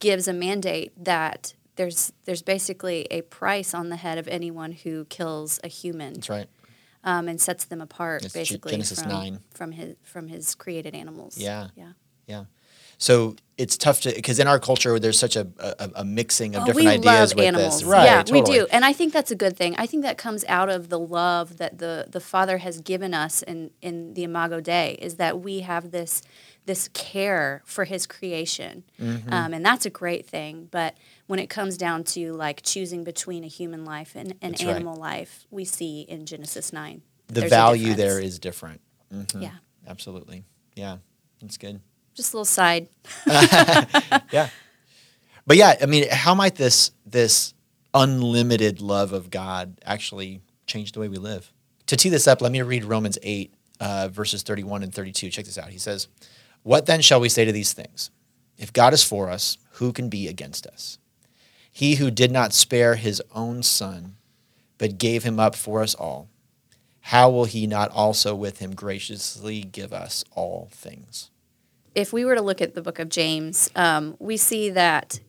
gives 0.00 0.26
a 0.28 0.32
mandate 0.32 0.92
that 1.02 1.54
there's 1.76 2.12
there's 2.24 2.42
basically 2.42 3.06
a 3.10 3.22
price 3.22 3.74
on 3.74 3.88
the 3.88 3.96
head 3.96 4.18
of 4.18 4.28
anyone 4.28 4.72
who 4.72 5.04
kills 5.06 5.60
a 5.64 5.68
human, 5.68 6.14
That's 6.14 6.28
right. 6.30 6.46
um, 7.04 7.28
and 7.28 7.40
sets 7.40 7.64
them 7.64 7.80
apart 7.80 8.24
It's 8.24 8.34
basically 8.34 8.72
Genesis 8.72 9.00
from 9.00 9.10
9. 9.10 9.38
from 9.52 9.72
his 9.72 9.96
from 10.02 10.28
his 10.28 10.54
created 10.54 10.94
animals. 10.94 11.38
Yeah. 11.38 11.68
yeah. 11.76 11.92
Yeah. 12.26 12.44
So 12.98 13.36
it's 13.56 13.76
tough 13.76 14.00
to 14.00 14.12
because 14.12 14.38
in 14.40 14.48
our 14.48 14.58
culture 14.58 14.98
there's 14.98 15.18
such 15.18 15.36
a, 15.36 15.46
a, 15.58 15.90
a 15.96 16.04
mixing 16.04 16.56
of 16.56 16.62
Oh, 16.62 16.66
different 16.66 16.86
we 16.86 16.92
ideas 16.94 17.30
love 17.30 17.36
with 17.36 17.44
animals. 17.46 17.80
this. 17.80 17.84
Right. 17.88 18.04
yeah, 18.04 18.22
totally. 18.22 18.40
we 18.40 18.58
do, 18.64 18.66
and 18.72 18.84
I 18.84 18.92
think 18.92 19.12
that's 19.12 19.30
a 19.30 19.36
good 19.36 19.56
thing. 19.56 19.74
I 19.78 19.86
think 19.86 20.02
that 20.02 20.18
comes 20.18 20.44
out 20.48 20.68
of 20.68 20.88
the 20.88 20.98
love 20.98 21.58
that 21.58 21.78
the 21.78 22.06
the 22.10 22.20
Father 22.20 22.58
has 22.58 22.80
given 22.80 23.14
us 23.14 23.42
in 23.42 23.70
in 23.80 24.14
the 24.14 24.24
Imago 24.24 24.60
Dei 24.60 24.92
is 25.00 25.16
that 25.16 25.40
we 25.40 25.60
have 25.60 25.90
this 25.92 26.22
this 26.66 26.88
care 26.94 27.62
for 27.66 27.84
His 27.84 28.06
creation, 28.06 28.84
Mm-hmm. 29.00 29.32
um, 29.32 29.52
and 29.54 29.64
that's 29.64 29.84
a 29.86 29.90
great 29.90 30.26
thing. 30.26 30.66
But 30.70 30.96
when 31.26 31.38
it 31.38 31.48
comes 31.50 31.76
down 31.76 32.04
to 32.04 32.32
like 32.32 32.62
choosing 32.62 33.04
between 33.04 33.44
a 33.44 33.48
human 33.48 33.84
life 33.84 34.12
and 34.16 34.32
an 34.32 34.38
That's 34.52 34.64
right. 34.64 34.74
animal 34.76 34.96
life, 34.96 35.46
we 35.50 35.64
see 35.64 36.00
in 36.02 36.26
Genesis 36.26 36.72
nine 36.72 37.02
The 37.28 37.46
value 37.48 37.94
there 37.94 38.18
is 38.18 38.38
different. 38.38 38.80
Mhm. 39.12 39.42
yeah. 39.42 39.56
Absolutely. 39.86 40.44
Yeah. 40.74 40.96
That's 41.40 41.56
good. 41.58 41.80
Just 42.14 42.32
a 42.32 42.36
little 42.36 42.44
side. 42.44 42.88
Yeah. 44.32 44.48
But 45.46 45.56
yeah, 45.56 45.74
I 45.82 45.86
mean, 45.86 46.08
how 46.10 46.34
might 46.34 46.54
this 46.54 46.90
this 47.04 47.52
unlimited 47.92 48.80
love 48.80 49.12
of 49.12 49.30
God 49.30 49.78
actually 49.84 50.40
change 50.66 50.92
the 50.92 51.00
way 51.00 51.08
we 51.08 51.18
live? 51.18 51.52
To 51.86 51.96
tee 51.96 52.08
this 52.08 52.26
up, 52.26 52.40
let 52.40 52.50
me 52.50 52.62
read 52.62 52.84
Romans 52.84 53.18
8, 53.22 53.52
uh, 53.78 54.08
verses 54.08 54.42
31 54.42 54.82
and 54.82 54.94
32. 54.94 55.28
Check 55.30 55.44
this 55.44 55.58
out. 55.58 55.68
He 55.68 55.78
says, 55.78 56.08
What 56.62 56.86
then 56.86 57.02
shall 57.02 57.20
we 57.20 57.28
say 57.28 57.44
to 57.44 57.52
these 57.52 57.74
things? 57.74 58.10
If 58.56 58.72
God 58.72 58.94
is 58.94 59.04
for 59.04 59.28
us, 59.28 59.58
who 59.72 59.92
can 59.92 60.08
be 60.08 60.28
against 60.28 60.66
us? 60.66 60.98
He 61.70 61.96
who 61.96 62.10
did 62.10 62.30
not 62.30 62.52
spare 62.52 62.94
his 62.94 63.20
own 63.34 63.62
son, 63.62 64.16
but 64.78 64.96
gave 64.96 65.24
him 65.24 65.38
up 65.38 65.54
for 65.54 65.82
us 65.82 65.94
all, 65.94 66.28
how 67.00 67.28
will 67.28 67.44
he 67.44 67.66
not 67.66 67.90
also 67.90 68.34
with 68.34 68.60
him 68.60 68.74
graciously 68.74 69.60
give 69.60 69.92
us 69.92 70.24
all 70.34 70.68
things? 70.72 71.30
If 71.94 72.12
we 72.12 72.24
were 72.24 72.34
to 72.34 72.42
look 72.42 72.60
at 72.60 72.74
the 72.74 72.82
book 72.82 72.98
of 72.98 73.08
James, 73.08 73.70
um, 73.76 74.16
we 74.18 74.36
see 74.36 74.70
that 74.70 75.20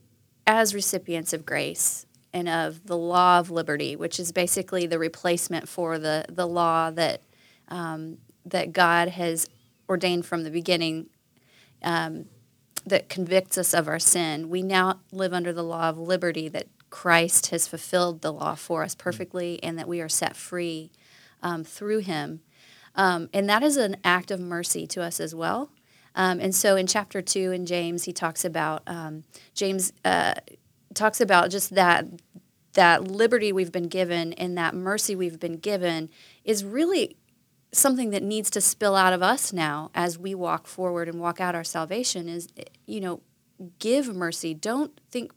as 0.47 0.73
recipients 0.73 1.33
of 1.33 1.45
grace 1.45 2.05
and 2.33 2.49
of 2.49 2.85
the 2.87 2.97
law 2.97 3.39
of 3.39 3.51
liberty, 3.51 3.95
which 3.95 4.19
is 4.19 4.31
basically 4.31 4.85
the 4.85 4.99
replacement 4.99 5.69
for 5.69 5.97
the, 5.97 6.25
the 6.29 6.47
law 6.47 6.91
that, 6.91 7.21
um, 7.69 8.17
that 8.45 8.73
God 8.73 9.09
has 9.09 9.47
ordained 9.87 10.25
from 10.25 10.43
the 10.43 10.51
beginning 10.51 11.07
um, 11.83 12.25
that 12.85 13.09
convicts 13.09 13.57
us 13.57 13.73
of 13.73 13.87
our 13.87 13.99
sin, 13.99 14.49
we 14.49 14.61
now 14.61 14.99
live 15.11 15.33
under 15.33 15.53
the 15.53 15.63
law 15.63 15.89
of 15.89 15.97
liberty 15.97 16.47
that 16.49 16.67
Christ 16.89 17.47
has 17.47 17.67
fulfilled 17.67 18.21
the 18.21 18.33
law 18.33 18.55
for 18.55 18.83
us 18.83 18.95
perfectly 18.95 19.61
and 19.63 19.77
that 19.77 19.87
we 19.87 20.01
are 20.01 20.09
set 20.09 20.35
free 20.35 20.91
um, 21.41 21.63
through 21.63 21.99
him. 21.99 22.41
Um, 22.95 23.29
and 23.33 23.49
that 23.49 23.63
is 23.63 23.77
an 23.77 23.97
act 24.03 24.31
of 24.31 24.39
mercy 24.39 24.87
to 24.87 25.01
us 25.01 25.19
as 25.19 25.35
well. 25.35 25.69
Um, 26.15 26.39
and 26.39 26.55
so 26.55 26.75
in 26.75 26.87
chapter 26.87 27.21
two 27.21 27.51
in 27.51 27.65
James, 27.65 28.05
he 28.05 28.13
talks 28.13 28.45
about 28.45 28.81
um, 28.87 29.23
James 29.53 29.93
uh, 30.03 30.35
talks 30.93 31.21
about 31.21 31.51
just 31.51 31.75
that 31.75 32.05
that 32.73 33.07
liberty 33.07 33.51
we've 33.51 33.71
been 33.71 33.87
given 33.87 34.33
and 34.33 34.57
that 34.57 34.73
mercy 34.73 35.15
we've 35.15 35.39
been 35.39 35.57
given 35.57 36.09
is 36.43 36.63
really 36.65 37.15
something 37.71 38.09
that 38.09 38.23
needs 38.23 38.49
to 38.49 38.61
spill 38.61 38.95
out 38.95 39.13
of 39.13 39.21
us 39.21 39.53
now 39.53 39.91
as 39.93 40.17
we 40.17 40.33
walk 40.33 40.67
forward 40.67 41.07
and 41.07 41.19
walk 41.19 41.39
out 41.39 41.55
our 41.55 41.63
salvation. 41.63 42.27
Is 42.29 42.47
you 42.85 43.01
know, 43.01 43.21
give 43.79 44.13
mercy. 44.15 44.53
Don't 44.53 44.99
think 45.11 45.31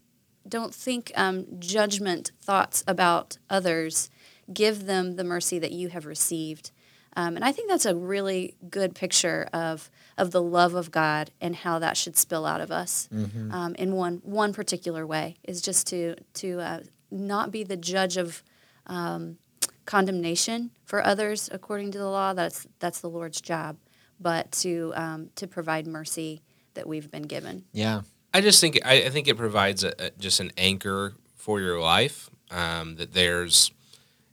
don't 0.48 0.74
think 0.74 1.12
um, 1.16 1.46
judgment 1.58 2.32
thoughts 2.40 2.82
about 2.86 3.38
others. 3.50 4.10
Give 4.52 4.86
them 4.86 5.16
the 5.16 5.24
mercy 5.24 5.58
that 5.58 5.72
you 5.72 5.88
have 5.88 6.06
received. 6.06 6.70
Um, 7.16 7.36
and 7.36 7.44
I 7.44 7.52
think 7.52 7.68
that's 7.68 7.84
a 7.84 7.96
really 7.96 8.56
good 8.70 8.94
picture 8.94 9.48
of 9.52 9.90
of 10.18 10.30
the 10.32 10.42
love 10.42 10.74
of 10.74 10.90
God 10.90 11.30
and 11.40 11.54
how 11.56 11.78
that 11.78 11.96
should 11.96 12.16
spill 12.16 12.44
out 12.44 12.60
of 12.60 12.70
us 12.70 13.08
um, 13.50 13.74
in 13.76 13.94
one 13.94 14.20
one 14.24 14.52
particular 14.52 15.06
way 15.06 15.36
is 15.44 15.60
just 15.62 15.86
to 15.88 16.14
to 16.34 16.60
uh, 16.60 16.80
not 17.10 17.50
be 17.50 17.64
the 17.64 17.76
judge 17.76 18.16
of 18.16 18.42
um, 18.86 19.38
condemnation 19.86 20.70
for 20.84 21.04
others 21.04 21.48
according 21.52 21.92
to 21.92 21.98
the 21.98 22.08
law. 22.08 22.32
That's 22.34 22.66
that's 22.78 23.00
the 23.00 23.08
Lord's 23.10 23.40
job, 23.40 23.76
but 24.20 24.52
to 24.62 24.92
um, 24.94 25.30
to 25.36 25.46
provide 25.46 25.86
mercy 25.86 26.42
that 26.74 26.86
we've 26.86 27.10
been 27.10 27.22
given. 27.22 27.64
Yeah. 27.72 28.02
I 28.34 28.40
just 28.42 28.60
think 28.60 28.78
I, 28.84 29.04
I 29.04 29.08
think 29.10 29.26
it 29.26 29.36
provides 29.36 29.82
a, 29.84 29.92
a- 29.98 30.10
just 30.18 30.40
an 30.40 30.52
anchor 30.58 31.14
for 31.34 31.60
your 31.60 31.80
life. 31.80 32.28
Um, 32.50 32.96
that 32.96 33.12
there's, 33.12 33.72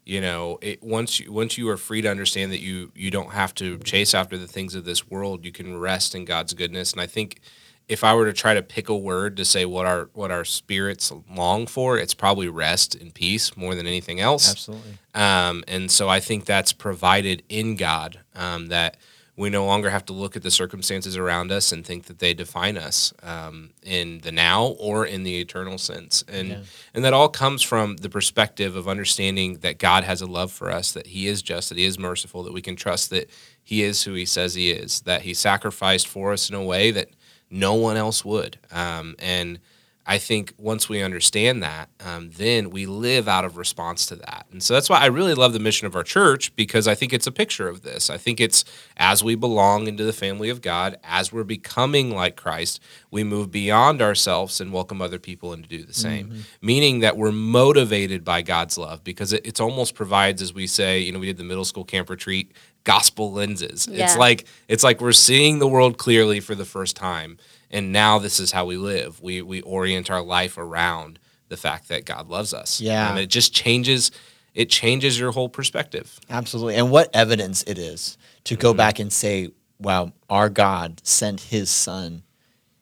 you 0.05 0.21
know, 0.21 0.59
it, 0.61 0.83
once 0.83 1.19
you 1.19 1.31
once 1.31 1.57
you 1.57 1.67
are 1.69 1.77
free 1.77 2.01
to 2.01 2.09
understand 2.09 2.51
that 2.51 2.61
you 2.61 2.91
you 2.95 3.09
don't 3.09 3.31
have 3.31 3.55
to 3.55 3.77
chase 3.79 4.13
after 4.13 4.37
the 4.37 4.47
things 4.47 4.75
of 4.75 4.85
this 4.85 5.09
world, 5.09 5.43
you 5.43 5.51
can 5.51 5.79
rest 5.79 6.13
in 6.13 6.25
God's 6.25 6.53
goodness. 6.53 6.93
And 6.93 7.01
I 7.01 7.07
think 7.07 7.39
if 7.87 8.03
I 8.03 8.13
were 8.13 8.25
to 8.25 8.33
try 8.33 8.53
to 8.53 8.61
pick 8.61 8.89
a 8.89 8.95
word 8.95 9.37
to 9.37 9.45
say 9.45 9.65
what 9.65 9.87
our 9.87 10.09
what 10.13 10.31
our 10.31 10.45
spirits 10.45 11.11
long 11.29 11.65
for, 11.65 11.97
it's 11.97 12.13
probably 12.13 12.47
rest 12.47 12.93
and 12.95 13.13
peace 13.13 13.57
more 13.57 13.73
than 13.73 13.87
anything 13.87 14.19
else. 14.19 14.51
Absolutely. 14.51 14.97
Um, 15.15 15.63
and 15.67 15.89
so 15.89 16.07
I 16.07 16.19
think 16.19 16.45
that's 16.45 16.71
provided 16.71 17.41
in 17.49 17.75
God 17.75 18.19
um, 18.35 18.67
that 18.67 18.97
we 19.37 19.49
no 19.49 19.65
longer 19.65 19.89
have 19.89 20.05
to 20.05 20.13
look 20.13 20.37
at 20.37 20.43
the 20.43 20.51
circumstances 20.51 21.17
around 21.17 21.51
us 21.51 21.71
and 21.73 21.85
think 21.85 22.05
that 22.05 22.19
they 22.19 22.33
define 22.33 22.77
us 22.77 23.13
um, 23.21 23.71
in 23.83 24.19
the 24.19 24.31
now 24.31 24.67
or 24.79 25.05
in 25.05 25.23
the 25.23 25.41
eternal 25.41 25.77
sense. 25.77 26.23
And 26.27 26.49
and 26.93 27.03
that 27.03 27.13
all 27.13 27.27
comes 27.27 27.61
from 27.61 27.97
the 27.97 28.09
perspective 28.09 28.75
of 28.75 28.87
understanding 28.87 29.55
that 29.59 29.77
God 29.77 30.05
has 30.05 30.21
a 30.21 30.25
love 30.25 30.51
for 30.51 30.71
us, 30.71 30.93
that 30.93 31.07
He 31.07 31.27
is 31.27 31.41
just, 31.41 31.69
that 31.69 31.77
He 31.77 31.85
is 31.85 31.99
merciful, 31.99 32.43
that 32.43 32.53
we 32.53 32.61
can 32.61 32.75
trust 32.77 33.09
that 33.09 33.29
He 33.61 33.83
is 33.83 34.03
who 34.03 34.13
He 34.13 34.25
says 34.25 34.53
He 34.55 34.71
is, 34.71 35.01
that 35.01 35.23
He 35.23 35.33
sacrificed 35.33 36.07
for 36.07 36.31
us 36.31 36.49
in 36.49 36.55
a 36.55 36.63
way 36.63 36.91
that 36.91 37.09
no 37.49 37.73
one 37.73 37.97
else 37.97 38.23
would. 38.23 38.57
Um, 38.71 39.15
and 39.19 39.59
I 40.07 40.19
think 40.19 40.53
once 40.57 40.87
we 40.87 41.01
understand 41.01 41.63
that, 41.63 41.89
um, 42.05 42.29
then 42.37 42.69
we 42.69 42.85
live 42.85 43.27
out 43.27 43.43
of 43.43 43.57
response 43.57 44.05
to 44.07 44.15
that. 44.17 44.45
And 44.51 44.61
so 44.61 44.75
that's 44.75 44.87
why 44.87 44.99
I 44.99 45.07
really 45.07 45.33
love 45.33 45.53
the 45.53 45.59
mission 45.59 45.87
of 45.87 45.95
our 45.95 46.03
church 46.03 46.55
because 46.55 46.87
I 46.87 46.93
think 46.93 47.11
it's 47.11 47.25
a 47.25 47.31
picture 47.31 47.67
of 47.67 47.81
this. 47.81 48.11
I 48.11 48.17
think 48.17 48.39
it's 48.39 48.65
as 48.97 49.23
we 49.23 49.33
belong 49.33 49.87
into 49.87 50.03
the 50.03 50.13
family 50.13 50.49
of 50.49 50.61
God, 50.61 50.99
as 51.03 51.33
we're 51.33 51.43
becoming 51.43 52.11
like 52.11 52.35
Christ, 52.35 52.81
we 53.09 53.23
move 53.23 53.49
beyond 53.49 53.99
ourselves 53.99 54.61
and 54.61 54.71
welcome 54.71 55.01
other 55.01 55.17
people 55.17 55.53
in 55.53 55.63
to 55.63 55.67
do 55.69 55.83
the 55.83 55.93
same. 55.93 56.27
Meaning 56.61 56.99
that 56.99 57.17
we're 57.17 57.31
motivated 57.31 58.23
by 58.23 58.43
God's 58.43 58.77
love 58.77 59.03
because 59.03 59.33
it, 59.33 59.43
it's 59.43 59.59
almost 59.59 59.95
provides, 59.95 60.41
as 60.43 60.53
we 60.53 60.67
say, 60.67 60.99
you 60.99 61.11
know, 61.11 61.19
we 61.19 61.25
did 61.25 61.37
the 61.37 61.43
middle 61.43 61.65
school 61.65 61.83
camp 61.83 62.11
retreat, 62.11 62.51
gospel 62.83 63.31
lenses. 63.31 63.87
It's 63.91 64.17
like 64.17 64.45
it's 64.67 64.83
like 64.83 65.01
we're 65.01 65.11
seeing 65.13 65.57
the 65.57 65.67
world 65.67 65.97
clearly 65.97 66.39
for 66.39 66.53
the 66.53 66.65
first 66.65 66.95
time 66.95 67.37
and 67.71 67.91
now 67.91 68.19
this 68.19 68.39
is 68.39 68.51
how 68.51 68.65
we 68.65 68.77
live 68.77 69.21
we 69.21 69.41
we 69.41 69.61
orient 69.61 70.09
our 70.11 70.21
life 70.21 70.57
around 70.57 71.19
the 71.49 71.57
fact 71.57 71.87
that 71.89 72.05
god 72.05 72.27
loves 72.29 72.53
us 72.53 72.79
Yeah. 72.81 73.09
and 73.09 73.19
it 73.19 73.27
just 73.29 73.53
changes 73.53 74.11
it 74.53 74.69
changes 74.69 75.19
your 75.19 75.31
whole 75.31 75.49
perspective 75.49 76.19
Absolutely. 76.29 76.75
And 76.75 76.89
what 76.89 77.09
evidence 77.13 77.63
it 77.63 77.77
is 77.77 78.17
to 78.45 78.53
Mm-hmm. 78.55 78.61
go 78.61 78.73
back 78.73 78.99
and 78.99 79.11
say, 79.11 79.49
wow, 79.79 80.13
our 80.29 80.49
God 80.49 81.01
sent 81.03 81.41
his 81.41 81.69
son 81.69 82.23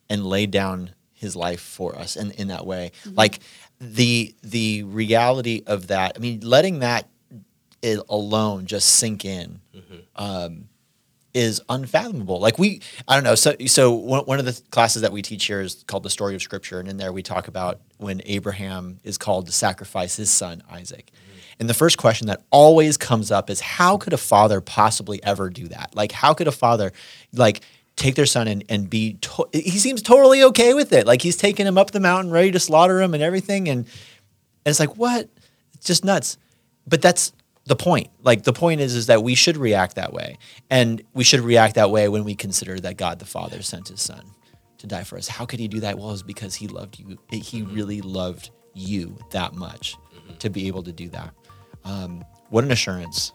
and 0.10 0.24
laid 0.26 0.52
down 0.52 0.92
his 1.14 1.36
life 1.36 1.62
for 1.62 1.98
us 1.98 2.16
and 2.16 2.32
in 2.34 2.50
that 2.50 2.66
way. 2.68 2.92
Like 3.06 3.40
the 3.82 4.36
the 4.44 4.84
reality 4.84 5.64
of 5.66 5.88
that, 5.88 6.14
I 6.16 6.20
mean, 6.20 6.42
letting 6.42 6.80
that 6.80 7.08
alone 8.10 8.66
just 8.66 8.88
sink 8.90 9.26
in 9.26 9.60
um, 10.16 10.70
is 11.34 11.62
unfathomable. 11.70 12.40
Like 12.40 12.60
we, 12.60 12.82
I 13.08 13.16
don't 13.16 13.24
know. 13.24 13.36
So, 13.36 13.56
so 13.66 13.92
one, 13.94 14.26
one 14.26 14.40
of 14.40 14.46
the 14.46 14.60
classes 14.72 15.02
that 15.02 15.12
we 15.12 15.22
teach 15.22 15.46
here 15.46 15.62
is 15.62 15.84
called 15.88 16.04
the 16.04 16.10
story 16.10 16.36
of 16.36 16.42
Scripture, 16.42 16.80
and 16.80 16.88
in 16.88 16.98
there 16.98 17.12
we 17.12 17.24
talk 17.24 17.48
about 17.48 17.80
when 17.98 18.22
Abraham 18.26 19.00
is 19.04 19.18
called 19.18 19.46
to 19.48 19.52
sacrifice 19.52 20.16
his 20.16 20.32
son 20.32 20.64
Isaac. 20.70 21.12
Mm-hmm. 21.12 21.40
And 21.60 21.70
the 21.70 21.74
first 21.74 21.98
question 21.98 22.28
that 22.28 22.44
always 22.52 22.98
comes 22.98 23.32
up 23.32 23.50
is, 23.50 23.60
how 23.60 23.98
could 23.98 24.14
a 24.14 24.18
father 24.18 24.62
possibly 24.62 25.24
ever 25.24 25.50
do 25.50 25.68
that? 25.70 25.96
Like, 25.96 26.12
how 26.12 26.34
could 26.34 26.48
a 26.48 26.52
father, 26.52 26.92
like? 27.34 27.62
Take 27.96 28.16
their 28.16 28.26
son 28.26 28.48
and, 28.48 28.64
and 28.70 28.90
be, 28.90 29.14
to- 29.22 29.48
he 29.54 29.78
seems 29.78 30.02
totally 30.02 30.42
okay 30.42 30.74
with 30.74 30.94
it. 30.94 31.06
Like 31.06 31.22
he's 31.22 31.36
taking 31.38 31.68
him 31.68 31.78
up 31.78 31.92
the 31.92 32.00
mountain, 32.00 32.32
ready 32.32 32.50
to 32.50 32.60
slaughter 32.60 33.00
him 33.00 33.14
and 33.14 33.22
everything. 33.22 33.70
And, 33.70 33.86
and 33.86 33.88
it's 34.66 34.80
like, 34.80 34.98
what? 34.98 35.30
It's 35.76 35.86
just 35.86 36.04
nuts. 36.04 36.40
But 36.88 37.04
that's 37.04 37.34
the 37.66 37.76
point. 37.76 38.10
Like 38.22 38.44
the 38.44 38.54
point 38.54 38.82
is, 38.82 38.96
is 38.96 39.08
that 39.08 39.24
we 39.24 39.36
should 39.36 39.58
react 39.58 39.96
that 39.96 40.14
way, 40.14 40.38
and 40.70 41.02
we 41.14 41.24
should 41.24 41.42
react 41.42 41.76
that 41.76 41.92
way 41.92 42.10
when 42.10 42.24
we 42.24 42.36
consider 42.36 42.80
that 42.82 42.98
God 42.98 43.20
the 43.20 43.26
Father 43.26 43.62
sent 43.62 43.88
His 43.90 44.02
Son 44.02 44.26
to 44.80 44.88
die 44.88 45.04
for 45.04 45.18
us. 45.18 45.28
How 45.28 45.46
could 45.46 45.60
He 45.60 45.68
do 45.68 45.80
that? 45.82 45.98
Well, 45.98 46.12
it's 46.12 46.24
because 46.24 46.56
He 46.56 46.68
loved 46.68 47.00
you. 47.00 47.18
He 47.32 47.62
really 47.62 48.02
loved 48.02 48.52
you 48.74 49.18
that 49.32 49.54
much 49.54 49.96
to 50.40 50.50
be 50.50 50.68
able 50.68 50.84
to 50.84 50.92
do 50.92 51.10
that. 51.10 51.34
Um, 51.86 52.24
what 52.50 52.64
an 52.64 52.72
assurance! 52.72 53.34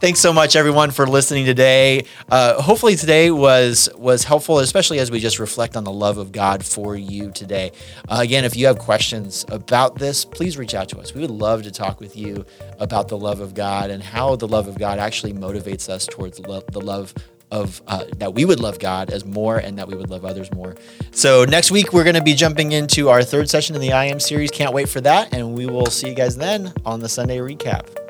Thanks 0.00 0.20
so 0.20 0.32
much, 0.32 0.56
everyone, 0.56 0.90
for 0.90 1.06
listening 1.06 1.44
today. 1.44 2.04
Uh, 2.30 2.60
hopefully, 2.60 2.96
today 2.96 3.30
was 3.30 3.88
was 3.96 4.24
helpful, 4.24 4.58
especially 4.60 4.98
as 4.98 5.10
we 5.10 5.20
just 5.20 5.38
reflect 5.38 5.76
on 5.76 5.84
the 5.84 5.92
love 5.92 6.18
of 6.18 6.32
God 6.32 6.64
for 6.64 6.96
you 6.96 7.30
today. 7.32 7.72
Uh, 8.08 8.18
again, 8.20 8.44
if 8.44 8.56
you 8.56 8.66
have 8.66 8.78
questions 8.78 9.44
about 9.48 9.96
this, 9.96 10.24
please 10.24 10.56
reach 10.56 10.74
out 10.74 10.88
to 10.90 10.98
us. 10.98 11.14
We 11.14 11.20
would 11.20 11.30
love 11.30 11.62
to 11.64 11.70
talk 11.70 12.00
with 12.00 12.16
you 12.16 12.44
about 12.78 13.08
the 13.08 13.18
love 13.18 13.40
of 13.40 13.54
God 13.54 13.90
and 13.90 14.02
how 14.02 14.36
the 14.36 14.48
love 14.48 14.68
of 14.68 14.78
God 14.78 14.98
actually 14.98 15.32
motivates 15.32 15.88
us 15.88 16.06
towards 16.06 16.38
lo- 16.40 16.62
the 16.70 16.80
love 16.80 17.14
of 17.50 17.82
uh, 17.86 18.04
that 18.18 18.34
we 18.34 18.44
would 18.44 18.60
love 18.60 18.78
God 18.78 19.10
as 19.10 19.24
more 19.24 19.56
and 19.56 19.78
that 19.78 19.88
we 19.88 19.96
would 19.96 20.10
love 20.10 20.24
others 20.24 20.52
more. 20.52 20.76
So 21.12 21.44
next 21.44 21.70
week 21.70 21.92
we're 21.92 22.04
going 22.04 22.16
to 22.16 22.22
be 22.22 22.34
jumping 22.34 22.72
into 22.72 23.08
our 23.08 23.22
third 23.22 23.48
session 23.48 23.74
in 23.74 23.80
the 23.80 23.92
I 23.92 24.06
Am 24.06 24.20
series. 24.20 24.50
Can't 24.50 24.72
wait 24.72 24.88
for 24.88 25.00
that, 25.00 25.32
and 25.32 25.54
we 25.54 25.66
will 25.66 25.86
see 25.86 26.08
you 26.08 26.14
guys 26.14 26.36
then 26.36 26.72
on 26.84 27.00
the 27.00 27.08
Sunday 27.08 27.38
recap. 27.38 28.07